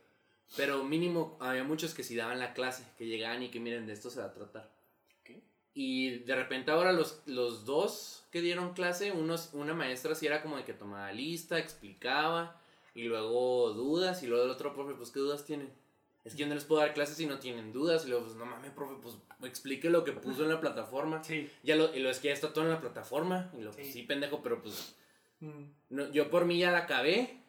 [0.57, 3.93] Pero mínimo había muchos que sí daban la clase, que llegaban y que miren, de
[3.93, 4.71] esto se va a tratar.
[5.21, 5.37] Ok.
[5.75, 10.43] Y de repente ahora los, los dos que dieron clase, unos, una maestra sí era
[10.43, 12.61] como de que tomaba lista, explicaba,
[12.95, 15.73] y luego dudas, y luego el otro profe, pues, ¿qué dudas tienen?
[16.25, 18.37] Es que yo no les puedo dar clases si no tienen dudas, y luego, pues,
[18.37, 21.23] no mames, profe, pues, explique lo que puso en la plataforma.
[21.25, 21.51] Sí.
[21.65, 23.87] Ya lo, y lo es que ya está todo en la plataforma, y lo, pues,
[23.87, 23.93] Sí.
[23.93, 24.95] sí, pendejo, pero pues,
[25.41, 25.65] Mm.
[25.91, 27.41] no, yo por mí ya la acabé.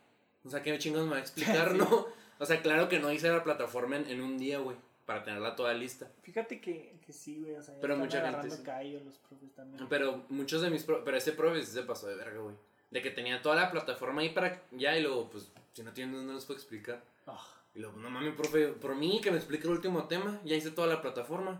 [0.43, 1.77] O sea, ¿qué chingados me va a explicar, Sí.
[1.77, 2.07] no?
[2.39, 5.55] O sea, claro que no hice la plataforma en, en un día, güey, para tenerla
[5.55, 6.07] toda lista.
[6.23, 7.55] Fíjate que, que sí, güey.
[7.55, 8.63] O sea, Pero están mucha gente agarrando sí.
[8.63, 9.87] callo los profes también.
[9.87, 12.55] Pero muchos de mis profes, pero ese profe sí se pasó de verga, güey.
[12.91, 16.25] De que tenía toda la plataforma ahí para ya y luego, pues, si no tienen
[16.25, 17.01] no les puedo explicar.
[17.27, 20.55] Ah, Y luego, no mames, profe, por mí que me explique el último tema, ya
[20.55, 21.59] hice toda la plataforma.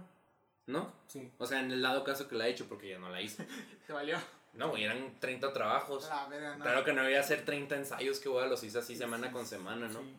[0.68, 0.92] ¿No?
[1.08, 1.32] sí.
[1.38, 3.46] O sea, en el dado caso que la he hecho, porque ya no la hice.
[3.86, 4.18] Se valió.
[4.54, 6.08] No, güey, eran 30 trabajos.
[6.10, 6.64] La verga, no.
[6.64, 9.46] Claro que no voy a hacer 30 ensayos que a los hice así semana con
[9.46, 10.00] semana, ¿no?
[10.00, 10.16] Sí.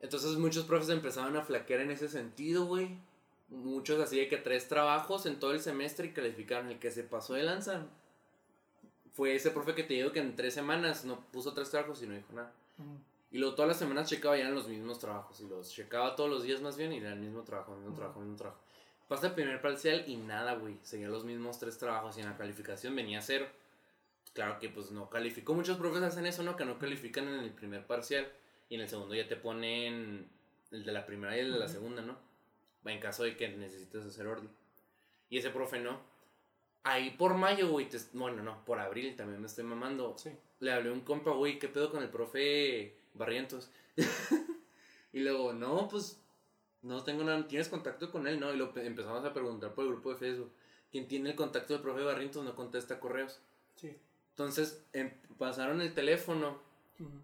[0.00, 2.96] Entonces muchos profes empezaban a flaquear en ese sentido, güey.
[3.48, 6.68] Muchos así de que tres trabajos en todo el semestre y calificaron.
[6.70, 7.86] El que se pasó de lanza
[9.12, 12.06] fue ese profe que te digo que en tres semanas no puso tres trabajos y
[12.06, 12.52] no dijo nada.
[13.32, 15.40] Y luego todas las semanas checaba y eran los mismos trabajos.
[15.40, 17.96] Y los checaba todos los días más bien y era el mismo trabajo, mismo Ujú.
[17.98, 18.60] trabajo, mismo trabajo.
[19.08, 20.76] Pasa el primer parcial y nada, güey.
[20.82, 23.46] Seguían los mismos tres trabajos y en la calificación venía cero.
[24.32, 25.54] Claro que pues no calificó.
[25.54, 26.56] Muchos profes hacen eso, ¿no?
[26.56, 28.30] Que no califican en el primer parcial
[28.70, 30.26] y en el segundo ya te ponen
[30.70, 32.16] el de la primera y el de la segunda, ¿no?
[32.86, 34.48] En caso de que necesites hacer ordi.
[35.28, 36.00] Y ese profe no.
[36.82, 40.16] Ahí por mayo, güey, te- bueno, no, por abril también me estoy mamando.
[40.16, 40.30] Sí.
[40.60, 43.70] Le hablé a un compa, güey, ¿qué pedo con el profe Barrientos?
[45.12, 46.20] y luego, no, pues,
[46.82, 48.40] no tengo nada, ¿tienes contacto con él?
[48.40, 50.52] No, y lo pe- empezamos a preguntar por el grupo de Facebook.
[50.90, 52.44] ¿Quién tiene el contacto del profe Barrientos?
[52.44, 53.40] No contesta correos.
[53.76, 53.94] Sí.
[54.30, 56.60] Entonces, em- pasaron el teléfono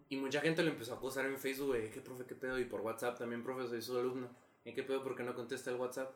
[0.09, 2.59] Y mucha gente lo empezó a acusar en Facebook, güey, ¿qué profe, qué pedo?
[2.59, 4.29] Y por WhatsApp también, profe, soy su alumno.
[4.65, 5.03] ¿Y qué pedo?
[5.03, 6.13] ¿Por qué no contesta el WhatsApp?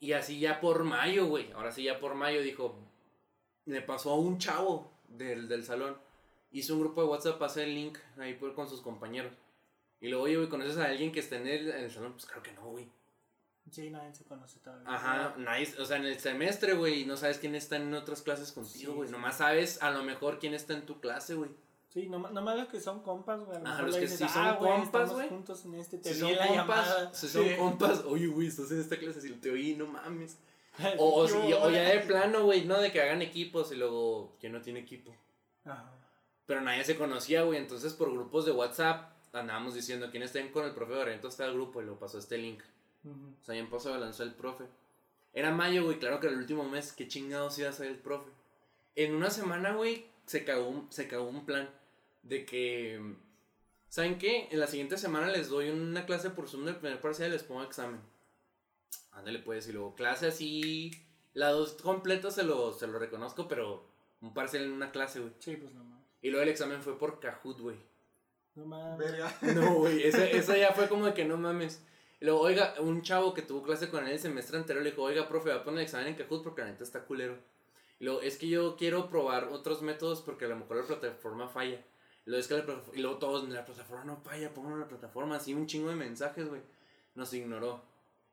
[0.00, 2.76] Y así ya por mayo, güey, ahora sí ya por mayo dijo,
[3.64, 5.96] le pasó a un chavo del, del salón,
[6.50, 9.32] hizo un grupo de WhatsApp, pasé el link ahí por, con sus compañeros.
[10.00, 12.12] Y luego, oye, güey, ¿conoces a alguien que esté en el, en el salón?
[12.12, 12.90] Pues claro que no, güey.
[13.70, 14.86] Sí, nadie se conoce todavía.
[14.94, 18.52] Ajá, nadie, o sea, en el semestre, güey, no sabes quién está en otras clases
[18.52, 19.08] contigo, Sí, güey.
[19.08, 19.12] sí.
[19.12, 21.50] Nomás sabes a lo mejor quién está en tu clase, güey.
[21.94, 23.56] Sí, nomás, nomás los que son compas, güey.
[23.56, 25.28] a lo Ajá, mejor los que dices, sí son "Ah, güey, compas, güey".
[25.28, 27.14] juntos en este, te Si son en la compas, llamada.
[27.14, 27.54] si son Sí.
[27.56, 30.36] compas, oye, güey, estás en esta clase, si te oí, no mames.
[30.98, 33.76] O, o, Yo, si- o ya de plano, güey, no de que hagan equipos y
[33.76, 35.14] luego que no tiene equipo.
[35.64, 35.92] Ajá.
[36.46, 40.64] Pero nadie se conocía, güey, entonces por grupos de WhatsApp andábamos diciendo quién estén con
[40.64, 42.60] el profe Barrientos está el grupo y lo pasó este link.
[43.04, 43.14] Ujú.
[43.40, 44.64] O sea, ya empezó a lanzar el profe.
[45.32, 47.98] Era mayo, güey, claro que era el último mes, qué chingados iba a ser el
[47.98, 48.30] profe.
[48.96, 51.68] En una semana, güey, se cagó, un- se cagó un plan
[52.24, 53.00] de que,
[53.88, 54.48] ¿saben qué?
[54.50, 57.44] En la siguiente semana les doy una clase por Zoom del primer parcial y les
[57.44, 58.00] pongo examen.
[59.12, 60.90] Ándale, pues, y luego clase así,
[61.34, 63.86] la dos completa se lo, se lo reconozco, pero
[64.20, 65.32] un parcial en una clase, güey.
[65.38, 66.04] Sí, pues no mames.
[66.22, 67.76] Y luego el examen fue por Kahoot, güey.
[68.54, 68.98] No mames.
[68.98, 69.38] Verga.
[69.54, 71.84] No, güey, esa, esa ya fue como de que no mames.
[72.20, 75.28] Luego, oiga, un chavo que tuvo clase con él el semestre anterior le dijo, oiga,
[75.28, 77.36] profe, va a poner el examen en Kahoot porque la neta está culero.
[78.00, 81.48] Y luego, es que yo quiero probar otros métodos porque a lo mejor la plataforma
[81.48, 81.84] falla.
[82.26, 85.90] La plataforma, y luego todos, la plataforma no falla, pongan la plataforma, así un chingo
[85.90, 86.62] de mensajes, güey.
[87.14, 87.82] Nos ignoró.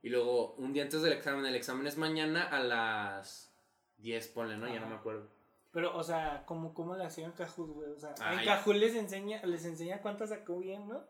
[0.02, 3.52] Y luego, un día antes del examen, el examen es mañana a las
[3.98, 4.68] 10, ponle, ¿no?
[4.68, 5.28] Ya no me acuerdo.
[5.72, 7.92] Pero, o sea, ¿cómo, cómo le hacían Kahoot, güey?
[7.92, 8.46] O sea, Ah, en.
[8.46, 11.04] Kahoot les enseña, les enseña cuántas sacó bien, ¿no?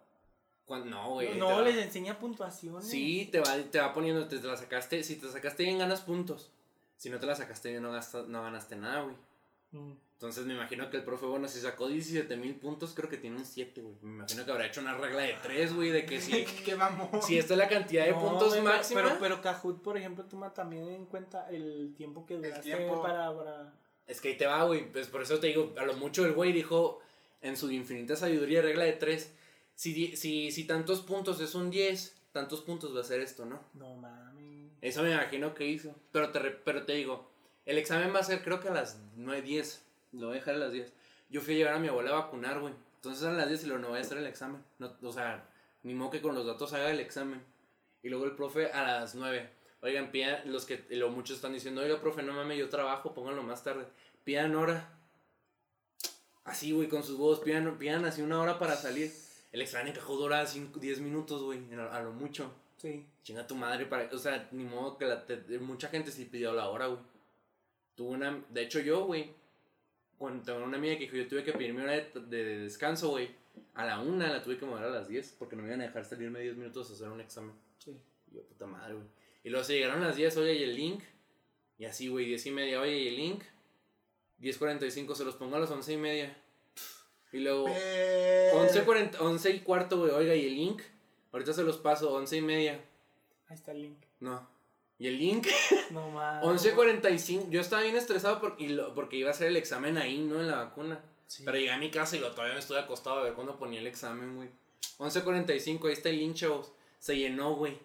[0.86, 1.38] No, güey.
[1.38, 2.88] no, va- les enseña puntuaciones.
[2.88, 6.02] Sí, te va, te va poniendo, te, te la sacaste, si te sacaste bien ganas
[6.02, 6.52] puntos.
[6.96, 9.16] Si no te la sacaste bien no, gasta- no ganaste nada, güey.
[9.72, 9.94] Mm.
[10.22, 13.38] Entonces me imagino que el profe, bueno, si sacó 17 mil puntos, creo que tiene
[13.38, 13.96] un 7, güey.
[14.04, 17.10] Me imagino que habrá hecho una regla de 3, güey, de que si, Qué mamón.
[17.24, 19.02] si esta es la cantidad de No, puntos pero- máxima.
[19.02, 23.02] Pero, pero Kahoot, por ejemplo, toma también en cuenta el tiempo que duraste tiempo.
[23.02, 23.74] para, para...
[24.06, 24.92] Es que ahí te va, güey.
[24.92, 27.00] Pues por eso te digo, a lo mucho el güey dijo
[27.42, 29.34] en su infinita sabiduría, regla de 3.
[29.74, 33.60] Si, si, si tantos puntos es un 10, tantos puntos va a ser esto, ¿no?
[33.74, 34.72] No mames.
[34.82, 35.96] Eso me imagino que hizo.
[36.12, 37.28] Pero te, re- pero te digo,
[37.66, 39.86] el examen va a ser creo que a las 9, 10.
[40.14, 40.92] Lo voy a dejar a las 10.
[41.30, 42.74] Yo fui a llevar a mi abuela a vacunar, güey.
[42.96, 44.64] Entonces a las 10 y luego no voy a hacer el examen.
[44.80, 45.44] No, o sea,
[45.84, 47.42] ni modo que con los datos haga el examen.
[48.04, 49.50] Y luego el profe a las 9.
[49.82, 53.42] Oigan, pidan, los que, luego muchos están diciendo, oiga, profe, no mames, yo trabajo, pónganlo
[53.44, 53.86] más tarde.
[54.24, 54.90] Pidan hora.
[56.44, 59.12] Así, güey, con sus voz, pidan, pidan así una hora para salir.
[59.52, 62.52] El examen encajó dura 5, 10 minutos, güey, a a lo mucho.
[62.78, 63.06] Sí.
[63.24, 64.10] Chinga tu madre para.
[64.12, 65.26] O sea, ni modo que la.
[65.26, 67.00] te- mucha gente sí pidió la hora, güey.
[67.96, 68.44] Tuve una.
[68.50, 69.34] De hecho, yo, güey.
[70.22, 73.10] Cuando tengo una amiga que dijo, yo tuve que pedir mi hora de, de descanso,
[73.10, 73.30] güey.
[73.74, 75.86] A la una la tuve que mover a las 10 porque no me iban a
[75.86, 77.54] dejar salirme 10 minutos a hacer un examen.
[77.80, 77.98] Sí.
[78.32, 79.06] Y yo, puta madre, güey.
[79.44, 81.04] Y luego se llegaron las 10, oye, y el link.
[81.80, 83.44] Y así, güey, 10 y media, oye, y el link.
[84.42, 86.38] 10.45, se los pongo a las 11 y media.
[87.32, 88.84] Y luego, Pe- 11,
[89.20, 90.82] 11 y cuarto, güey, oiga, y el link.
[91.32, 92.80] Ahorita se los paso, 11 y media.
[93.48, 93.98] Ahí está el link.
[94.20, 94.48] No.
[95.02, 95.48] Y el link,
[95.90, 96.46] No mames.
[96.64, 97.50] 11.45.
[97.50, 100.40] Yo estaba bien estresado porque, y lo- porque iba a hacer el examen ahí, ¿no?
[100.40, 101.04] En la vacuna.
[101.26, 101.42] Sí.
[101.44, 103.80] Pero llegué a mi casa y lo, todavía me estuve acostado a ver cuando ponía
[103.80, 104.50] el examen, güey.
[105.00, 106.72] 11.45, ahí está el link, chavos.
[107.00, 107.80] Se llenó, güey.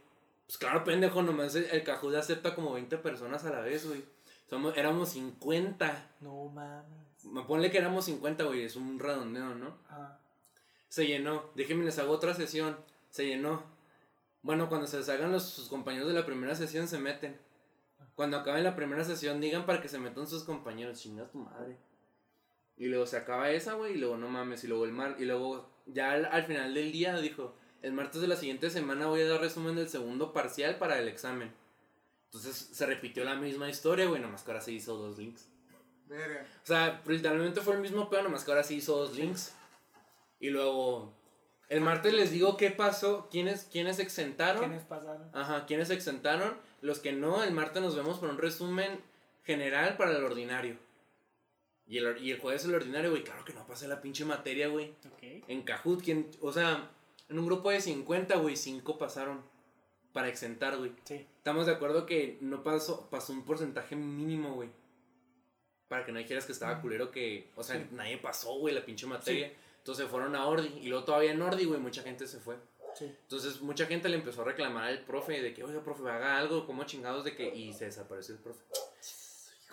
[0.47, 4.05] Pues claro, pendejo, nomás el, Kahoot acepta como 20 personas a la vez, güey.
[4.51, 6.11] Somos, éramos 50.
[6.21, 7.25] No mames.
[7.25, 9.79] Me ponle que éramos 50, güey, es un redondeo, ¿no?
[9.89, 10.19] Ah.
[10.89, 11.51] Se llenó.
[11.55, 12.77] Déjenme les hago otra sesión.
[13.11, 13.63] Se llenó.
[14.47, 17.37] Bueno, cuando se salgan los, sus compañeros de la primera sesión, se meten.
[18.15, 21.01] Cuando acaben la primera sesión, digan para que se metan sus compañeros.
[21.01, 21.77] Chinga tu madre.
[22.77, 24.63] Y luego se acaba esa, güey, y luego no mames.
[24.63, 25.17] Y luego el mar.
[25.19, 29.09] Y luego, ya al, al final del día, dijo: El martes de la siguiente semana
[29.09, 31.53] voy a dar resumen del segundo parcial para el examen.
[32.27, 35.49] Entonces se repitió la misma historia, güey, nomás que ahora se hizo dos links.
[36.07, 36.47] Verga.
[36.63, 39.57] O sea, literalmente fue el mismo pedo, nomás que ahora sí hizo dos links.
[40.39, 41.13] Y luego,
[41.69, 44.61] el martes les digo qué pasó, quiénes, quiénes exentaron.
[44.61, 45.29] ¿Quiénes pasaron?
[45.33, 46.57] Ajá, quiénes exentaron.
[46.81, 49.01] Los que no, el martes nos vemos por un resumen
[49.45, 50.77] general para el ordinario.
[51.89, 54.69] Y el, y el jueves el ordinario, güey, claro que no pasé la pinche materia,
[54.69, 54.91] güey.
[55.13, 55.45] Ok.
[55.49, 56.91] En Kahoot, ¿quién- o sea,
[57.29, 59.43] en un grupo de 50, güey, 5 pasaron
[60.13, 60.93] para exentar, güey.
[61.05, 61.27] Sí.
[61.39, 64.69] Estamos de acuerdo que no pasó, pasó un porcentaje mínimo, güey.
[65.89, 67.87] Para que no dijeras que estaba culero que, o sea, Sí.
[67.93, 69.53] nadie pasó, güey, la pinche materia.
[69.87, 72.57] Entonces fueron a Ordi y luego todavía en Ordi, güey, mucha gente se fue.
[72.97, 73.05] Sí.
[73.05, 76.67] Entonces mucha gente le empezó a reclamar al profe de que, oiga, profe, haga algo,
[76.67, 77.55] como chingados de que...
[77.55, 78.65] Y se desapareció el profe.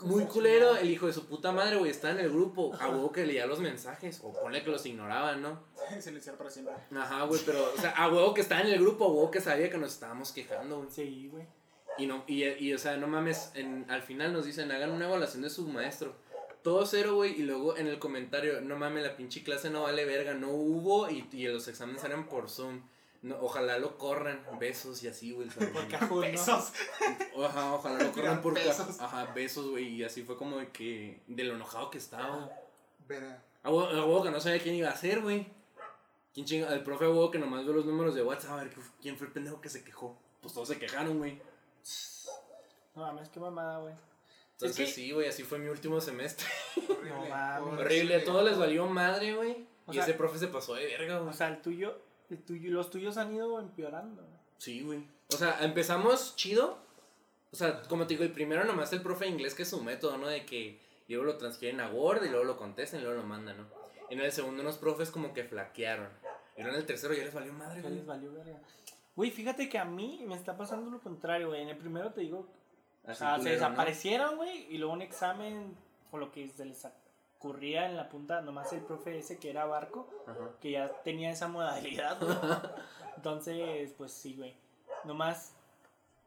[0.02, 2.76] Muy culero, el hijo de su puta madre, güey, está en el grupo.
[2.80, 5.64] A huevo que leía los mensajes, o ponle que los ignoraban, ¿no?
[6.00, 6.76] Silenciar para siempre.
[6.96, 9.42] Ajá, güey, pero, o sea, a huevo que estaba en el grupo, a huevo que
[9.42, 10.92] sabía que nos estábamos quejando, güey.
[10.92, 11.48] Sí, güey.
[11.98, 15.06] Y, no, y, y, o sea, no mames, en, al final nos dicen, hagan una
[15.06, 16.16] evaluación de su maestro.
[16.64, 20.06] Todo cero, güey, y luego en el comentario, no mames, la pinche clase no vale
[20.06, 22.82] verga, no hubo, y, y los exámenes eran por Zoom.
[23.22, 25.50] No, ojalá lo corran, besos y así, güey.
[25.50, 26.22] Por ¿no?
[26.22, 26.74] Pesos.
[27.42, 29.00] Ajá, ojalá lo corran por Besos.
[29.00, 32.52] Ajá, besos, güey, y así fue como de que, de lo enojado que estaba.
[33.08, 33.42] Verga.
[33.64, 35.48] A huevo, que no sabía quién iba a ser, güey.
[36.34, 36.74] ¿Quién chinga?
[36.74, 39.34] El profe huevo que nomás ve los números de WhatsApp, a ver quién fue el
[39.34, 40.18] pendejo que se quejó.
[40.42, 41.42] Pues todos se quejaron, güey.
[42.96, 43.94] No mames, qué mamada, güey.
[44.64, 46.48] Entonces Es que- sí, güey, así fue mi último semestre.
[46.90, 47.10] Horrible.
[47.10, 47.80] No mames.
[47.80, 49.66] Horrible, a todos les valió madre, güey.
[49.90, 51.30] Y sea- ese profe se pasó de verga, güey.
[51.30, 51.98] O sea, el tuyo,
[52.30, 54.22] el tuyo, los tuyos han ido empeorando.
[54.22, 54.34] güey.
[54.58, 55.04] Sí, güey.
[55.34, 56.78] O sea, empezamos chido.
[57.52, 59.84] O sea, como te digo, el primero nomás el profe de inglés que es su
[59.84, 60.28] método, ¿no?
[60.28, 63.58] De que luego lo transfieren a Word y luego lo contestan y luego lo mandan,
[63.58, 63.66] ¿no?
[64.10, 66.10] En el segundo unos profes como que flaquearon.
[66.58, 67.96] Y en el tercero ya les valió madre, Ya güey.
[67.96, 68.60] les valió verga.
[69.16, 71.62] Güey, fíjate que a mí me está pasando lo contrario, güey.
[71.62, 72.48] En el primero te digo,
[73.06, 75.76] o sea, se desaparecieron, güey, y luego un examen,
[76.12, 76.88] o lo que se les
[77.38, 80.52] ocurría en la punta, nomás el profe ese que era barco, Ajá.
[80.62, 82.38] que ya tenía esa modalidad, güey.
[83.18, 84.56] Entonces, pues sí, güey.
[85.04, 85.54] Nomás,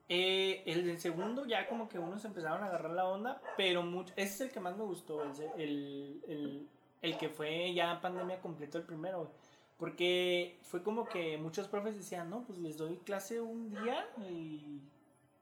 [0.09, 4.12] eh, el del segundo ya como que unos empezaron a agarrar la onda, pero mucho,
[4.16, 6.69] ese es el que más me gustó, el, el, el,
[7.01, 9.31] el que fue ya pandemia completo el primero, güey.
[9.78, 14.81] Porque fue como que muchos profes decían, no, pues les doy clase un día y,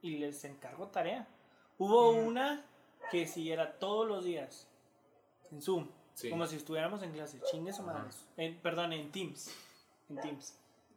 [0.05, 1.27] y les encargo tarea.
[1.79, 2.27] Hubo Mm.
[2.27, 2.65] una
[3.11, 4.69] que sí era todos los días,
[5.51, 5.89] en Zoom.
[6.15, 6.31] Sí.
[6.31, 8.03] Como si estuviéramos en clase, chingue su madre.
[8.03, 8.11] Ajá.
[8.37, 9.51] En- perdón, en Teams.
[10.09, 10.57] En Teams.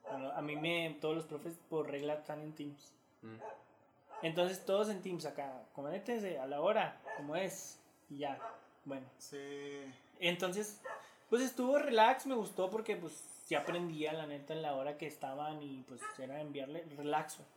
[0.10, 2.92] Bueno, a mí me, todos los profes por regla están en Teams.
[3.22, 3.36] Mm.
[4.24, 7.80] Entonces todos en Teams acá, conéctense a la hora, como es,
[8.10, 8.38] y ya.
[8.86, 9.38] Bueno, Sí.
[10.20, 10.82] entonces,
[11.30, 13.14] pues estuvo relax, me gustó porque pues
[13.46, 17.48] sí aprendía la neta en la hora que estaban y pues era enviarle relax, güey.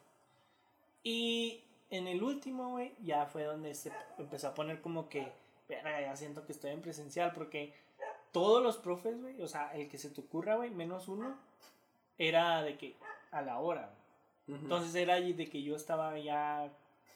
[1.03, 5.33] Y en el último, güey, ya fue donde se empezó a poner como que,
[5.69, 7.75] verga, ya siento que estoy en presencial porque
[8.33, 11.37] todos los profes, güey, o sea, el que se te ocurra, güey, menos uno,
[12.19, 12.97] era de que
[13.31, 13.95] a la hora.
[14.47, 16.73] Entonces era ahí de que yo estaba ya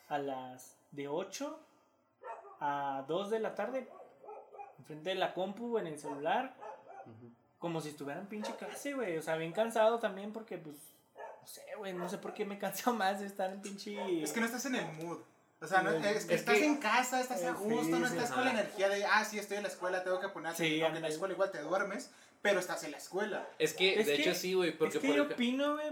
[0.08, 1.58] a las de 8
[2.60, 3.88] a 2 de la tarde
[4.78, 6.54] enfrente de la compu en el celular
[7.58, 9.16] como si estuviera en pinche clase, güey.
[9.16, 10.93] O sea, bien cansado también porque pues
[11.44, 14.32] no sé, güey, no sé por qué me cansa más de estar en pinche Es
[14.32, 15.18] que no estás en el mood.
[15.60, 17.90] O sea, no, es que es estás que- en casa, estás a Eh, gusto, sí,
[17.92, 18.14] no sí.
[18.16, 20.80] estás con la energía de, ah, sí, estoy en la escuela, tengo que poner Sí,
[20.82, 22.10] aunque en la escuela igual te duermes,
[22.42, 23.46] pero estás en la escuela.
[23.58, 24.76] Es que, Es de que- hecho, sí, güey.
[24.76, 25.90] Porque es que por yo opino, güey,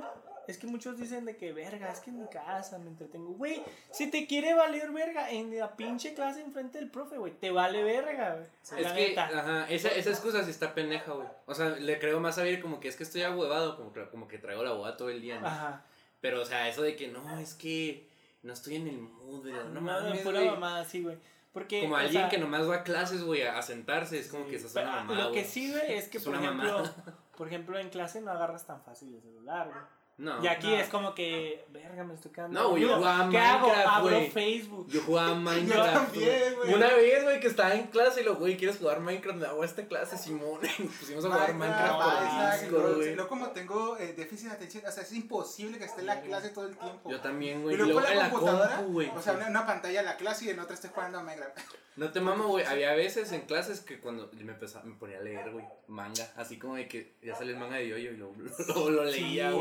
[0.49, 3.33] es que muchos dicen de que, verga, es que en mi casa me entretengo.
[3.35, 7.51] Güey, si te quiere valer verga en la pinche clase enfrente del profe, güey, te
[7.51, 8.47] vale verga, güey.
[8.63, 9.27] Es la que, neta.
[9.27, 11.29] ajá, esa, esa excusa sí está pendeja, güey.
[11.47, 14.09] O sea, le creo más a ver como que es que estoy ahuevado, como que,
[14.09, 15.47] como que traigo la boda todo el día, ¿no?
[15.47, 15.85] Ajá.
[16.21, 18.09] Pero, o sea, eso de que no, es que
[18.43, 19.53] no estoy en el mood, güey.
[19.53, 21.19] No, No, mames, pura mamada, sí, güey.
[21.53, 24.57] Porque, Como alguien sea, que nomás va a clases, güey, a, sentarse, es como que
[24.57, 26.95] estás una mamada, Lo que sí, güey, es que, Es por ejemplo, mamada.
[27.37, 30.02] por ejemplo, en clase no agarras tan fácil el celular, güey.
[30.19, 30.43] No.
[30.45, 30.77] y aquí no.
[30.77, 32.61] es como que, verga, me estoy quedando.
[32.61, 33.69] No, güey, yo jugaba ¿Qué hago?
[33.69, 34.31] Minecraft, Abro güey.
[34.31, 34.89] Facebook.
[34.89, 35.93] Yo jugaba Yo Minecraft.
[35.95, 36.75] también, güey.
[36.75, 39.39] Una vez, güey, que estaba en clase y lo, güey, ¿quieres jugar Minecraft?
[39.39, 40.61] Me hago esta clase, Simón.
[40.79, 43.17] Y nos pusimos a jugar Minecraft por exacto, Discord, güey.
[43.17, 46.21] Yo como tengo eh, déficit de atención, o sea, es imposible que esté en la
[46.21, 47.11] clase todo el tiempo.
[47.11, 47.75] Yo también, güey.
[47.75, 49.09] Y luego luego en la computadora, compu, güey.
[49.09, 51.59] o sea, una, una pantalla en la clase y en otra estoy jugando a Minecraft.
[51.95, 52.65] No te mamo, güey.
[52.65, 56.27] Había veces en clases que cuando me empezaba, me ponía a leer, güey, manga.
[56.37, 59.51] Así como de que ya salió el manga de Yoyo y lo, lo, lo leía,
[59.51, 59.57] Sí,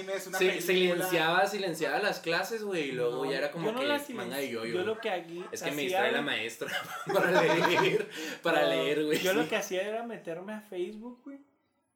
[0.00, 0.60] una película.
[0.60, 2.88] silenciaba, silenciaba las clases, güey.
[2.88, 4.50] Y luego No, ya era como yo no que la manga de.
[4.50, 4.72] Yo güey.
[4.72, 6.68] lo que aquí Es que me distrae la maestra
[7.12, 8.08] para leer,
[8.42, 9.18] para no, leer, güey.
[9.18, 11.38] Yo lo que hacía era meterme a Facebook, güey.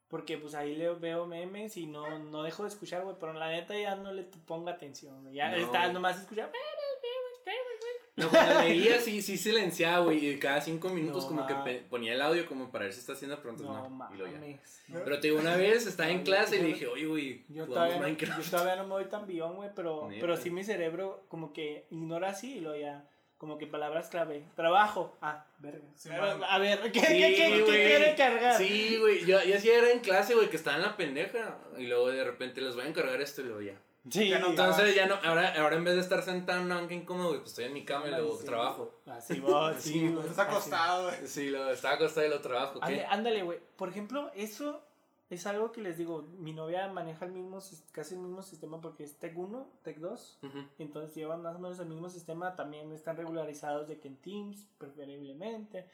[0.09, 3.17] Porque pues ahí leo, veo memes y no, no dejo de escuchar, güey.
[3.21, 5.35] Pero la neta ya no le pongo atención, güey.
[5.35, 6.51] Ya está nomás escuchar.
[8.21, 10.27] No, cuando leía sí, sí silenciaba, güey.
[10.31, 11.65] Y cada cinco minutos No, como que ma.
[11.89, 13.67] ponía el audio como para ver si está haciendo preguntas.
[13.67, 14.33] No, No, y lo ya.
[14.33, 14.83] mames.
[14.93, 18.07] Pero te digo, una vez estaba en clase y le dije, oye, güey, Yo todavía,
[18.09, 20.21] yo todavía no me voy tan billón, güey, pero, Neta.
[20.21, 23.05] pero sí mi cerebro como que ignora así y lo ya,
[23.39, 24.45] como que palabras clave.
[24.57, 25.17] Trabajo.
[25.23, 25.85] Ah, verga.
[25.95, 26.49] Sí, a, ver, man.
[26.51, 28.59] a ver, ¿qué, Sí, qué, qué- quiere cargar?
[28.59, 29.25] Sí, güey.
[29.25, 31.59] Yo, yo sí era en clase, güey, que estaba en la pendeja.
[31.79, 33.81] Y luego de repente les voy a encargar esto y luego ya.
[34.09, 36.91] Sí, Ya no Entonces ya no, ahora, ahora en vez de estar sentado en un
[36.93, 38.47] incómodo, pues estoy en mi cama y luego Sí.
[38.47, 39.01] trabajo.
[39.07, 40.27] Así va, Sí, sí, güey.
[40.27, 41.27] Estás acostado, güey.
[41.27, 43.05] Sí, lo, estaba acostado y lo trabajo, Ándale, ¿qué?
[43.05, 43.59] ándale, güey.
[43.77, 44.83] Por ejemplo, eso
[45.29, 46.23] es algo que les digo.
[46.39, 47.59] Mi novia maneja el mismo,
[47.93, 50.39] casi el mismo sistema porque es Tech 1, Tech 2.
[50.45, 50.59] Ujú.
[50.79, 52.57] Entonces llevan más o menos el mismo sistema.
[52.57, 55.87] También están regularizados de que en Teams, preferiblemente.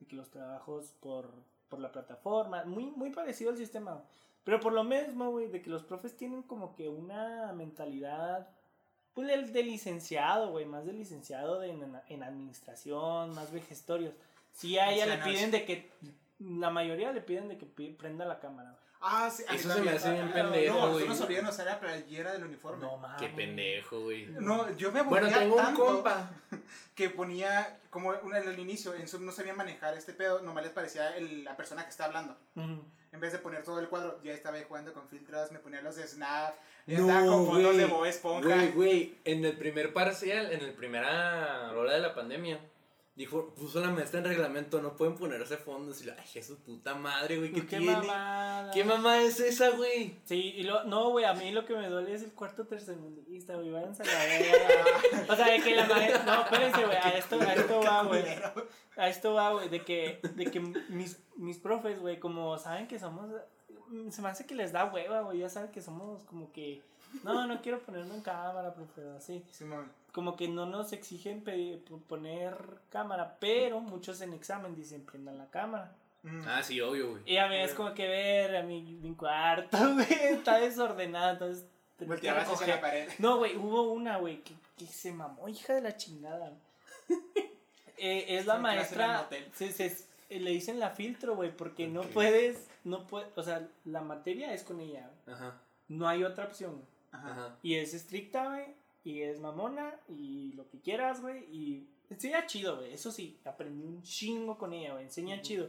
[0.00, 1.30] De que los trabajos por,
[1.68, 2.64] por la plataforma.
[2.64, 4.02] Muy, muy parecido al sistema.
[4.44, 8.48] Pero por lo mismo, güey, de que los profes tienen como que una mentalidad.
[9.14, 10.64] Pues del de licenciado, güey.
[10.64, 14.14] Más de licenciado de, en, en administración, más vejestorios.
[14.52, 15.34] Sí, a ella le Ancianas.
[15.36, 15.90] piden de que.
[16.40, 18.70] La mayoría le piden de que prenda la cámara.
[18.70, 18.82] güey.
[19.04, 19.44] Ah, sí.
[19.52, 21.06] Eso se me hace bien pendejo, No, güey.
[21.08, 22.82] nosotros nos usar la playera del uniforme.
[22.84, 23.20] No mames.
[23.20, 24.26] Qué pendejo, güey.
[24.26, 26.30] No, yo me aburría Bueno, tengo un tanto compa.
[26.94, 30.64] que ponía, como una- en el inicio, en Zoom no sabía manejar este pedo, nomás
[30.64, 32.36] les parecía el- la persona que está hablando.
[32.56, 32.82] Ujú.
[33.12, 35.82] En vez de poner todo el cuadro, ya estaba ahí jugando con filtros, me ponía
[35.82, 36.54] los de Snap,
[36.86, 37.84] ya No, estaba con fotos de.
[37.84, 38.48] Bob Esponja.
[38.48, 42.58] Güey, güey, en el primer parcial, en el primera hora de la pandemia,
[43.14, 46.00] dijo, puso la maestra en reglamento, no pueden ponerse fondos.
[46.00, 47.92] Y lo, ay, Jesús, puta madre, güey, ¿qué, ¿Qué tiene?
[47.92, 48.70] mamada?
[48.72, 50.18] ¿Qué mamá es esa, güey?
[50.24, 53.54] Sí, y lo, no, güey, a mí lo que me duele es el cuarto tercermundista,
[53.54, 55.26] güey, váyanse a la verga.
[55.32, 58.24] O sea, de que la maestra, no, espérense, güey, a esto, a esto va, güey,
[58.96, 62.98] a esto va, güey, de que, de que mis, mis profes, güey, como saben que
[62.98, 63.30] somos,
[64.10, 66.82] se me hace que les da hueva, güey, ya saben que somos como que,
[67.24, 69.44] no, no quiero ponerme en cámara, profe, así.
[69.50, 69.92] Simón.
[70.12, 71.42] Como que no nos exigen
[72.06, 72.54] poner
[72.90, 75.96] cámara, pero muchos en examen dicen prendan la cámara.
[76.22, 76.42] Mm.
[76.46, 77.22] Ah, sí, obvio, güey.
[77.26, 81.66] Y a mí es como que ver a mi, mi cuarto, güey, está desordenado, entonces...
[81.98, 82.68] recoger.
[82.68, 83.08] la pared.
[83.18, 86.52] No, güey, hubo una, güey, que, que se mamó, hija de la chingada.
[88.04, 92.66] Eh, es la maestra, se, se- eh, le dicen la filtro, güey, porque no puedes,
[92.82, 96.82] no puedes, o sea, la materia es con ella, Ajá, no hay otra opción.
[97.12, 97.30] Ajá.
[97.30, 97.56] ajá.
[97.62, 98.64] Y es estricta, güey,
[99.04, 103.84] y es mamona, y lo que quieras, güey, y enseña chido, güey, eso sí, aprendí
[103.84, 105.68] un chingo con ella, güey, enseña chido.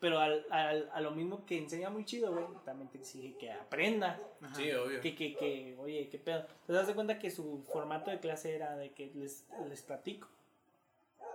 [0.00, 3.52] Pero al, al- a lo mismo que enseña muy chido, güey, también te exige que
[3.52, 4.18] aprenda.
[4.40, 4.54] Ajá.
[4.54, 4.98] Sí, obvio.
[5.02, 6.46] Que, que, que, oye, qué pedo.
[6.66, 10.26] Te das de cuenta que su formato de clase era de que les, les platico.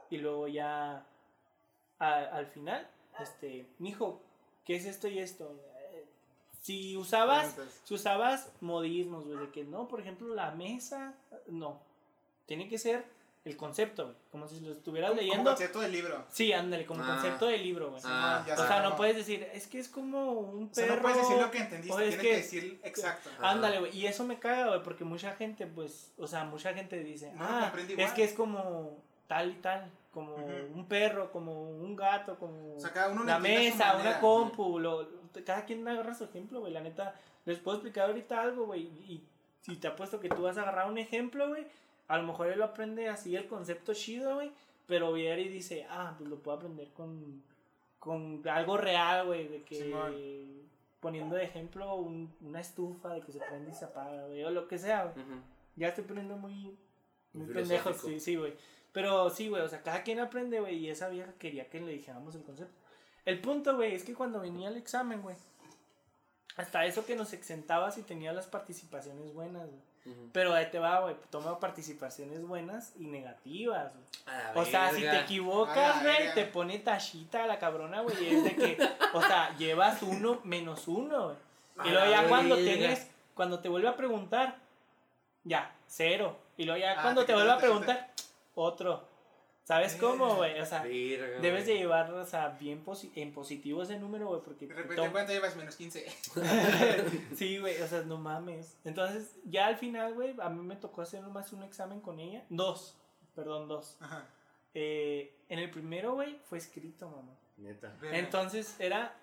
[0.10, 1.06] Y luego ya
[2.00, 2.88] a- al final,
[3.20, 4.20] este, mijo,
[4.66, 5.56] ¿qué es esto y esto?
[6.66, 11.14] Si usabas, si usabas modismos, güey, de que no, por ejemplo, la mesa,
[11.46, 11.80] no.
[12.48, 13.06] Tiene que ser
[13.44, 14.16] el concepto, güey.
[14.32, 15.52] Como si lo estuvieras Como leyendo.
[15.52, 16.26] concepto del libro.
[16.32, 17.08] Sí, ándale, como Ah.
[17.14, 18.02] concepto de libro, güey.
[18.04, 18.96] Ah, o sea, no ¿no?
[18.96, 20.96] puedes decir, es que es como un O sea, perro.
[20.96, 23.30] no puedes decir lo que entendiste, tienes que- que, decir exacto.
[23.42, 23.96] Ándale, güey.
[23.96, 27.46] Y eso me caga, güey, porque mucha gente, pues, o sea, mucha gente dice, No
[27.48, 28.14] ah, es igual".
[28.16, 28.98] que es como
[29.28, 33.38] tal y tal, como un perro, como un gato, como O sea, cada uno la
[33.38, 36.72] mesa, una compu, lo- cada quien agarra su ejemplo, güey.
[36.74, 39.24] La neta, les puedo explicar ahorita algo, güey, y
[39.62, 41.66] si te apuesto que tú vas a agarrar un ejemplo, güey,
[42.08, 44.52] a lo mejor él lo aprende así el concepto chido, güey,
[44.86, 47.42] pero viene y dice, ah, pues lo puedo aprender con,
[48.00, 49.76] con algo real, güey, de que...
[49.76, 50.14] Simón.
[51.00, 54.50] poniendo de ejemplo un- una estufa de que se prende y se apaga, güey, o
[54.52, 55.26] lo que sea, güey.
[55.76, 56.76] Ya estoy poniendo muy,
[57.34, 58.54] muy pendejo, sí, sí, güey.
[58.92, 61.92] Pero sí, güey, o sea, cada quien aprende, güey, y esa vieja quería que le
[61.92, 62.74] dijéramos el concepto.
[63.26, 65.36] El punto, güey, es que cuando venía el examen, güey,
[66.58, 69.82] hasta eso que nos exentaba si tenía las participaciones buenas, güey.
[70.32, 74.06] Pero ahí te va, güey, toma participaciones buenas y negativas, güey.
[74.38, 75.10] A O sea, si te.
[75.10, 78.24] A equivocas, güey, te pone tachita la cabrona, güey.
[78.24, 81.38] Y es de que, o sea, llevas uno menos uno, güey.
[81.78, 84.58] A Y luego ya cuando tienes, cuando te vuelve a preguntar,
[85.44, 86.38] ya, cero.
[86.56, 88.12] Y luego ya Ah, cuando te te vuelve a preguntar,
[88.54, 89.15] otro.
[89.66, 90.60] ¿Sabes cómo, güey?
[90.62, 90.84] O sea,
[91.42, 94.68] debes de llevar, o sea, bien posi- en positivo ese número, güey, porque...
[94.68, 95.56] De te repente, ¿cuánto llevas?
[95.56, 96.06] Menos 15.
[97.36, 98.78] sí, güey, o sea, no mames.
[98.86, 102.46] Entonces, ya al final, güey, a mí me tocó hacer nomás un examen con ella.
[102.50, 102.96] Dos,
[103.34, 103.98] perdón, dos.
[104.02, 104.26] Ajá.
[104.76, 107.34] Eh, en el primero, güey, fue escrito, mamá.
[107.58, 107.92] Neta.
[108.12, 109.16] Entonces, era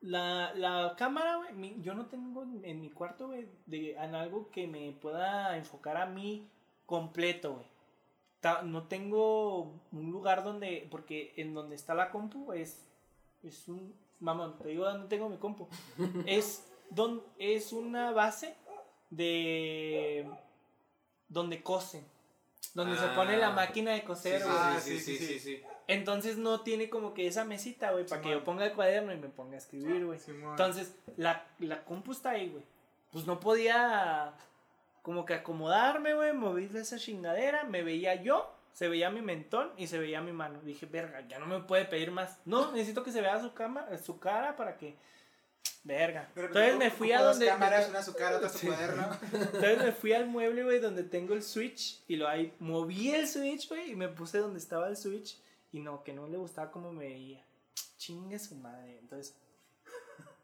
[0.00, 1.52] la, la cámara, güey.
[1.54, 5.56] mi- Yo no tengo en, en mi cuarto, güey, de, en algo que me pueda
[5.56, 6.48] enfocar a mí
[6.84, 7.66] completo, güey.
[8.64, 12.84] No tengo un lugar donde, porque en donde está la compu es,
[13.42, 15.68] es un, mamón, te digo dónde tengo mi compu.
[16.26, 18.54] es, don, es una base
[19.10, 20.28] de,
[21.28, 22.04] donde cosen,
[22.74, 23.52] donde se pone la Ah.
[23.52, 24.48] máquina de coser, Sí.
[24.50, 25.62] Ah, sí, sí, sí, sí, sí.
[25.88, 29.16] Entonces no tiene como que esa mesita, güey, para que yo ponga el cuaderno y
[29.16, 30.18] me ponga a escribir, güey.
[30.28, 32.64] Entonces, la, la compu está ahí, güey.
[33.12, 34.34] Pues no podía
[35.06, 37.62] como que acomodarme, güey, mover esa chingadera.
[37.62, 40.60] Me veía yo, se veía mi mentón y se veía mi mano.
[40.62, 42.40] Dije, verga, ya no me puede pedir más.
[42.44, 44.96] No, necesito que se vea su, cama, su cara para que...
[45.84, 46.22] Verga.
[46.34, 47.46] Repente, Entonces me fui a donde...
[47.46, 48.66] cámaras, una su cara, otra su Sí.
[48.66, 49.08] cuaderno.
[49.32, 52.02] Entonces me fui al mueble, güey, donde tengo el switch.
[52.08, 55.38] Y lo ahí moví el switch, güey, y me puse donde estaba el switch.
[55.70, 57.44] Y no, que no le gustaba cómo me veía.
[57.96, 58.98] Chingue su madre.
[58.98, 59.36] Entonces,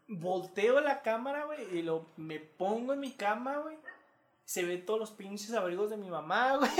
[0.06, 3.76] volteo la cámara, güey, y lo, me pongo en mi cama, güey.
[4.52, 6.70] Se ve todos los pinches abrigos de mi mamá, güey.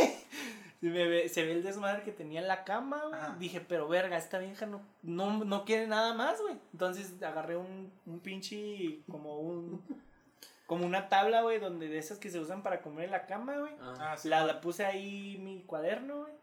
[0.83, 3.19] Se ve, se ve el desmadre que tenía en la cama, güey.
[3.19, 3.37] Ajá.
[3.39, 6.59] Dije, pero verga, esta vieja no, no, no quiere nada más, güey.
[6.75, 9.83] Entonces agarré un, un pinche, como un,
[10.67, 13.57] como una tabla, güey, donde de esas que se usan para comer en la cama,
[13.57, 13.73] güey.
[13.81, 13.95] Ah.
[14.01, 14.29] Ah, sí.
[14.29, 16.35] La, la puse ahí mi cuaderno, güey.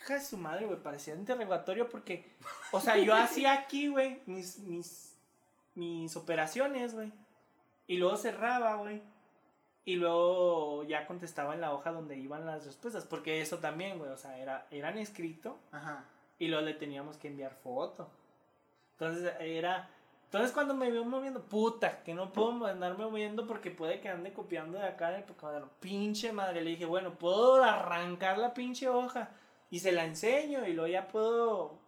[0.00, 2.28] Hija de su madre, güey, parecía interrogatorio porque,
[2.72, 5.16] o sea, yo hacía aquí, güey, mis, mis,
[5.76, 7.12] mis operaciones, güey.
[7.86, 9.11] Y luego cerraba, güey.
[9.84, 14.10] Y luego ya contestaba en la hoja donde iban las respuestas, porque eso también, güey,
[14.10, 16.04] o sea, era, eran escrito Ajá.
[16.38, 18.08] y luego le teníamos que enviar foto.
[18.92, 19.88] Entonces era.
[20.24, 24.32] Entonces cuando me veo moviendo, puta, que no puedo andarme moviendo porque puede que ande
[24.32, 25.68] copiando de acá del cuaderno.
[25.80, 29.30] Pinche madre, le dije, bueno, puedo arrancar la pinche hoja
[29.70, 31.81] y se la enseño y luego ya puedo.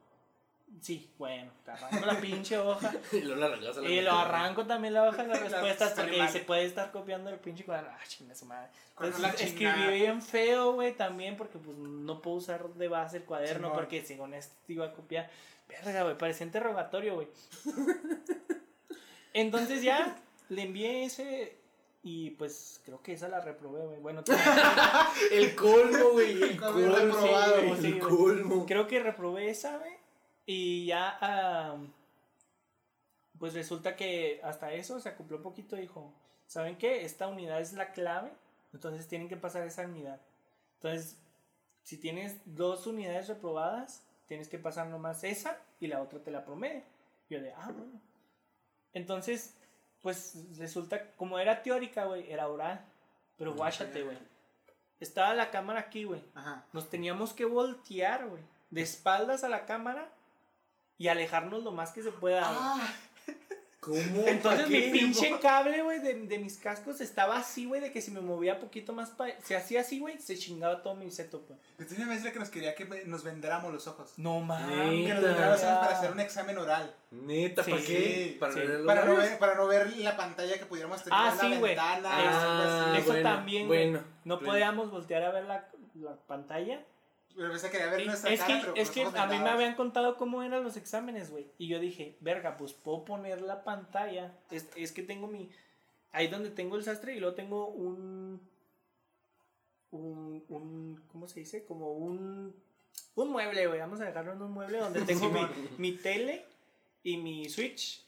[0.80, 4.12] Sí, bueno, te arranco la pinche hoja Y luego la arrancas a la y lo
[4.12, 7.64] arranco también la hoja de las La respuestas porque se puede estar copiando el pinche
[7.64, 7.90] cuaderno.
[7.92, 8.70] Ah, chinga su madre.
[8.94, 13.18] Con Entonces, la escribí bien feo, güey, también porque pues no puedo usar de base
[13.18, 13.72] el cuaderno Simón.
[13.74, 15.30] porque según esto iba a copiar.
[15.68, 17.28] Verga, güey, parecía interrogatorio, güey.
[19.32, 20.16] Entonces ya
[20.48, 21.56] le envié ese
[22.02, 23.98] y pues creo que esa la reprobé, güey.
[24.00, 24.22] Bueno,
[25.32, 26.42] El colmo, güey.
[26.42, 27.76] El colmo.
[27.80, 28.66] sí, El colmo.
[28.66, 30.03] creo que reprobé esa, güey.
[30.46, 31.76] Y ya, ah,
[33.38, 35.76] pues resulta que hasta eso se acopló un poquito.
[35.76, 36.12] Dijo,
[36.46, 37.04] ¿saben qué?
[37.04, 38.32] Esta unidad es la clave.
[38.72, 40.20] Entonces tienen que pasar esa unidad.
[40.76, 41.18] Entonces,
[41.82, 46.44] si tienes dos unidades reprobadas, tienes que pasar nomás esa y la otra te la
[46.44, 46.82] promedio.
[47.30, 48.00] Yo de, ah, bueno.
[48.92, 49.54] Entonces,
[50.02, 52.84] pues resulta, como era teórica, güey, era oral.
[53.36, 54.18] Pero guáchate, güey.
[55.00, 56.22] Estaba la cámara aquí, güey.
[56.34, 56.64] Ajá.
[56.72, 58.42] Nos teníamos que voltear, güey.
[58.70, 60.10] De espaldas a la cámara
[60.98, 62.42] y alejarnos lo más que se pueda.
[62.44, 62.94] Ah,
[63.80, 64.26] ¿Cómo?
[64.26, 68.00] Entonces ¿Pa' mi pinche cable, güey, de, de mis cascos estaba así, güey, de que
[68.00, 71.46] si me movía poquito más, pa se hacía así, güey, se chingaba todo mi setup,
[71.46, 71.58] güey.
[71.76, 74.14] tenía una maestra que nos quería que nos vendáramos los ojos.
[74.16, 75.06] No mames.
[75.06, 76.94] Que nos vendáramos los ojos para hacer un examen oral.
[77.10, 78.36] Neta, ¿para Sí, qué?
[78.40, 78.60] Para sí.
[78.64, 81.42] los Para no, ver, para no ver la pantalla que pudiéramos tener Ah, en la
[81.42, 81.74] sí, güey.
[81.74, 82.08] ventana.
[82.10, 82.94] Ah.
[82.96, 83.90] Eso bueno, también, güey.
[83.90, 84.06] Bueno.
[84.24, 84.50] No bueno.
[84.50, 86.82] podíamos voltear a ver la, la pantalla.
[87.36, 89.74] Pero esa quería ver nuestra es cara, que, pero es que a mí me habían
[89.74, 91.46] contado cómo eran los exámenes, güey.
[91.58, 94.32] Y yo dije, verga, pues puedo poner la pantalla.
[94.50, 95.50] Es, es que tengo mi.
[96.12, 98.40] Ahí donde tengo el sastre y luego tengo un.
[99.90, 100.44] Un.
[100.48, 101.64] un ¿Cómo se dice?
[101.64, 102.54] Como un.
[103.16, 103.80] Un mueble, güey.
[103.80, 105.40] Vamos a dejarlo en un mueble donde tengo mi,
[105.78, 106.44] mi tele
[107.02, 108.04] y mi switch.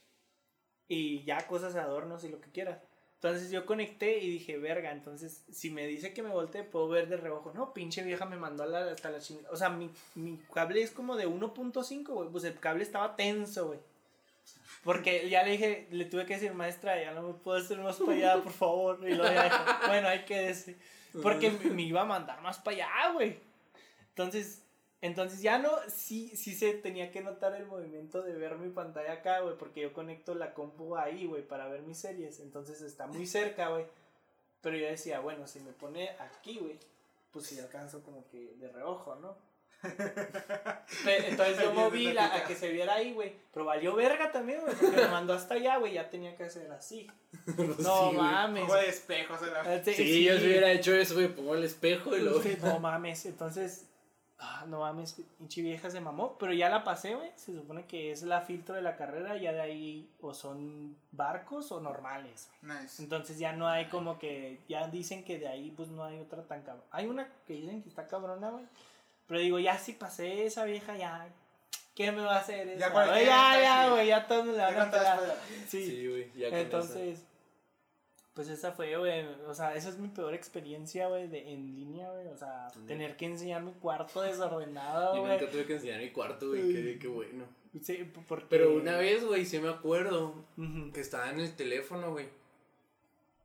[0.87, 2.79] Y ya cosas, adornos y lo que quieras.
[3.17, 7.09] Entonces yo conecté y dije, verga, entonces si me dice que me voltee, puedo ver
[7.09, 7.51] de reojo.
[7.51, 9.49] No, pinche vieja me mandó a la, hasta la chingada.
[9.51, 12.29] O sea, mi, mi cable es como de 1.5, güey.
[12.29, 13.79] Pues el cable estaba tenso, güey.
[14.83, 17.97] Porque ya le dije, le tuve que decir, maestra, ya no me puedo hacer más
[17.97, 18.99] para allá, por favor.
[19.01, 20.77] Y luego ya dijo, bueno, hay que decir.
[21.23, 23.39] Porque me, me iba a mandar más para allá, güey.
[24.09, 24.61] Entonces,
[25.01, 29.13] entonces ya no, sí, sí se tenía que notar el movimiento de ver mi pantalla
[29.13, 32.39] acá, güey, porque yo conecto la compu ahí, güey, para ver mis series.
[32.39, 33.85] Entonces está muy cerca, güey.
[34.61, 36.79] Pero yo decía, bueno, si me pone aquí, güey,
[37.31, 39.37] pues si alcanzo como que de reojo, ¿no?
[41.05, 43.33] Entonces yo moví la, a que se viera ahí, güey.
[43.53, 46.71] Pero valió verga también, güey, porque me mandó hasta allá, güey, ya tenía que hacer
[46.71, 47.07] así.
[47.79, 48.65] No Sí, mames.
[48.65, 49.39] Juego de espejos.
[49.41, 52.41] la- Este, Sí, yo si hubiera hecho eso, güey, pongo el espejo y luego.
[52.41, 53.85] Sí, no mames, entonces,
[54.39, 58.11] ah, no mames, pinche vieja se mamó, pero ya la pasé, güey, se supone que
[58.11, 63.01] es la filtro de la carrera, ya de ahí o son barcos o normales, Nice.
[63.01, 66.43] entonces ya no hay como que, ya dicen que de ahí pues no hay otra
[66.43, 68.65] tan cabrona, hay una que dicen que está cabrona, güey,
[69.27, 71.27] pero digo, ya si pasé esa vieja, ya,
[71.95, 72.77] ¿qué me va a hacer?
[72.77, 73.91] Ya ya, ya, sí.
[73.91, 75.19] güey, ya todos me la van a.
[75.67, 77.25] Sí, Sí, güey, ya con entonces,
[78.37, 82.09] pues esa fue, güey, o sea, esa es mi peor experiencia, güey, de- en línea,
[82.11, 82.79] güey, o sea, Sí.
[82.85, 84.43] tener que enseñar mi cuarto eso.
[84.43, 85.33] desordenado, Yo güey.
[85.39, 87.45] nunca tuve que enseñar mi cuarto, güey, qué, qué bueno.
[87.81, 88.45] Sí, porque...
[88.49, 90.45] Pero una vez, güey, sí me acuerdo
[90.93, 92.29] que estaba en el teléfono, güey.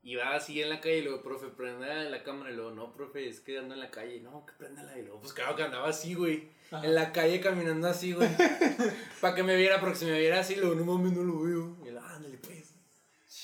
[0.05, 2.51] Iba así en la calle y luego, profe, prenda la cámara.
[2.51, 4.21] Y luego, no, profe, es que ando en la calle.
[4.21, 4.99] No, que prendala.
[4.99, 6.49] Y luego, pues claro que andaba así, güey.
[6.73, 6.85] Ajá.
[6.85, 8.29] En la calle caminando así, güey.
[9.21, 11.77] Para que me viera, porque si me viera así, luego, no mames, no lo veo.
[11.85, 12.75] Y él, ándale, pues.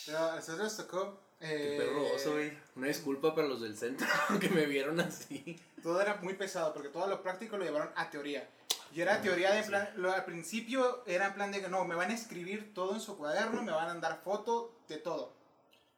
[0.06, 1.27] Pero a nosotros nos tocó.
[1.40, 2.52] Qué Eh, perro oso, güey.
[2.76, 4.06] Una disculpa para los del centro
[4.40, 5.60] que me vieron así.
[5.82, 8.48] todo era muy pesado porque todo lo práctico lo llevaron a teoría.
[8.94, 9.68] Y era teoría de sí.
[9.68, 12.94] plan, lo, al principio era en plan de que no, me van a escribir todo
[12.94, 15.32] en su cuaderno, me van a dar foto de todo.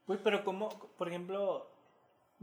[0.06, 0.68] Güey, pero como,
[0.98, 1.69] por ejemplo,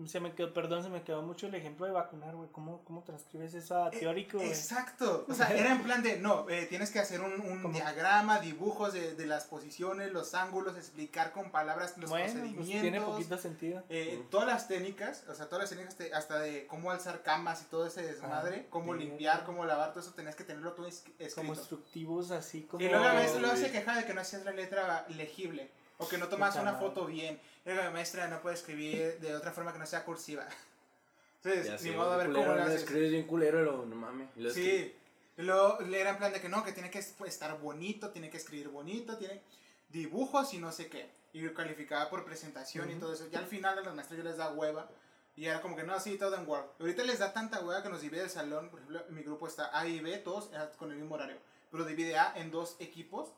[0.05, 3.01] se me quedó, perdón, se me quedó mucho el ejemplo de vacunar, güey, ¿cómo, cómo
[3.03, 4.49] transcribes eso a teórico, güey?
[4.49, 5.25] Exacto.
[5.27, 7.73] O sea, era en plan de, no, eh, tienes que hacer un, un ¿Cómo?
[7.73, 12.81] diagrama, dibujos de, de las posiciones, los ángulos, explicar con palabras los Bueno, pues procedimientos.
[12.81, 13.83] tiene poquito sentido.
[13.89, 17.63] Eh, todas las técnicas, o sea, todas las técnicas, te- hasta de cómo alzar camas
[17.63, 18.99] y todo ese desmadre, Ah, cómo sí.
[18.99, 21.53] limpiar, cómo lavar, todo eso tenías que tenerlo todo es- Como escrito.
[21.53, 22.83] instructivos así como...
[22.83, 25.71] Y luego a veces No, luego se quejaba de que no hacías la letra legible,
[25.97, 27.39] o que no tomas una foto bien.
[27.65, 30.47] Y luego, maestra, no puede escribir de otra forma que no sea cursiva.
[31.43, 32.81] Entonces, Ya ni sé, modo a ver culero, cómo lo haces.
[32.81, 34.29] escribes bien culero, y luego, no mames.
[34.35, 34.95] Y que- Sí.
[35.37, 38.09] Y luego le era en plan de que no, que tiene que pues, estar bonito,
[38.09, 39.41] tiene que escribir bonito, tiene
[39.89, 41.09] dibujos y no sé qué.
[41.33, 43.01] Y calificaba por presentación y Ujú.
[43.01, 43.27] todo eso.
[43.29, 44.89] Ya al final a los maestros ya les da hueva.
[45.35, 46.65] Y era como que no, así todo en Word.
[46.79, 48.69] Ahorita les da tanta hueva que nos divide el salón.
[48.71, 51.37] Por ejemplo, mi grupo está A y B, todos eh, con el mismo horario.
[51.69, 53.29] Pero divide A en dos equipos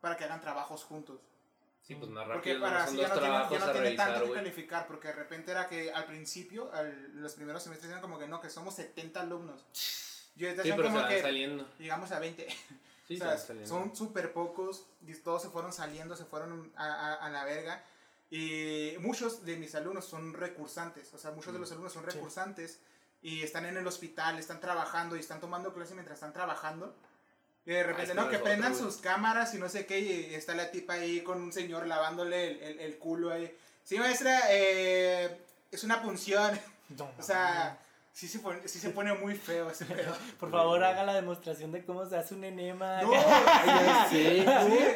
[0.00, 1.20] para que hagan trabajos juntos.
[1.86, 3.48] Sí, pues más Porque rápido, para no así son ya dos no tiene, ya no
[3.48, 4.34] tiene tanto revisar, que güey.
[4.34, 4.86] calificar.
[4.86, 8.40] Porque de repente era que al principio, al- los primeros semestres eran como que no,
[8.40, 9.64] que somos 70 alumnos.
[10.36, 11.68] Y ahorita Sí, pero se como van que saliendo.
[11.78, 12.48] llegamos a 20.
[12.48, 12.54] Sí,
[13.04, 13.68] o se sea, van saliendo.
[13.68, 14.86] son súper pocos,
[15.22, 17.84] todos se fueron saliendo, se fueron a, a- a la verga.
[18.30, 22.10] Y muchos de mis alumnos son recursantes, o sea, muchos de los alumnos son Sí.
[22.12, 22.80] recursantes
[23.22, 26.96] y están en el hospital, están trabajando y están tomando clases mientras están trabajando.
[27.66, 28.74] Y de repente, no, que güey.
[28.74, 32.50] sus cámaras y no sé qué, y está la tipa ahí con un señor lavándole
[32.52, 33.56] el, el- el culo ahí.
[33.84, 35.38] Sí, maestra, eh,
[35.70, 36.58] es una punción.
[36.90, 37.78] No, O sea,
[38.12, 40.14] sí se pone, sí se pone muy feo ese pedo.
[40.38, 43.00] por favor haga la demostración de cómo se hace un enema.
[43.00, 43.10] No.
[44.10, 44.44] Sí,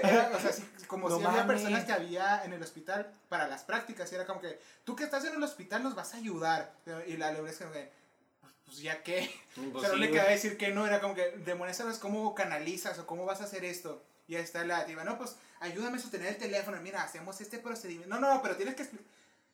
[0.03, 3.49] era, o sea, sí, como No si había personas que había en el hospital para
[3.49, 6.19] las prácticas, y era como que, tú que estás en el hospital nos vas a
[6.19, 6.73] ayudar.
[7.07, 7.91] Y la es como que,
[8.69, 9.29] pues, ya qué.
[9.55, 12.35] Pues o sea, no sí, le queda decir que no, era como que, demuéstranos cómo
[12.35, 14.05] canalizas o cómo vas a hacer esto.
[14.29, 17.59] Y ahí está la diva, no, pues ayúdame a sostener el teléfono, mira, hacemos este
[17.59, 18.15] procedimiento.
[18.15, 19.09] No, no, pero tienes que explicar.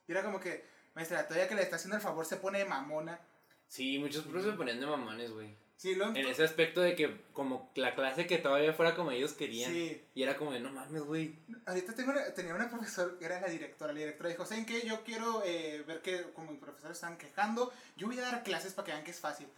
[0.07, 0.65] Y era como que,
[0.95, 3.21] maestra, todavía que le está haciendo el favor se pone de mamona.
[3.69, 5.57] Sí, muchos profes se ponían de mamones, güey.
[5.77, 9.33] Sí, lo En ese aspecto de que como la clase que todavía fuera como ellos
[9.33, 9.73] querían.
[9.73, 10.01] Sí.
[10.15, 11.37] Y era como de, no mames, güey.
[11.67, 13.93] Ahorita tengo una- tenía una profesora era la directora.
[13.93, 14.87] La directora dijo, ¿saben qué?
[14.87, 18.73] Yo quiero eh, ver que como mis profesores están quejando, yo voy a dar clases
[18.73, 19.49] para que vean que es fácil.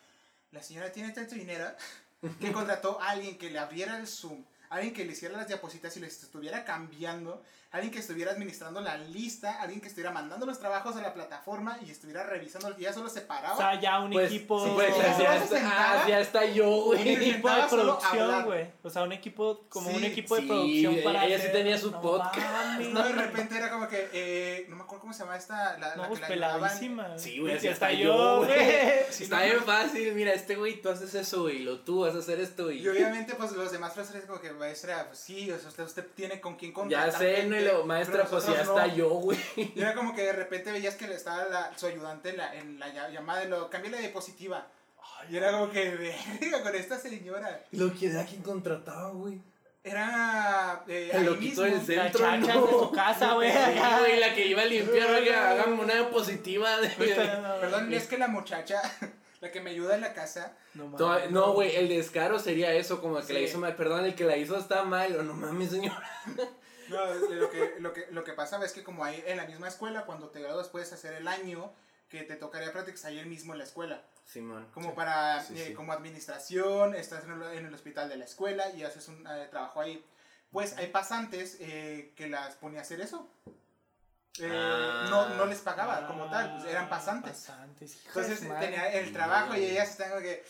[0.52, 1.66] La señora tiene tanto dinero
[2.40, 5.96] que contrató a alguien que le abriera el Zoom, alguien que le hiciera las diapositivas
[5.96, 10.58] y les estuviera cambiando, alguien que estuviera administrando la lista, alguien que estuviera mandando los
[10.58, 13.54] trabajos a la plataforma y estuviera revisando, y ella solo se paraba.
[13.54, 14.64] O sea, ya un Pues, equipo...
[14.64, 16.02] sí, pues, ya, ya está, sentaba.
[16.04, 17.08] ah, ya está yo, un güey.
[17.14, 18.70] equipo de producción, güey.
[18.82, 21.26] O sea, un equipo, como un equipo de sí, producción para.
[21.26, 22.80] ella sí tenía su no podcast.
[22.80, 25.88] No, de repente era como que, eh, no me acuerdo cómo se llama esta, la,
[25.88, 27.18] la No, que pues la peladísima.
[27.18, 28.58] Sí, güey, así hasta yo, güey.
[29.10, 32.40] Está bien fácil, mira, este güey, tú haces eso, güey, lo tú vas a hacer
[32.40, 35.68] esto, y Y obviamente, pues los demás profesores, como que, maestra, pues sí, o sea,
[35.68, 37.12] usted, usted tiene con quién contratar.
[37.12, 38.94] ya sé, no, y gente, lo, maestra, pues ya está no.
[38.96, 39.38] yo, güey.
[39.56, 42.54] Y era como que de repente veías que le estaba la- su ayudante en la,
[42.54, 44.66] en la ll- llamada de lo, cambia la diapositiva.
[45.30, 45.90] Y era como que,
[46.40, 47.60] verga, con esta señora.
[47.72, 49.40] Lo que era quien contrataba, güey.
[49.84, 52.66] era eh, El loquito del La centro, chacha no.
[52.66, 53.52] de su casa, güey.
[54.20, 56.88] La que iba a limpiar, oiga, hágame una positiva de...
[56.90, 58.82] Perdón, es que la muchacha,
[59.46, 61.30] la que me ayuda en la casa, No, No, mames.
[61.30, 63.44] No, güey, el descaro sería eso, como que la Sí.
[63.46, 65.92] hizo mal, perdón, el que la hizo está mal, o no mames, señor.
[66.88, 69.66] No, lo que, lo que, lo que pasaba es que como ahí en la misma
[69.66, 71.72] escuela, cuando te gradúas puedes hacer el año
[72.08, 74.02] que te tocaría prácticas ahí el mismo en la escuela.
[74.24, 74.68] Simón.
[74.72, 75.74] Como para, Sí, eh, sí.
[75.74, 79.48] como administración, estás en el, en el hospital de la escuela y haces un eh,
[79.50, 80.04] trabajo ahí.
[80.52, 83.28] Pues hay pasantes eh, que las ponía a hacer eso.
[84.40, 85.06] Eh, Ah.
[85.08, 87.32] no, no les pagaba como tal, pues eran Ah, pasantes.
[87.46, 90.44] Pasantes, Entonces tenía el trabajo y ellas están como que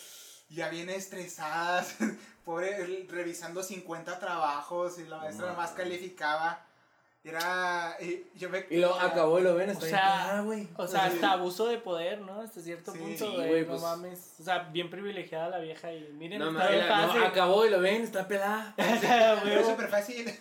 [0.48, 1.96] ya bien estresadas,
[2.44, 6.62] pobre, el- revisando 50 trabajos y la maestra No nomás calificaba.
[7.24, 8.64] Era, y yo me...
[8.70, 10.68] Y lo acabó y lo ven, O está sea, bien, ah, güey.
[10.76, 12.40] O sea, hasta abuso de poder, ¿no?
[12.40, 12.98] Hasta cierto Sí.
[12.98, 13.62] punto, Sí, güey.
[13.62, 13.82] no pues.
[13.82, 14.34] mames.
[14.38, 17.24] O sea, bien privilegiada la vieja y miren, No, está bien la- no, fácil.
[17.24, 18.74] acabó y lo ven, está pelada.
[19.42, 20.40] Pero es súper fácil.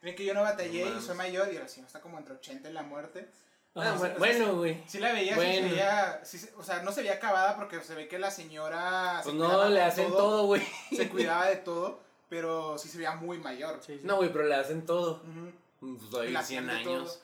[0.00, 2.34] Ven que yo no batallé No y soy mayor y ahora sí, está como entre
[2.34, 3.28] 80 y la muerte.
[3.74, 4.82] Ah, bueno, bueno, güey.
[4.88, 5.52] Sí la veía, sí Bueno.
[5.54, 8.30] se veía, sí se- o sea, no se veía acabada porque se ve que la
[8.30, 10.62] señora se Pues cuidaba no, le de hacen todo, güey.
[10.96, 13.78] se cuidaba de todo, pero sí se veía muy mayor.
[13.84, 14.04] Sí, sí.
[14.04, 15.22] No, güey, pero le hacen todo.
[15.22, 15.52] Ujú.
[15.80, 16.96] Pues Y hoy la 100 hacían de todo.
[17.00, 17.20] años.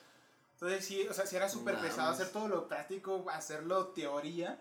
[0.53, 4.57] Entonces sí, o sea, sí era súper pesado hacer todo lo práctico, hacerlo teoría.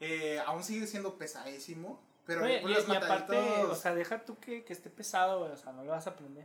[0.00, 4.38] Eh, aún sigue siendo pesadísimo, pero con y, los y aparte, o sea, deja tú
[4.38, 5.52] que, que esté pesado, güey.
[5.52, 6.44] O sea, no lo vas a aprender.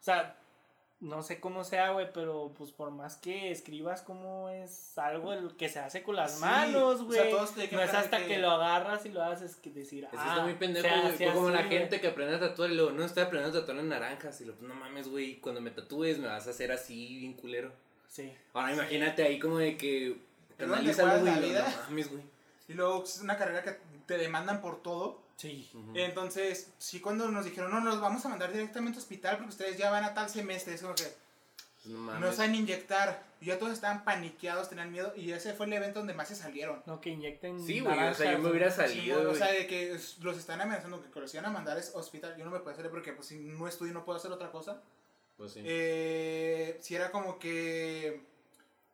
[0.00, 0.36] O sea,
[1.00, 5.54] no sé cómo sea, güey, pero pues por más que escribas cómo es algo el
[5.56, 7.68] que se hace con las Sí, manos, o sea, güey.
[7.68, 8.26] te no es hasta que...
[8.26, 11.06] que- lo agarras y lo haces que decir, ah, está muy pendejo, se güey.
[11.14, 13.58] hace Fue como la así, gente que aprende a tatuar y luego, no, estoy aprendiendo
[13.58, 14.40] a tatuar en naranjas.
[14.40, 17.72] Y lo, no mames, güey, cuando me tatúes me vas a hacer así, bien culero.
[18.08, 18.32] Sí.
[18.54, 20.06] Ahora imagínate ahí como de que...
[20.06, 21.52] ¿En dónde Analízalo, juegas güey.
[21.52, 21.68] la y?
[21.76, 22.22] No mames, güey.
[22.68, 23.76] Y luego es una carrera que
[24.06, 25.20] te demandan por todo.
[25.36, 25.70] Sí.
[25.94, 29.76] Entonces, sí, cuando nos dijeron, no, nos vamos a mandar directamente al hospital porque ustedes
[29.76, 31.12] ya van a tal semestre, es como que
[31.84, 33.24] No no saben inyectar.
[33.38, 35.12] Y ya todos estaban paniqueados, tenían miedo.
[35.14, 36.82] Y ese fue el evento donde más se salieron.
[36.86, 37.64] No, que inyecten.
[37.64, 39.36] Sí, güey, o sea, yo me hubiera Sí, salido, o güey.
[39.36, 42.34] sea, de que los están amenazando que, los iban a mandar es hospital.
[42.38, 44.80] Yo no me puedo salir porque pues si no estudio no puedo hacer otra cosa.
[45.36, 45.60] Pues sí.
[45.64, 48.22] Eh, si era como que,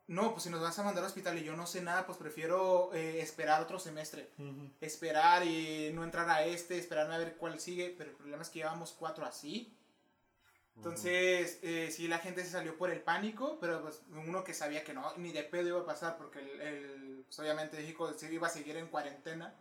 [0.08, 2.18] no, pues si nos vas a mandar al hospital y yo no sé nada, pues
[2.18, 4.28] prefiero eh, esperar otro semestre.
[4.80, 7.94] Esperar y no entrar a este, esperarme a ver cuál sigue.
[7.96, 9.74] Pero el problema es que llevamos cuatro así.
[10.76, 14.82] Entonces, eh, sí, la gente se salió por el pánico, pero pues uno que sabía
[14.84, 18.32] que no, ni de pedo iba a pasar, porque el, el- pues, obviamente México se
[18.32, 19.54] iba a seguir en cuarentena.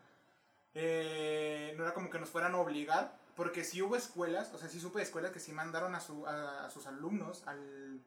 [0.74, 4.70] Eh, no era como que nos fueran a obligar, porque sí hubo escuelas, o sea,
[4.70, 8.00] sí supe de escuelas que sí mandaron a, su, a, a sus alumnos al,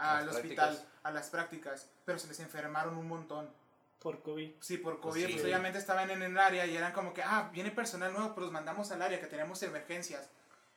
[0.00, 0.92] al las hospital, prácticas.
[1.02, 3.50] a las prácticas, pero se les enfermaron un montón.
[4.00, 4.52] Por COVID.
[4.60, 7.22] Sí, por Pues COVID, sí, pues obviamente estaban en el área y eran como que,
[7.22, 10.30] ah, viene personal nuevo, pues los mandamos al área, que tenemos emergencias.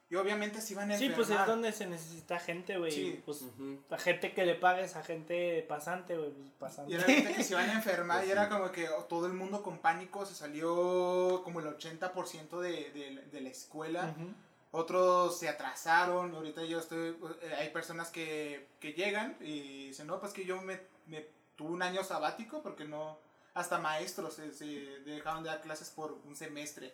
[0.10, 1.28] Y obviamente se iban a Sí, enfermar.
[1.28, 2.92] pues es donde se necesita gente, güey.
[2.92, 3.22] Sí.
[3.26, 3.80] Pues Ujú.
[3.90, 6.32] la gente que le pagues a gente pasante, güey.
[6.34, 6.92] Pues pasante.
[6.92, 8.52] Y era gente que se iban a enfermar Pues y era sí.
[8.52, 13.24] como que oh, todo el mundo con pánico, se salió como el 80% de, de,
[13.32, 14.14] de la escuela.
[14.18, 14.34] Ujú.
[14.76, 20.20] Otros se atrasaron, ahorita yo estoy, eh, hay personas que, que llegan y dicen, no,
[20.20, 23.20] pues que yo me, me tuve un año sabático porque no,
[23.54, 26.92] hasta maestros se, se dejaron de dar clases por un semestre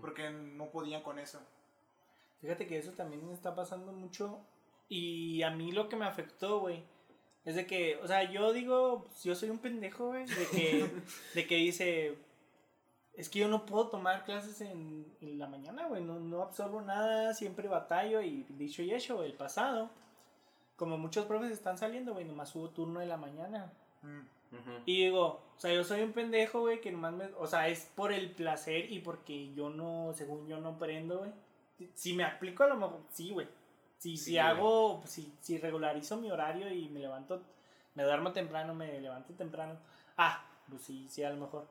[0.00, 1.40] porque no podían con eso.
[2.40, 4.40] Fíjate que eso también me está pasando mucho.
[4.88, 6.84] Y a mí lo que me afectó, güey,
[7.44, 10.90] es de que, o sea, yo digo, pues, yo soy un pendejo, güey, de que,
[11.34, 12.18] de que dice,
[13.16, 16.80] es que yo no puedo tomar clases en, en la mañana, güey, no, no absorbo
[16.82, 19.90] nada, siempre batallo y dicho y hecho, el pasado.
[20.76, 23.72] Como muchos profes están saliendo, güey, nomás hubo turno de la mañana.
[24.02, 24.20] Mm.
[24.86, 27.26] Y digo, o sea, yo soy un pendejo, güey, que nomás me...
[27.38, 31.32] O sea, es por el placer y porque yo no, según yo no aprendo, güey.
[31.94, 33.48] Si- me aplico a lo mejor, sí, güey.
[33.98, 37.40] Si, Sí, si hago, si, si regularizo mi horario y me levanto,
[37.94, 39.76] me duermo temprano, me levanto temprano.
[40.16, 41.66] Ah, pues sí, sí, a lo mejor.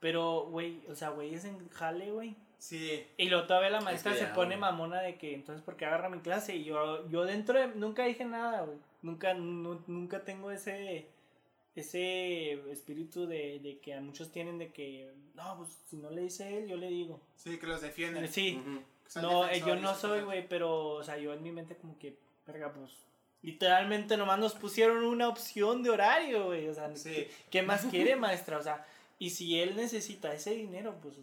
[0.00, 2.36] Pero, güey, o sea, güey, es en jale, güey.
[2.58, 6.08] Sí, Y luego todavía la maestra que se pone mamona de que entonces porque agarra
[6.08, 8.78] mi clase y yo yo dentro de, nunca dije nada, güey.
[9.02, 11.06] Nunca nu- nunca tengo ese
[11.74, 16.22] ese espíritu de, de que a muchos tienen de que no, pues si no le
[16.22, 17.20] dice él, yo le digo.
[17.36, 18.26] sí, que los defienden.
[18.32, 18.60] Sí.
[19.04, 21.76] Que son No, eh, yo no soy, güey, pero o sea, yo en mi mente
[21.76, 22.16] como que
[22.46, 22.90] verga, pues
[23.42, 27.10] literalmente nomás nos pusieron una opción de horario, güey, o sea, Sí.
[27.12, 28.56] ¿qué, qué más quiere, maestra?
[28.58, 28.84] O sea,
[29.18, 31.16] y si él necesita ese dinero, pues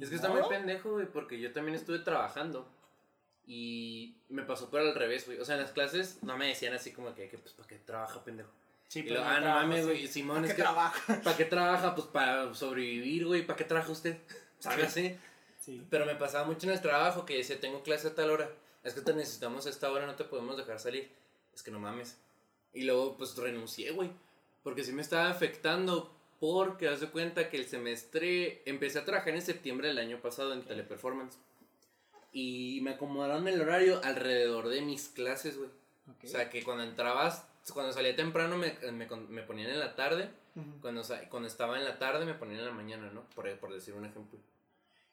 [0.00, 2.68] Es que está muy pendejo, güey, porque yo también estuve trabajando.
[3.46, 5.38] Y me pasó por al revés, güey.
[5.38, 7.76] O sea, en las clases no me decían así como que, que pues, ¿para qué
[7.76, 8.50] trabaja, pendejo?
[8.88, 9.84] Sí, pero ah, no mames, sí.
[9.84, 10.06] güey.
[10.06, 11.20] Simón, ¿Qué es que, trabaja?
[11.24, 11.94] ¿para qué trabaja?
[11.94, 13.44] Pues para sobrevivir, güey.
[13.44, 14.18] ¿Para qué trabaja usted?
[14.58, 14.86] ¿Sabes?
[14.86, 15.16] así?
[15.58, 15.86] Sí.
[15.90, 18.50] Pero me pasaba mucho en el trabajo que decía, tengo clase a tal hora.
[18.84, 21.10] es que te necesitamos a esta hora, no te podemos dejar salir.
[21.54, 22.18] Es que no mames.
[22.72, 24.10] Y luego, pues renuncié, güey.
[24.62, 26.14] Porque sí me estaba afectando.
[26.42, 28.62] Porque haz de cuenta que el semestre.
[28.66, 31.38] Empecé a trabajar en septiembre del año pasado en Teleperformance.
[32.32, 35.70] Y me acomodaron el horario alrededor de mis clases, güey.
[36.20, 37.46] O sea, que cuando entrabas.
[37.72, 40.30] Cuando salía temprano me, me, me ponían en la tarde.
[40.80, 43.22] Cuando, cuando estaba en la tarde me ponían en la mañana, ¿no?
[43.36, 44.40] Por, por decir un ejemplo.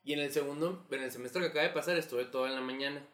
[0.04, 2.62] Y en el segundo, en el semestre que acaba de pasar, estuve todo en la
[2.62, 3.06] mañana.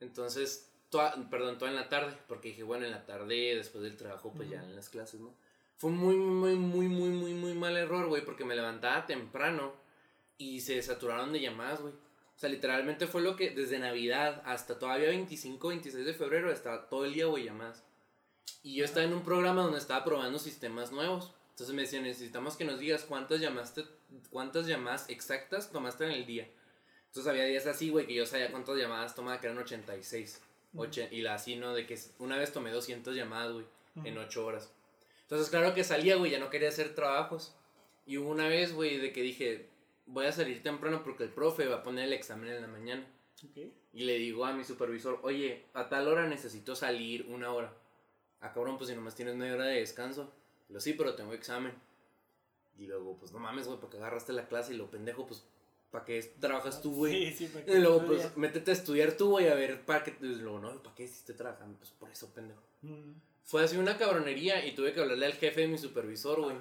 [0.00, 3.98] Entonces, toda, perdón, todo en la tarde, porque dije, bueno, en la tarde, después del
[3.98, 5.34] trabajo, pues ya en las clases, ¿no?
[5.76, 9.72] Fue muy, muy, muy, muy, muy, muy mal error, güey, porque me levantaba temprano
[10.38, 11.92] y se saturaron de llamadas, güey.
[11.94, 16.88] O sea, literalmente fue lo que desde Navidad hasta todavía 25, 26 de febrero estaba
[16.88, 17.82] todo el día, güey, llamadas.
[18.62, 21.32] Y yo estaba en un programa donde estaba probando sistemas nuevos.
[21.50, 23.84] Entonces me decían, necesitamos que nos digas cuántas llamaste,
[24.30, 26.48] cuántas llamadas exactas tomaste en el día.
[27.06, 30.40] Entonces había días así, güey, que yo sabía cuántas llamadas tomaba, que eran 86.
[30.74, 31.72] Oche- y la así, ¿no?
[31.72, 33.66] De que una vez tomé 200 llamadas, güey,
[34.04, 34.72] en 8 horas.
[35.24, 37.56] Entonces, claro que salía, güey, ya no quería hacer trabajos.
[38.06, 39.70] Y hubo una vez, güey, de que dije,
[40.06, 43.06] voy a salir temprano porque el profe va a poner el examen en la mañana.
[43.42, 43.58] Ok.
[43.92, 47.72] Y le digo a mi supervisor, oye, a tal hora necesito salir una hora.
[48.40, 50.30] Ah, cabrón, pues si nomás tienes media hora de descanso.
[50.68, 51.72] Lo sí, pero tengo examen.
[52.76, 55.44] Y luego, pues no mames, güey, porque agarraste la clase y lo pendejo, pues,
[55.90, 57.30] ¿para qué trabajas tú, güey?
[57.32, 60.16] Sí, sí, para Y luego, pues, métete a estudiar tú, güey, a ver, ¿para qué?
[60.20, 61.78] Y luego, no, ¿para qué si estoy trabajando?
[61.78, 62.60] Pues por eso, pendejo.
[62.82, 63.12] Mm.
[63.44, 66.56] Fue así una cabronería y tuve que hablarle al jefe de mi supervisor, güey,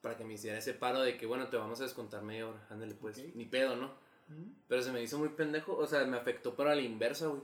[0.00, 2.66] para que me hiciera ese paro de que, bueno, te vamos a descontar media hora,
[2.70, 3.88] ándale, pues, ni pedo, ¿no?
[4.28, 4.52] Mm.
[4.68, 7.42] Pero se me hizo muy pendejo, o sea, me afectó para la inversa, güey.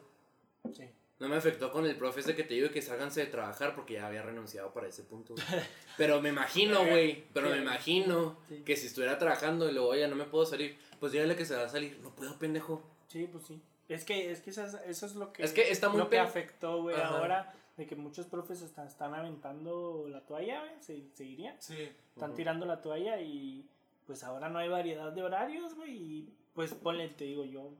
[0.74, 0.84] Sí.
[1.18, 3.94] No me afectó con el profe ese que te digo que sálganse de trabajar porque
[3.94, 5.34] ya había renunciado para ese punto.
[5.34, 5.44] güey.
[5.96, 7.24] Pero me imagino, güey.
[7.34, 8.62] Pero me imagino Sí.
[8.64, 11.56] que si estuviera trabajando y luego, oye, no me puedo salir, pues dígale que se
[11.56, 11.98] va a salir.
[12.04, 12.80] No puedo, pendejo.
[13.08, 13.60] Sí, pues sí.
[13.88, 16.08] Es que, es que eso, es, eso es lo que, Es que está muy lo
[16.08, 17.08] que afectó, güey, Ajá.
[17.18, 17.52] ahora.
[17.78, 21.56] De que muchos profes están, están aventando la toalla, güey, se, seguirían.
[21.60, 21.88] Sí.
[22.14, 22.36] Están Ujú.
[22.36, 23.64] tirando la toalla y
[24.06, 25.92] pues ahora no hay variedad de horarios, güey.
[25.96, 27.70] Y pues ponle, te digo yo.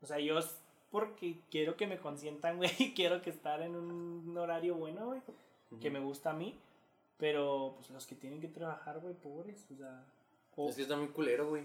[0.00, 0.56] O sea, yo es
[0.90, 2.70] porque quiero que me consientan, güey.
[2.78, 5.20] y Quiero que estar en un horario bueno, güey.
[5.80, 6.58] Que me gusta a mí.
[7.18, 9.66] Pero pues los que tienen que trabajar, güey, pobres.
[9.72, 10.04] O sea.
[10.56, 11.64] o- Es que está muy culero, güey.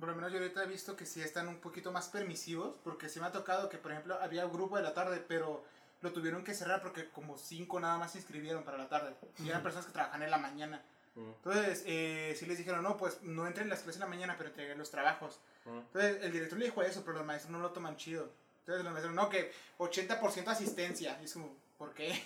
[0.00, 3.08] Por lo menos yo ahorita he visto que sí están un poquito más permisivos, porque
[3.08, 5.64] sí me ha tocado que, por ejemplo, había un grupo de la tarde, pero
[6.06, 9.14] lo tuvieron que cerrar porque como cinco nada más se inscribieron para la tarde.
[9.42, 10.82] Y eran personas que trabajan en la mañana.
[11.16, 14.34] Entonces, eh, sí les dijeron, no, pues no entren en las clases en la mañana,
[14.36, 15.40] pero entreguen los trabajos.
[15.64, 18.28] Entonces, el director le dijo eso, pero los maestros no lo toman chido.
[18.60, 21.18] Entonces, los maestros, no, que 80% asistencia.
[21.20, 22.22] Y es como, ¿por qué?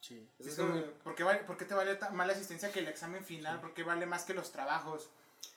[0.00, 0.26] Sí.
[0.38, 2.88] Es como- ¿por, qué vale, ¿Por qué te vale ta- más la asistencia que el
[2.88, 3.60] examen final?
[3.60, 5.08] ¿Por qué vale más que los trabajos?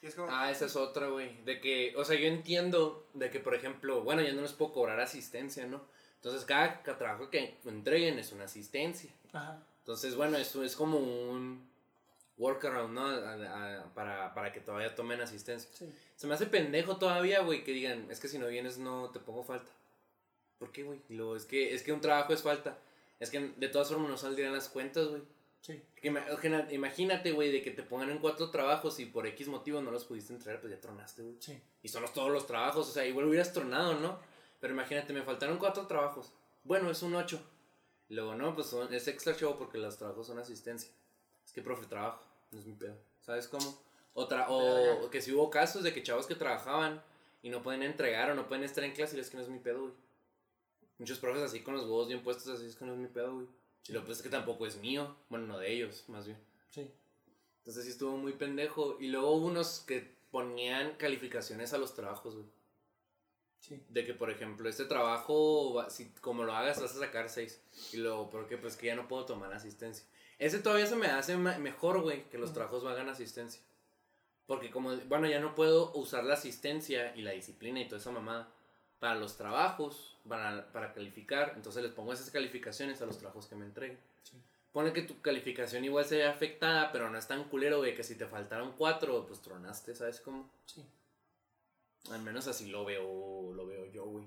[0.01, 1.41] Es como, Ah, esa es otra, güey.
[1.43, 4.73] De que, o sea, yo entiendo de que, por ejemplo, bueno, ya no les puedo
[4.73, 5.81] cobrar asistencia, ¿no?
[6.18, 9.10] Entonces, cada, trabajo que entreguen es una asistencia.
[9.34, 9.60] Ajá.
[9.80, 11.65] Entonces, bueno, esto es como un
[12.38, 13.06] workaround, ¿no?
[13.07, 15.69] A- a- para, para que todavía tomen asistencia.
[15.73, 15.91] Sí.
[16.15, 19.19] Se me hace pendejo todavía, güey, que digan, es que si no vienes no te
[19.19, 19.72] pongo falta.
[20.60, 20.99] ¿Por qué, güey?
[21.35, 22.77] Es que, es que un trabajo es falta.
[23.19, 25.22] Es que de todas formas no saldrían las cuentas, güey.
[25.61, 25.81] Sí.
[25.95, 26.07] Que
[26.72, 30.06] Imagínate, güey, de que te pongan en cuatro trabajos y por X motivo no los
[30.06, 31.35] pudiste entregar, pues ya tronaste, güey.
[31.39, 31.60] Sí.
[31.84, 34.19] Y son los- todos los trabajos, o sea, igual hubieras tronado, ¿no?
[34.59, 36.31] Pero imagínate, me faltaron cuatro trabajos.
[36.63, 37.39] Bueno, es un ocho.
[38.09, 40.89] Luego, no, pues son- es extra show porque los trabajos son asistencia.
[41.45, 42.95] Es que, profe, trabajo, no es mi pedo.
[43.21, 43.81] ¿Sabes cómo?
[44.13, 47.03] Otra, o, o que si hubo casos de que chavos que trabajaban
[47.43, 49.49] y no pueden entregar o no pueden estar en clase y es que no es
[49.49, 49.93] mi pedo, güey.
[50.97, 53.35] Muchos profes así con los huevos bien puestos, así es que no es mi pedo,
[53.35, 53.47] güey.
[53.88, 55.15] Y lo pues es que tampoco es mío.
[55.29, 56.38] Bueno, no de ellos, más bien.
[56.71, 56.89] Sí.
[57.59, 58.97] Entonces sí estuvo muy pendejo.
[58.99, 62.47] Y luego hubo unos que ponían calificaciones a los trabajos, güey.
[63.59, 63.84] Sí.
[63.89, 67.61] De que, por ejemplo, este trabajo, si como lo hagas, vas a sacar 6.
[67.93, 68.57] Y luego, ¿por qué?
[68.57, 70.05] Pues que ya no puedo tomar asistencia.
[70.39, 72.55] Ese todavía se me hace mejor, güey, que los Ujú.
[72.55, 73.61] trabajos valgan asistencia.
[74.45, 78.11] Porque como, bueno, ya no puedo usar la asistencia y la disciplina y toda esa
[78.11, 78.47] mamada
[78.99, 81.53] para los trabajos, para, para calificar.
[81.55, 83.99] Entonces les pongo esas calificaciones a los trabajos que me entreguen.
[84.23, 84.41] Sí.
[84.71, 88.03] Pone que tu calificación igual se ve afectada, pero no es tan culero, güey, que
[88.03, 90.49] si te faltaron cuatro, pues tronaste, ¿sabes cómo?
[90.65, 90.85] Sí.
[92.11, 94.25] Al menos así lo veo, lo veo yo, güey.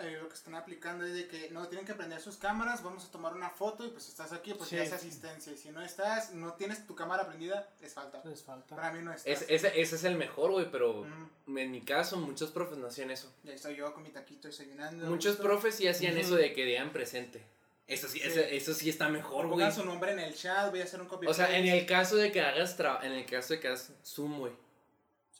[0.00, 3.04] Eh, lo que están aplicando es de que no tienen que prender sus cámaras, vamos
[3.04, 4.76] a tomar una foto y pues si estás aquí, pues Sí.
[4.76, 5.52] ya es asistencia.
[5.52, 8.22] Y si no estás, no tienes tu cámara prendida, es falta.
[8.24, 8.76] Les falta.
[8.76, 9.42] Para mí no estás.
[9.42, 11.04] Es, ese, ese es el mejor, güey, pero
[11.46, 13.30] Mm, en mi caso muchos profes no hacían eso.
[13.44, 15.04] ya estoy yo con mi taquito desayunando.
[15.06, 15.42] Muchos gusto.
[15.42, 17.42] profes sí hacían eso de que digan presente.
[17.86, 18.26] Eso sí, Sí.
[18.26, 19.58] Eso, eso sí está mejor, güey.
[19.58, 21.84] Pongan su nombre en el chat, voy a hacer un copy O sea, en el
[21.84, 24.52] caso de que hagas tra- en el caso de que hagas Zoom, güey.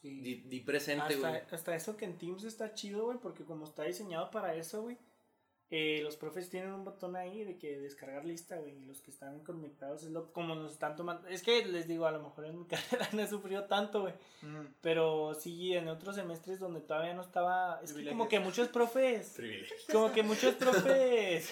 [0.01, 0.21] Sí.
[0.21, 1.35] Di, di presente, güey.
[1.37, 4.83] Hasta, hasta eso que en Teams está chido, güey, porque como está diseñado para eso,
[4.83, 4.97] güey,
[5.71, 9.11] eh, los profes tienen un botón ahí de que descargar lista, güey, y los que
[9.11, 11.29] están conectados es lo como nos están tomando.
[11.29, 14.15] Es que les digo, a lo mejor en mi carrera no he sufrido tanto, güey,
[14.41, 14.67] Mm.
[14.81, 19.37] pero sí en otros semestres donde todavía no estaba, es que como que muchos profes,
[19.93, 21.51] como que muchos profes,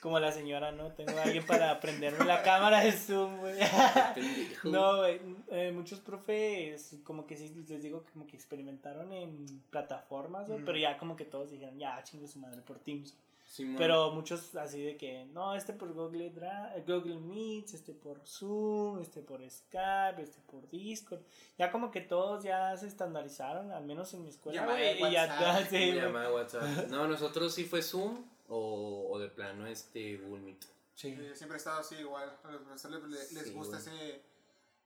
[0.00, 0.92] como la señora, ¿no?
[0.92, 3.54] Tengo a alguien para prenderme la cámara de Zoom, güey.
[4.64, 5.20] No, güey,
[5.50, 10.66] eh, muchos profes, como que sí, les digo, como que experimentaron en plataformas, güey, Ujú.
[10.66, 13.14] pero ya como que todos dijeron, ya, chingue su madre por Teams.
[13.46, 13.76] Simón.
[13.78, 18.20] Pero muchos así de que, no, este por Google, Dra- eh, Google Meets, este por
[18.24, 21.18] Zoom, este por Skype, este por Discord.
[21.58, 25.02] Ya como que todos ya se estandarizaron, al menos en mi escuela, Llamada güey.
[25.02, 25.66] de Y ya, WhatsApp.
[25.70, 26.62] sí, llamaba WhatsApp.
[26.90, 30.62] No, nosotros sí fue Zoom o, o de plano este Meet.
[30.94, 31.16] Sí.
[31.16, 32.36] Sí, siempre he estado así igual.
[32.44, 34.20] A los profesores les, les Sí, gusta ese,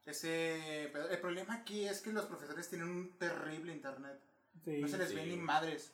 [0.06, 0.90] ese...
[0.92, 1.08] pedo.
[1.08, 4.20] El problema aquí es que los profesores tienen un terrible internet.
[4.64, 4.78] Sí.
[4.80, 5.14] No se les sí.
[5.16, 5.90] ve ni madres.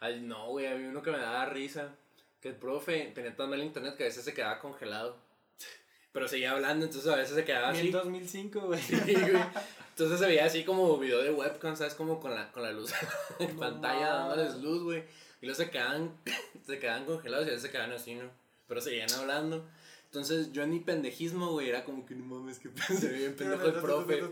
[0.00, 1.94] Ay, no, güey, a mí uno que me daba risa.
[2.40, 5.16] Que el profe tenía tan mal internet que a veces se quedaba congelado.
[6.12, 7.90] Pero seguía hablando, entonces a veces se quedaba Y en así.
[7.92, 8.80] 2005, güey.
[8.80, 9.42] Sí, güey.
[9.90, 11.94] Entonces se veía así como video de webcam, ¿sabes?
[11.94, 12.92] Como con la, con la luz
[13.40, 15.04] en No pantalla dándoles luz, güey.
[15.40, 16.16] Y luego se quedaban,
[16.66, 18.30] se quedaban congelados y a veces se quedaban así, ¿no?
[18.66, 19.66] Pero seguían hablando.
[20.06, 23.36] Entonces yo en mi pendejismo, güey, era como que no mames, que se ve bien
[23.36, 24.22] pendejo el profe.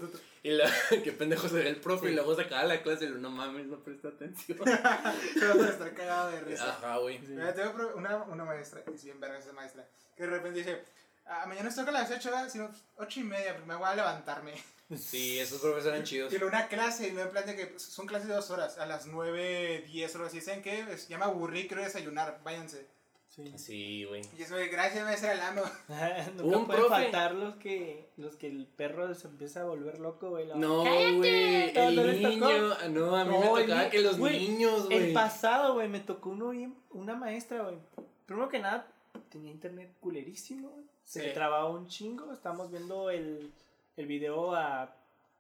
[0.43, 0.71] Y la,
[1.05, 2.11] qué pendejo se ve el profe.
[2.11, 4.59] Y luego se acaba la clase y lo, no mames, no presta atención.
[5.35, 6.71] Pero estar cagado de risa.
[6.71, 7.19] Ajá, güey.
[7.19, 7.27] Sí.
[7.29, 10.61] Mira, tengo pro- una, una maestra, y es bien verga esa maestra, que de repente
[10.61, 10.83] dice,
[11.27, 12.49] ah, mañana nos toca a las 8, ¿verdad?
[12.49, 14.55] Sino 8 y media, pero me voy a levantarme.
[14.95, 16.31] Sí, esos profes eran chidos.
[16.31, 18.87] Tiene una clase, y no en plan de que son clases de 2 horas, a
[18.87, 22.87] las 9, 10 horas, y dicen que se llama aburrir, quiero desayunar, váyanse.
[23.29, 23.53] Sí.
[23.59, 24.23] Sí, güey.
[24.39, 25.63] Y eso de, gracias maestra, la amo.
[26.37, 26.89] Nunca Un profe.
[26.89, 30.47] faltar los que, los que el perro se empieza a volver loco, güey.
[30.55, 31.73] No, güey.
[31.75, 32.29] ¿No- no El tocó?
[32.29, 32.73] niño.
[32.81, 35.09] ah, No, a mí No, me tocaba que los niños, güey.
[35.09, 36.53] El pasado, güey, me tocó uno
[36.93, 37.77] una maestra, güey.
[38.25, 38.87] Primero que nada,
[39.29, 40.85] tenía internet culerísimo, güey.
[41.05, 41.27] Se Sí.
[41.27, 42.33] le trababa un chingo.
[42.33, 43.53] Estábamos viendo el,
[43.97, 44.95] el video a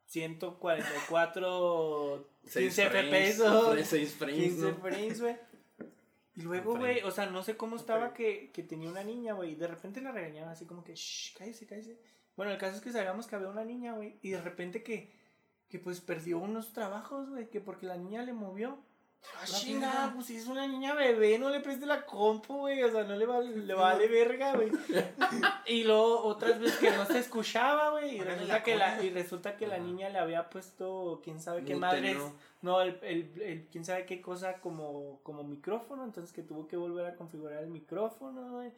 [0.06, 3.40] 144, 15 FPS.
[3.40, 4.76] o 6 frames, 15 ¿no?
[4.78, 5.36] frames, güey.
[6.36, 9.52] Y luego, güey, o sea, no sé cómo estaba que, que tenía una niña, güey.
[9.52, 11.98] Y de repente la regañaba así como que, shh, cállese, cállese.
[12.36, 14.18] Bueno, el caso es que sabíamos que había una niña, güey.
[14.20, 15.10] Y de repente que,
[15.70, 17.48] que pues perdió unos trabajos, güey.
[17.48, 18.78] Que porque la niña le movió.
[19.38, 22.82] Ah, chingada, pues si es una niña bebé, no le preste la compu, güey.
[22.82, 24.70] O sea, no le vale, le vale verga, güey.
[25.66, 28.16] y luego otras veces que no se escuchaba, güey.
[28.16, 31.74] Y resulta que la, y resulta que la niña le había puesto quién sabe qué
[31.74, 32.18] madres.
[32.62, 32.80] ¿no?
[32.80, 36.04] El, el, el quién sabe qué cosa como, como micrófono.
[36.04, 38.72] Entonces que tuvo que volver a configurar el micrófono, güey.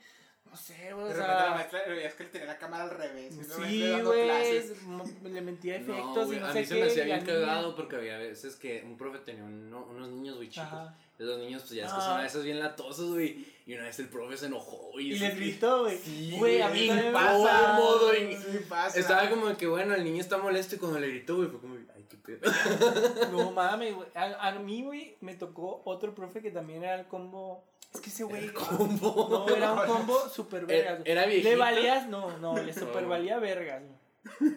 [0.45, 1.13] No sé, güey.
[1.13, 1.58] O sea.
[1.89, 3.35] Maestra, veías que él tenía la cámara al revés.
[3.35, 5.33] y Sí, güey.
[5.33, 7.25] Le mentía No, efectos güey, y no a sé mí se me hacía y bien
[7.25, 10.67] cagado porque había veces que un profe tenía uno- unos niños, güey, chicos.
[10.69, 10.95] Ajá.
[11.19, 13.45] Esos niños, pues ya es que son a veces bien latosos, güey.
[13.67, 15.09] Y una vez el profe se enojó, güey.
[15.09, 15.99] Y así les gritó, güey.
[15.99, 17.81] Sí, Güey, a mí me pasaba.
[18.07, 18.37] güey.
[18.37, 18.99] Sí, pasa.
[19.01, 21.75] Estaba como que, bueno, el niño está molesto y cuando le gritó, güey, fue como,
[21.75, 22.41] ay, qué pedo.
[23.33, 24.09] No mames, güey.
[24.15, 27.65] A, a mí, güey, me tocó otro profe que también era el combo.
[27.93, 28.53] Es que ese güey.
[28.53, 29.47] combo.
[29.49, 31.01] No, era un combo super vergas.
[31.05, 31.49] Era viejito.
[31.49, 34.55] Le valías, no, no, le super valía vergas, güey.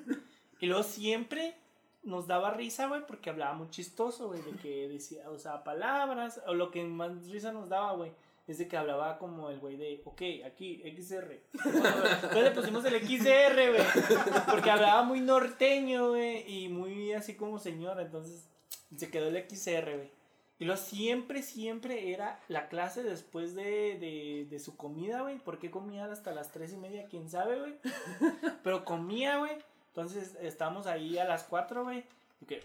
[0.59, 1.55] Y luego siempre
[2.03, 6.41] nos daba risa, güey, porque hablaba muy chistoso, güey, de que decía, o sea, palabras,
[6.47, 8.11] o lo que más risa nos daba, güey.
[8.47, 11.41] Es de que hablaba como el güey de, ok, aquí, XR.
[11.53, 13.83] Entonces le pusimos el XR, güey.
[14.49, 16.43] Porque hablaba muy norteño, güey.
[16.51, 18.01] Y muy así como señora.
[18.01, 18.49] Entonces
[18.97, 20.11] se quedó el XR, güey.
[20.61, 25.39] Y lo siempre, siempre era la clase después de, de, de su comida, güey.
[25.39, 27.07] ¿Por qué comía hasta las tres y media?
[27.09, 27.79] ¿Quién sabe, güey?
[28.63, 29.53] Pero comía, güey.
[29.87, 32.03] Entonces estábamos ahí a las cuatro, güey.
[32.41, 32.63] Y que,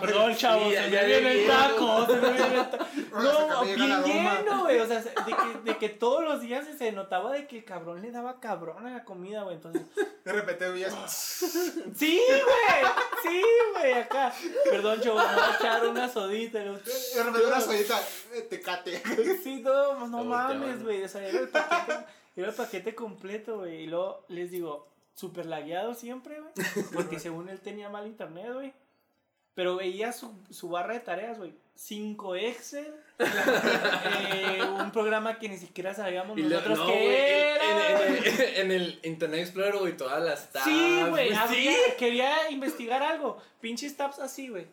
[0.00, 2.86] Perdón, chavos, Sí, ya- se ya me viene taco, se me viene el taco.
[3.12, 4.78] No, bien lleno, güey.
[4.78, 8.00] O sea, de que, de que todos los días se notaba de que el cabrón
[8.02, 9.56] le daba cabrón a la comida, güey.
[9.56, 9.82] Entonces,
[10.24, 10.94] De repente veías.
[11.96, 12.92] sí, güey.
[13.22, 13.42] Sí,
[13.74, 14.32] güey, acá.
[14.70, 16.64] Perdón, chavos, me voy a echar una sodita.
[16.64, 16.72] ¿no?
[16.78, 18.00] De repente una sollita.
[18.34, 19.02] eh, Tecate.
[19.42, 21.02] Sí, no, no mames, güey.
[21.04, 21.98] O sea, era el paquete,
[22.36, 23.82] era el paquete completo, güey.
[23.82, 26.52] Y luego les digo, súper lagueado siempre, güey.
[26.92, 28.72] Porque según él tenía mal internet, güey.
[29.60, 31.52] Pero veía su, su barra de tareas, güey.
[31.74, 32.94] 5 Excel.
[33.18, 38.06] eh, un programa que ni siquiera sabíamos Y lo- nosotros no, qué güey, era.
[38.06, 38.28] en, güey.
[38.28, 40.64] en- en el Internet Explorer, güey, todas las tabs.
[40.64, 41.76] Sí, güey, Sí.
[41.98, 43.36] quería investigar algo.
[43.60, 44.66] Pinches tabs así, güey.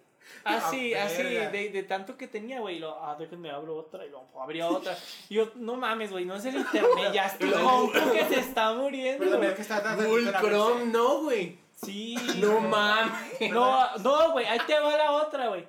[0.45, 2.77] Así, Ah, así, de, de tanto que tenía, güey.
[2.77, 4.97] y Lo, ah, déjenme abro otra y luego abría otra.
[5.27, 8.73] Y yo, no mames, güey, no es el internet, ya estoy compu que se está
[8.73, 11.66] muriendo, Pero que está Google Chrome, no, güey.
[11.83, 12.15] Sí.
[12.37, 13.51] No mames.
[13.51, 15.67] No, no, güey, ahí te va la otra, güey.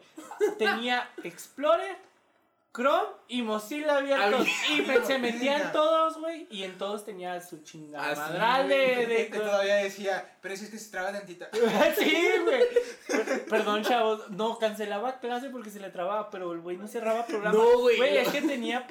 [0.58, 1.96] Tenía Explorer
[2.74, 4.40] Chrome y Mozilla abiertos.
[4.40, 4.72] Abierto.
[4.72, 6.46] Y me- se metían todos, güey.
[6.50, 10.56] Y en todos tenía su chingada Ah, sí, madral de, de- Que todavía decía, pero
[10.56, 11.48] si es que se traba tantita.
[11.98, 12.62] sí, güey.
[13.08, 14.30] Per- Perdón, chavos.
[14.30, 17.56] No, cancelaba clase porque se le trababa, pero el güey no cerraba programa.
[17.58, 17.96] No, güey.
[17.96, 18.86] Güey, es que tenía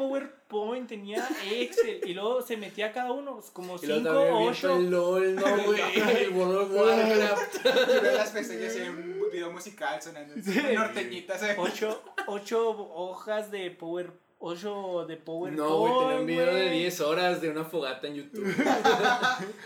[0.47, 2.01] PowerPoint, tenía Excel.
[2.05, 4.77] Y luego se metía cada uno, como Y luego 5 también o abierto 8.
[4.77, 5.81] el LOL, no, güey.
[6.23, 7.63] El World of Warcraft.
[8.01, 10.35] Veo las pestañas en un video musical sonando.
[10.73, 11.43] Norteñitas.
[11.43, 11.55] ¿eh?
[11.57, 14.11] Ocho, ocho hojas de Power.
[14.39, 15.57] Ocho de PowerPoint.
[15.57, 16.79] No, güey, tenía un video de güey.
[16.81, 18.45] 10 horas de una fogata en YouTube.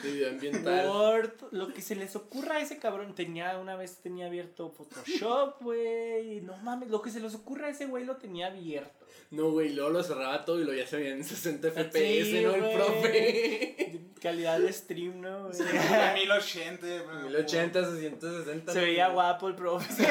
[0.02, 0.88] de video ambiental.
[0.90, 3.14] Word, lo que se les ocurra a ese cabrón.
[3.14, 6.40] Tenía, una vez tenía abierto Photoshop, güey.
[6.40, 9.01] No mames, lo que se les ocurra a ese güey lo tenía abierto.
[9.32, 11.94] No, güey, luego lo cerraba todo y lo ya se veía en 60 FPS,
[12.26, 12.54] Sí, ¿no?
[12.54, 14.00] El profe.
[14.22, 15.48] Calidad de stream, ¿no?
[15.50, 15.62] güey?
[15.62, 16.86] A 1080.
[17.04, 17.20] bro.
[17.30, 18.74] 1080, 660.
[18.74, 19.92] Se veía guapo el profe.
[19.94, 20.02] Se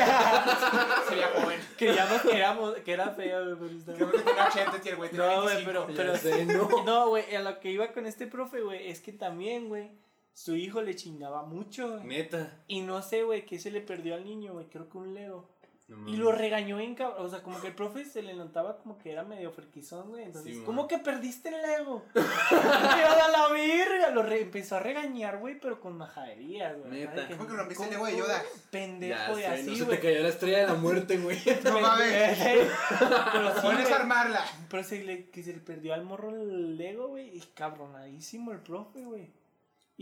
[1.15, 1.61] veía joven.
[1.77, 3.59] Creíamos que, éramos, que era feo, güey.
[3.59, 5.87] pero estaba- Creo que tenía 80 y el güey No, güey, 25.
[5.87, 6.69] pero- Pero sé, no.
[6.85, 9.91] No, güey, a lo que iba con este profe, güey, es que también, güey,
[10.33, 12.05] su hijo le chingaba mucho, güey.
[12.05, 12.59] Neta.
[12.69, 15.49] Y no sé, güey, qué se le perdió al niño, güey, creo que un Lego.
[15.97, 17.27] No Y lo regañó en cabrón.
[17.27, 20.25] O sea, como que el profe se le notaba como que era medio friquizón, güey.
[20.25, 20.63] Entonces, Sí.
[20.65, 22.05] ¿cómo que perdiste el Lego?
[22.15, 24.11] ¡Te vas a la virga!
[24.11, 27.07] Lo re- empezó a regañar, güey, pero con majaderías, güey.
[27.37, 28.43] ¿Cómo que rompiste el ¿cómo- Lego de Yoda?
[28.71, 29.97] Pendejo Ya y sé, así, no se güey.
[30.01, 31.39] te cayó la estrella de la muerte, güey.
[31.65, 32.39] No mames.
[33.33, 33.93] pero sí, Pones güey.
[33.93, 34.45] a armarla.
[34.69, 37.37] Pero se le, que se le perdió al morro el Lego, güey.
[37.37, 39.31] Y cabronadísimo el profe, güey.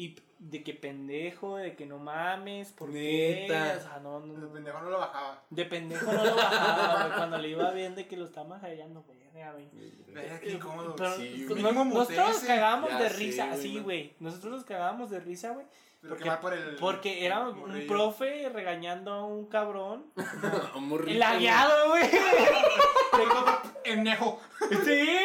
[0.01, 3.47] Y de que pendejo, de que no mames, ¿por qué?
[3.49, 4.53] O sea, no, no, no.
[4.53, 5.43] pendejo no lo bajaba.
[5.51, 7.17] De pendejo no lo bajaba, güey.
[7.17, 9.19] Cuando le iba bien de que lo está majadeando, güey.
[9.33, 9.69] güey.
[10.15, 10.95] Verga, qué incómodo.
[10.95, 11.63] Pero Sí, no- güey.
[11.65, 12.47] nosotros nos Mutece.
[12.47, 14.15] cagábamos de sé, risa, güey, sí, güey.
[14.21, 15.67] Nosotros nos cagábamos de risa, güey.
[16.01, 16.77] Pero que porque- va por el.
[16.77, 20.07] Porque era un profe regañando a un cabrón.
[21.09, 22.05] El lagueado, güey.
[23.85, 24.41] El nejo.
[24.71, 24.77] Sí,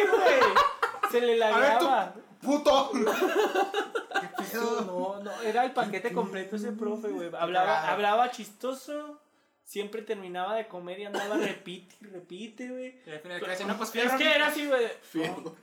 [0.09, 0.39] güey.
[1.11, 1.85] Se le A ver, tú.
[1.85, 2.13] lagueaba.
[2.41, 2.91] ¡Puto!
[4.53, 4.81] ¿Qué pedo?
[4.81, 7.29] No, no, era el paquete completo ese profe, güey.
[7.37, 9.19] Hablaba, hablaba chistoso.
[9.65, 13.01] Siempre terminaba de comer y andaba repite y repite, güey.
[13.65, 14.87] No, pues Es que era así, güey.
[15.01, 15.55] Fierro.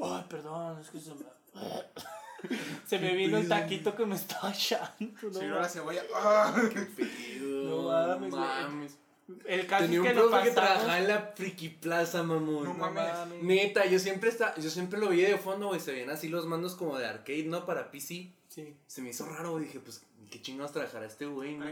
[0.00, 1.24] Ay, perdón, es que se me.
[2.86, 4.92] Se me vino el taquito que me estaba echando.
[5.22, 6.02] No, Sí, no, la cebolla.
[6.14, 6.54] ¡Ah!
[6.96, 8.42] Pedo, No mames, güey.
[8.42, 8.98] mames.
[9.46, 12.64] El caso Tenía es un que profe que trabajaba en la Friki Plaza, mamón.
[12.64, 13.42] No mames.
[13.42, 16.46] Neta, yo siempre está, yo siempre lo veía de fondo, güey, se veían así los
[16.46, 17.66] mandos como de arcade, ¿no?
[17.66, 18.32] Para PC.
[18.48, 18.74] Sí.
[18.86, 21.66] Se me hizo raro, güey, dije, pues, ¿qué chingados trabajará este güey, no?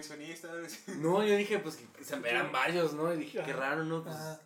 [0.98, 3.12] No, yo dije, pues, que, se eran varios, ¿no?
[3.12, 4.04] Y dije, qué raro, ¿no?
[4.04, 4.40] Pues, Ajá.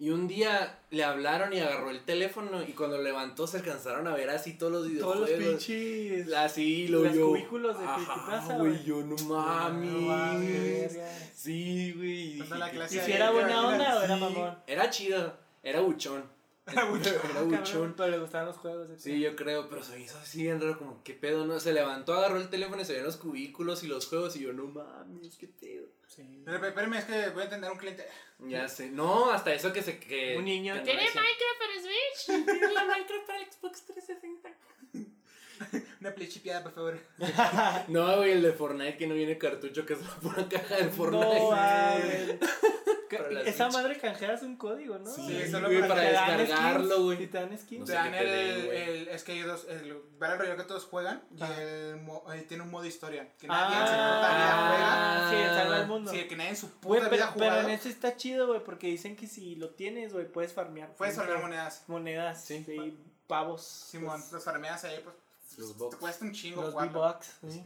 [0.00, 4.14] Y un día le hablaron y agarró el teléfono y cuando levantó se alcanzaron a
[4.14, 5.30] ver así todos los Todos videojuegos.
[5.30, 6.32] los pinches.
[6.32, 7.28] Así, lo Los yo.
[7.28, 11.08] cubículos de Ajá, güey, yo no No mames, verga.
[11.34, 12.38] Sí, güey.
[12.38, 14.58] Dando dije, la ¿qué clase ¿Y si era ¿te buena onda o era mamón?
[14.66, 16.24] Era chido, era buchón.
[16.72, 17.94] Era buchón.
[17.96, 18.88] Pero le gustaban los juegos.
[18.98, 21.60] Sí, yo creo, pero se hizo así bien raro, como, ¿qué pedo, no?
[21.60, 24.52] Se levantó, agarró el teléfono y se veían los cubículos y los juegos y yo,
[24.52, 25.86] no mames, ¿qué pedo?
[26.06, 26.42] Sí.
[26.44, 28.06] Pero, Espérame, es que voy a atender a un cliente.
[28.40, 30.36] Ya sé, no, hasta eso que se que...
[30.36, 30.74] Un niño.
[30.74, 32.44] que ¿Tiene Minecraft para Switch?
[32.46, 34.50] ¿Tiene la Minecraft para Xbox 360?
[36.00, 36.98] Una play chipeada, por favor.
[37.88, 40.90] No, güey, el de Fortnite que no viene cartucho, que es la pura caja del
[40.90, 42.38] Fortnite.
[42.40, 42.50] No,
[43.16, 43.72] Esa Switch.
[43.72, 45.10] madre canjeas un código, ¿no?
[45.12, 47.22] Sí, Sí, solo güey, para para Te dan descargarlo, skins, güey.
[47.22, 47.80] Y te dan skins.
[47.80, 48.78] No Te dan te el, güey.
[48.82, 49.08] el.
[49.08, 49.66] Es que hay dos.
[49.68, 51.22] El Battle Royale que todos juegan.
[51.36, 51.62] Y Ajá.
[51.62, 51.96] el.
[51.96, 53.32] mo- eh, tiene un modo historia.
[53.38, 55.30] Que nadie en su puta Ah, Ah.
[55.30, 56.10] sí, el salva al vida mundo.
[56.10, 56.22] juega.
[56.22, 57.68] Sí, que nadie en su puta Güey, vida pero, ha pero jugado.
[57.68, 60.94] en ese está chido, güey, porque dicen que si lo tienes, güey, puedes farmear.
[60.96, 61.84] Puedes salvar monedas.
[61.88, 62.62] Monedas, Sí.
[62.64, 63.62] sí, pavos.
[63.62, 65.14] Simón, pues, los farmeas ahí, pues.
[65.58, 65.96] Los Te box.
[65.96, 66.74] cuesta un chingo los.
[66.74, 67.30] V-Bucks.
[67.42, 67.62] Los sí.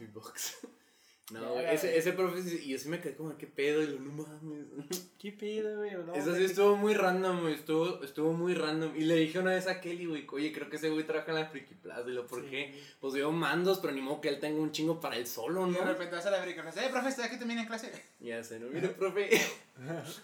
[1.31, 3.81] No, güey, ese, ese profe, y yo sí me quedé como, ¿qué pedo?
[3.81, 4.67] Y yo, no mames.
[5.19, 5.91] ¿Qué pido, güey?
[5.91, 7.55] No, Eso sí güey, estuvo muy random, güey.
[7.55, 8.95] Estuvo, estuvo muy random.
[8.95, 11.37] Y le dije una vez a Kelly, güey, oye, creo que ese güey trabaja en
[11.39, 12.03] la Friki Plaza.
[12.07, 12.47] Y lo, ¿por sí.
[12.51, 12.79] qué?
[12.99, 15.71] Pues veo mandos, pero ni modo que él tenga un chingo para él solo, Y
[15.73, 15.85] de ¿no?
[15.85, 17.91] repente vas a la y dices, eh, profe, estoy aquí también en clase.
[18.19, 19.29] Ya sé, no, mire, profe.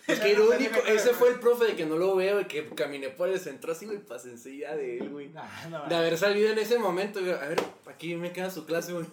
[0.07, 2.69] es que el único, ese fue el profe de que no lo veo y que
[2.69, 5.27] caminé por el centro así, güey, enseguida de él, güey.
[5.29, 8.65] Nah, no, De haber salido en ese momento, güey, a ver, aquí me queda su
[8.65, 9.05] clase, güey.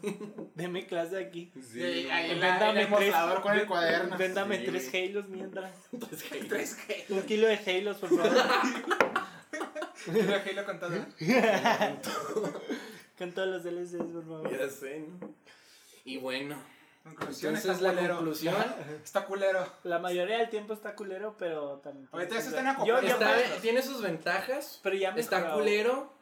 [0.55, 1.51] Deme clase aquí.
[1.73, 4.17] Sí, ahí en, Véndame el tres- mostrador con el cuaderno.
[4.17, 5.09] Véndame Sí, tres güey.
[5.09, 5.73] Halos mientras.
[6.49, 7.05] Tres que.
[7.09, 8.33] Un kilo de Halos, por favor.
[10.05, 10.91] Quiero Halo con todo.
[13.19, 14.51] Con todos los DLCs, por favor.
[14.59, 15.35] ya sé, ¿no?
[16.05, 16.57] Y bueno,
[17.17, 18.15] Conclusión, entonces está la culero.
[18.17, 18.55] conclusión
[19.05, 19.67] Está culero.
[19.85, 22.09] La mayoría del tiempo está culero, pero también.
[22.13, 23.09] Ahorita tiene sus- están Yo- acoplando.
[23.09, 25.59] yo- está, tiene sus ventajas, Pero ya está mejorado.
[25.61, 26.13] culero,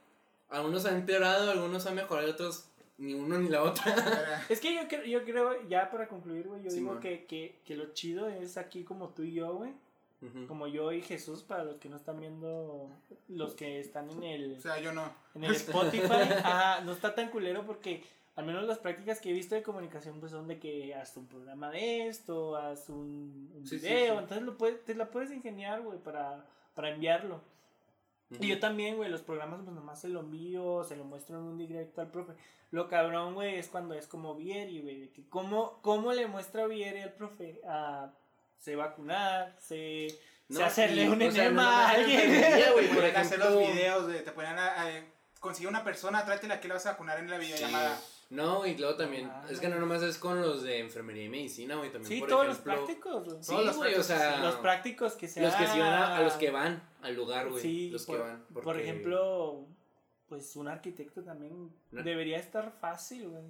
[0.48, 2.68] algunos han empeorado, algunos han mejorado, otros
[2.98, 3.84] ni uno ni la otra.
[4.48, 7.00] Es que yo, creo- yo creo, ya para concluir, güey, yo Simón.
[7.00, 9.72] digo que, que, que lo chido es aquí como tú y yo, güey.
[10.48, 12.90] Como yo y Jesús, para los que no están viendo,
[13.28, 15.08] los que están en el, O sea, yo no.
[15.36, 16.08] en el Spotify,
[16.42, 18.02] ajá, no está tan culero porque
[18.36, 21.26] al menos las prácticas que he visto de comunicación pues son de que haz un
[21.26, 24.18] programa de esto, haz un, un Sí, sí, video, sí.
[24.20, 26.44] entonces lo puedes, te la puedes ingeniar, güey, para,
[26.74, 27.40] para enviarlo.
[28.40, 31.44] Y yo también, güey, los programas pues nomás se lo envío, se lo muestro en
[31.44, 32.32] un directo al profe.
[32.72, 36.66] Lo cabrón, güey, es cuando es como Vieri, güey, de que cómo, cómo le muestra
[36.66, 38.10] Vieri al profe a
[38.58, 40.08] se vacunar, se,
[40.50, 42.20] se hacerle y, un o sea, no enema a en alguien.
[42.20, 43.72] enfermería, güey, Te por a hacer los ejemplo.
[43.74, 45.04] videos, de, te ponían a, a-
[45.38, 47.96] conseguir una persona, trátela que la vas a vacunar en la videollamada.
[48.28, 51.28] No, y luego también, Ah, es que no nomás es con los de enfermería y
[51.28, 53.42] medicina, güey, también Sí, por todos ejemplo, los prácticos, güey.
[53.42, 56.22] Sí, los güey, o sea, Los prácticos que se los que sí van a, a
[56.22, 58.44] los que van al lugar, güey, Sí, los por, que van.
[58.64, 59.66] por ejemplo,
[60.28, 62.02] pues un arquitecto también No.
[62.02, 63.44] debería estar fácil, güey.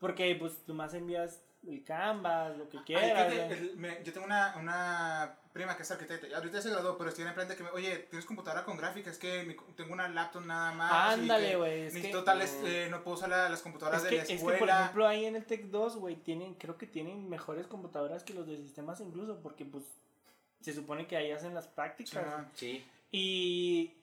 [0.00, 4.56] Porque pues nomás envías el canvas, lo que Ay, quieras, el- me- yo tengo una,
[4.58, 7.62] una prima que es arquitecta, y ahorita se graduó, pero estoy en plan de que,
[7.64, 9.10] me- oye, ¿tienes computadora con gráfica?
[9.10, 11.14] Es que mi- tengo una laptop nada más.
[11.14, 11.80] Ándale, güey.
[11.82, 14.22] Es que, Necesito tales, eh, no puedo usar la- las computadoras es, de que, la
[14.22, 14.58] es que, escuela.
[14.58, 18.34] por ejemplo, ahí en el Tech 2, güey, tienen, creo que tienen mejores computadoras que
[18.34, 19.84] los de sistemas incluso, porque pues
[20.60, 22.22] se supone que ahí hacen las prácticas.
[22.24, 22.48] Simón.
[22.54, 23.94] Sí, Y,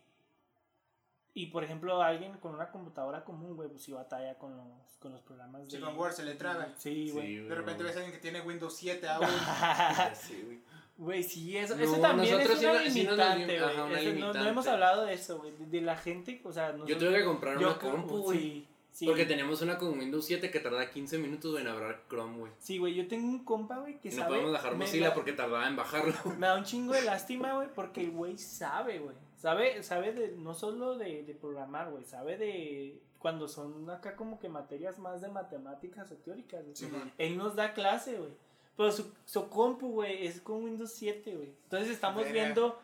[1.33, 4.67] y por ejemplo, alguien con una computadora común, güey, pues sí batalla con los,
[4.99, 5.83] con los programas Sí, de...
[5.83, 6.69] con Word se le traba.
[6.77, 7.27] Sí, güey.
[7.27, 9.27] Sí, De repente ves a alguien que tiene Windows 7 aún.
[10.15, 10.59] Sé, güey.
[10.97, 14.13] Güey, sí, eso, No, eso también es sí una no- sí limitante, lim- güey.
[14.19, 15.51] no- No, hemos hablado de eso, güey.
[15.57, 18.39] De, de la gente, o sea, Yo tuve que comprar una compu, güey.
[18.39, 19.05] Sí, sí.
[19.05, 22.51] Porque tenemos una con Windows 7 que tarda 15 minutos en abrir Chrome, güey.
[22.59, 24.29] Sí, güey, yo tengo un compa, güey, que Y no sabe...
[24.29, 26.13] podemos bajar Mozilla porque tardaba en bajarlo.
[26.39, 29.15] Me da un chingo de lástima, güey, porque el güey sabe, güey.
[29.35, 34.39] Sabe, sabe de, no solo de, de programar, güey, sabe de cuando son acá como
[34.39, 36.63] que materias más de matemáticas o teóricas.
[36.63, 36.75] güey.
[36.75, 37.11] Simón.
[37.17, 38.31] Él nos da clase, güey.
[38.77, 41.53] Pero su, su compu, güey, es con Windows 7, güey.
[41.63, 42.79] Entonces estamos viendo,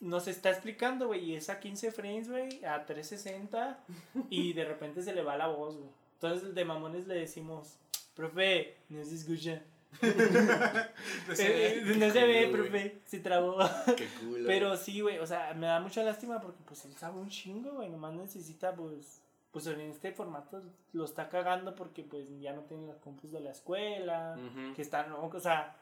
[0.00, 3.78] nos está explicando, güey, y es a 15 frames, güey, a 360,
[4.28, 5.90] y de repente se le va la voz, güey.
[6.14, 7.78] Entonces de mamones le decimos,
[8.14, 9.62] profe, no se escucha.
[10.02, 10.92] Eh,
[11.38, 13.58] eh, no se ve, cool, profe, se trabó.
[13.96, 14.44] Qué cool.
[14.46, 17.72] Pero sí, güey, o sea, me da mucha lástima porque pues él sabe un chingo,
[17.72, 19.22] güey, nomás necesita pues
[19.56, 20.60] pues en este formato
[20.92, 24.36] lo está cagando porque pues ya no tiene las compus de la escuela,
[24.74, 25.74] que están, o sea,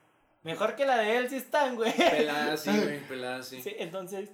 [0.44, 1.92] mejor que la de él sí están, güey.
[1.92, 3.60] Pelada sí, güey, pelada sí.
[3.60, 4.30] Sí, entonces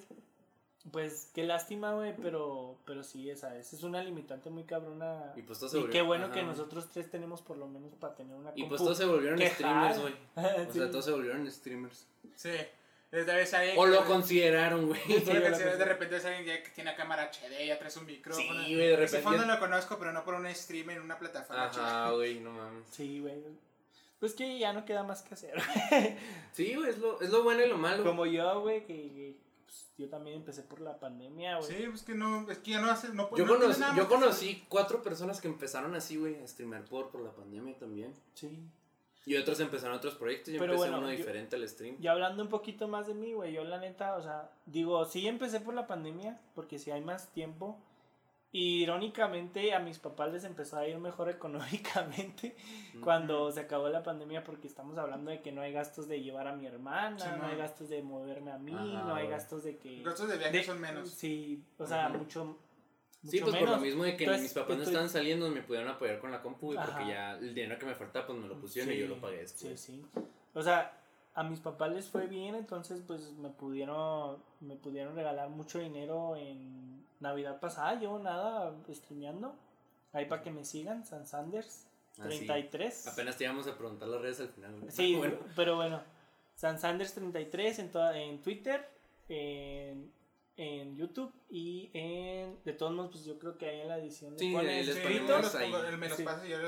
[0.92, 5.32] pues qué lástima, güey, pero pero sí, esa, esa es una limitante muy cabrona.
[5.36, 6.34] Y pues todos se Y volvieron- qué bueno ajá.
[6.34, 8.68] que nosotros tres tenemos por lo menos para tener una Y compu.
[8.68, 10.14] pues todos se volvieron streamers, güey.
[10.36, 10.78] O Sí.
[10.78, 12.06] sea, todos se volvieron streamers.
[12.34, 12.50] Sí.
[13.10, 15.00] Desde vez alguien O que- lo consideraron, güey.
[15.06, 18.64] Sí, de, repente es alguien ya que tiene cámara HD, ya traes un micrófono.
[18.64, 19.22] Sí, güey, de Ese repente.
[19.22, 22.04] fondo lo conozco, pero no por un stream en una plataforma chica.
[22.04, 22.84] Ajá, güey, no mames.
[22.90, 23.42] Sí, güey.
[24.20, 25.54] Pues que ya no queda más que hacer.
[26.52, 28.04] Sí, güey, es lo, es lo bueno y lo malo.
[28.04, 31.68] Como yo, güey, que, pues, yo también empecé por la pandemia, güey.
[31.68, 34.08] Sí, pues que no, es que ya no hace, no Yo, no conocí, nada yo
[34.08, 38.14] conocí cuatro personas que empezaron así, güey, a streamear por, por la pandemia también.
[38.34, 38.58] Sí.
[39.26, 40.52] Y otros empezaron otros proyectos.
[40.54, 41.96] Yo Pero empecé bueno, uno yo- diferente al stream.
[42.00, 45.28] Y hablando un poquito más de mí, güey, yo la neta, o sea, digo, sí
[45.28, 47.78] empecé por la pandemia, porque si hay más tiempo.
[48.52, 52.56] Y irónicamente a mis papás les empezó a ir mejor económicamente
[53.00, 56.48] cuando se acabó la pandemia porque estamos hablando de que no hay gastos de llevar
[56.48, 57.46] a mi hermana, Sí, no no.
[57.46, 59.98] hay gastos de moverme a mí, Ajá, no hay gastos de que...
[59.98, 61.10] Los gastos de viaje de- son menos.
[61.10, 62.58] Sí, o sea, mucho,
[63.26, 65.62] Sí, pues por lo mismo de que Entonces, mis papás no entonces- estaban saliendo, me
[65.62, 68.48] pudieron apoyar con la compu, güey, porque ya el dinero que me faltaba, pues me
[68.48, 69.80] lo pusieron y Sí, yo lo pagué Sí, después.
[69.80, 70.06] sí.
[70.54, 70.96] O sea,
[71.34, 76.34] a mis papás les fue bien, entonces pues me pudieron me pudieron regalar mucho dinero
[76.36, 79.54] en Navidad pasada, llevo nada streameando.
[80.12, 81.86] Ahí para que me sigan, San Sanders
[82.18, 82.38] Ah, sí.
[82.46, 83.06] 33.
[83.06, 84.74] Apenas te íbamos a preguntar las redes al final.
[84.90, 85.36] Sí, bueno.
[85.54, 86.02] pero bueno,
[86.56, 88.86] San Sanders 33 en toda, en Twitter,
[89.28, 90.10] en,
[90.62, 94.38] en YouTube y en de todos modos pues yo creo que ahí en la edición
[94.38, 95.70] Sí, les Sí, ponemos ahí.
[95.72, 96.24] pongo, los Sí.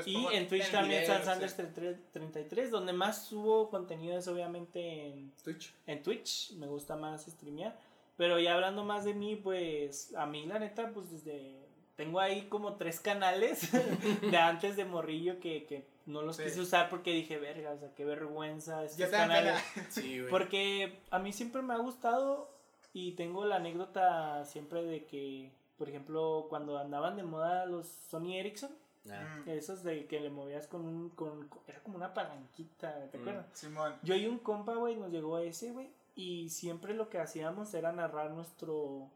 [0.09, 1.63] y yo en Twitch el también San Sanders sí.
[2.11, 5.73] 33, donde más subo contenido es obviamente en Twitch.
[5.85, 7.77] en Twitch, me gusta más streamear.
[8.17, 11.61] Pero ya hablando más de mí, pues a mí la neta, pues desde...
[11.95, 13.69] Tengo ahí como tres canales
[14.31, 16.43] de antes de Morrillo que, que no los Sí.
[16.43, 19.61] quise usar porque dije, verga, o sea, qué vergüenza estos canales.
[19.89, 20.29] Sí, güey.
[20.31, 22.49] Porque a mí siempre me ha gustado
[22.93, 28.35] y tengo la anécdota siempre de que, por ejemplo, cuando andaban de moda los Sony
[28.35, 28.71] Ericsson,
[29.11, 31.09] Ah, esos de que le movías con un...
[31.09, 33.21] Con, era como una palanquita, ¿te Mm.
[33.21, 33.45] acuerdas?
[33.51, 33.93] Simón.
[34.01, 35.89] Yo y un compa, güey, nos llegó ese, güey.
[36.15, 39.09] Y siempre lo que hacíamos era narrar nuestro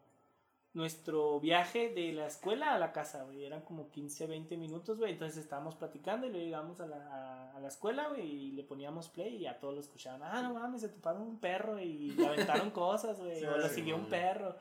[0.74, 3.44] nuestro viaje de la escuela a la casa, güey.
[3.44, 5.12] Eran como 15, 20 minutos, güey.
[5.12, 8.64] Entonces estábamos platicando y luego llegamos a la, a, a la escuela, güey, y le
[8.64, 10.22] poníamos play y a todos lo escuchaban.
[10.22, 13.40] Ah, no mames, se toparon un perro y le aventaron cosas, güey.
[13.40, 14.56] Sí, o lo sí, siguió un perro.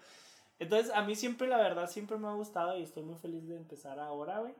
[0.60, 3.58] Entonces, a mí siempre, la verdad, siempre me ha gustado y estoy muy feliz de
[3.58, 4.54] empezar ahora, güey.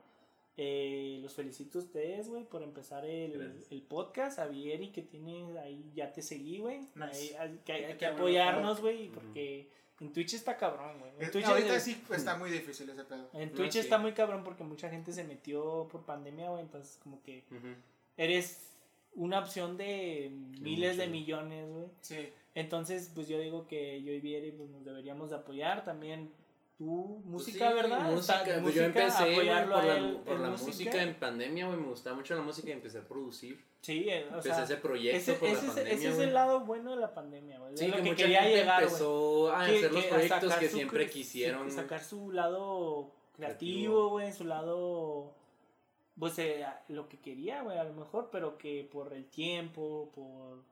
[0.60, 4.38] Eh, los felicito a ustedes, güey, por empezar el, el podcast.
[4.38, 6.80] A Vieri, que tiene ahí, ya te seguí, güey.
[6.94, 7.36] Nice.
[7.38, 9.70] Ahí hay que, hay Qué que apoyarnos, güey, porque
[10.00, 11.10] en Twitch está cabrón, güey.
[11.18, 13.28] En Eh, Twitch, Ahorita es- sí está muy difícil ese pedo.
[13.32, 13.78] en No, Twitch sí.
[13.80, 16.62] está muy cabrón porque mucha gente se metió por pandemia, güey.
[16.62, 17.44] Entonces, como que
[18.16, 18.64] eres
[19.14, 20.30] una opción de
[20.60, 21.86] miles de millones, güey.
[22.00, 22.28] Sí.
[22.54, 26.30] Entonces, pues yo digo que yo y Vieri pues, nos deberíamos de apoyar también.
[26.78, 26.84] Tu
[27.24, 28.12] música, Sí, ¿verdad?
[28.12, 31.02] Música, pues yo empecé güey, por la, él por la música.
[31.02, 33.64] en pandemia, güey, me gustaba mucho la música y empecé a producir.
[33.80, 36.18] Sí, eh, o Empecé sea, ese proyecto ese, por ese la es- pandemia, ese es
[36.20, 37.76] el lado bueno de la pandemia, güey.
[37.76, 38.86] Sí, Es lo que, que mucha quería gente llegar, güey.
[38.86, 41.70] empezó a Que- hacer los que proyectos que su- siempre quisieron.
[41.72, 45.34] sacar su lado creativo, güey, su lado,
[46.16, 50.62] pues eh, lo que quería, güey, a lo mejor, pero que por el tiempo, por,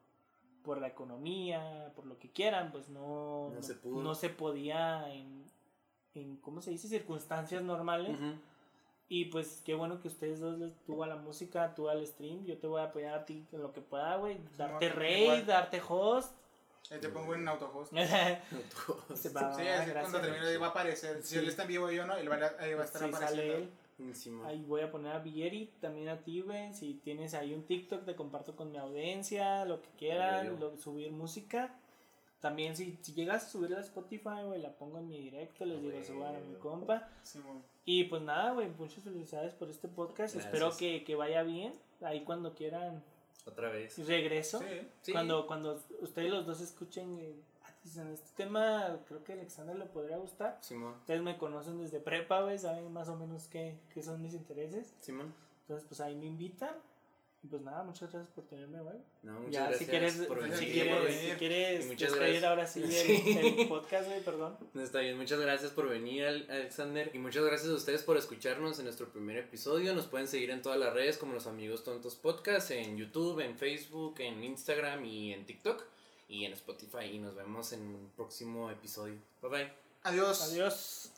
[0.62, 4.02] por la economía, por lo que quieran, pues no, No se pudo.
[4.02, 5.44] no se podía en,
[6.16, 6.88] en, ¿cómo se dice?
[6.88, 8.10] Circunstancias normales.
[8.14, 8.34] Ujú.
[9.08, 12.58] Y pues qué bueno que ustedes dos, tú a la música, tú al stream, yo
[12.58, 14.38] te voy a apoyar a ti en lo que pueda, güey.
[14.58, 15.46] Darte igual.
[15.46, 16.32] darte host.
[16.90, 17.92] Ahí te pongo en autohost.
[19.14, 20.00] Se va, Sí, así gracias.
[20.00, 21.22] cuando termine ahí va a aparecer.
[21.22, 21.38] Si Sí.
[21.38, 23.08] él está en vivo y yo no, él va a, ahí va a estar Sí,
[23.08, 23.42] apareciendo.
[23.52, 23.70] sale él.
[23.98, 24.46] Encima.
[24.48, 26.74] Ahí voy a poner a Vieri, también a ti, güey.
[26.74, 31.10] Si tienes ahí un TikTok, te comparto con mi audiencia, lo que quieran, lo- subir
[31.12, 31.74] música.
[32.40, 35.80] También si, si llegas a subirla a Spotify, güey, la pongo en mi directo, les
[35.82, 37.08] digo, suban a mi compa.
[37.22, 37.62] Simón.
[37.84, 40.34] Y pues nada, güey, muchas felicidades por este podcast.
[40.34, 40.44] Gracias.
[40.44, 41.72] Espero que, que vaya bien.
[42.02, 43.02] Ahí cuando quieran
[43.46, 43.98] Otra vez.
[44.06, 44.58] regreso.
[44.58, 44.66] Sí.
[45.02, 45.12] Sí.
[45.12, 47.34] Cuando, cuando ustedes los dos escuchen eh,
[47.64, 50.58] ah, dicen, este tema, creo que a Alexander le podría gustar.
[50.60, 50.94] Simón.
[51.00, 54.94] Ustedes me conocen desde prepa, güey, saben más o menos qué, qué son mis intereses.
[55.00, 55.32] Simón.
[55.62, 56.74] Entonces, pues ahí me invitan.
[57.46, 58.96] Y pues nada, muchas gracias por tenerme, güey.
[59.22, 62.42] No, muchas Ya, gracias si quieres, por venir, si quieres, si quieres muchas gracias.
[62.42, 64.56] ahora sí el, el podcast, güey, perdón.
[64.74, 67.08] No, Está bien, muchas gracias por venir, Al- Alexander.
[67.14, 69.94] Y muchas gracias a ustedes por escucharnos en nuestro primer episodio.
[69.94, 73.56] Nos pueden seguir en todas las redes como los Amigos Tontos Podcast, en YouTube, en
[73.56, 75.84] Facebook, en Instagram y en TikTok.
[76.28, 77.04] Y en Spotify.
[77.12, 79.14] Y nos vemos en un próximo episodio.
[79.40, 79.72] Bye bye.
[80.02, 80.42] Adiós.
[80.50, 81.15] Adiós.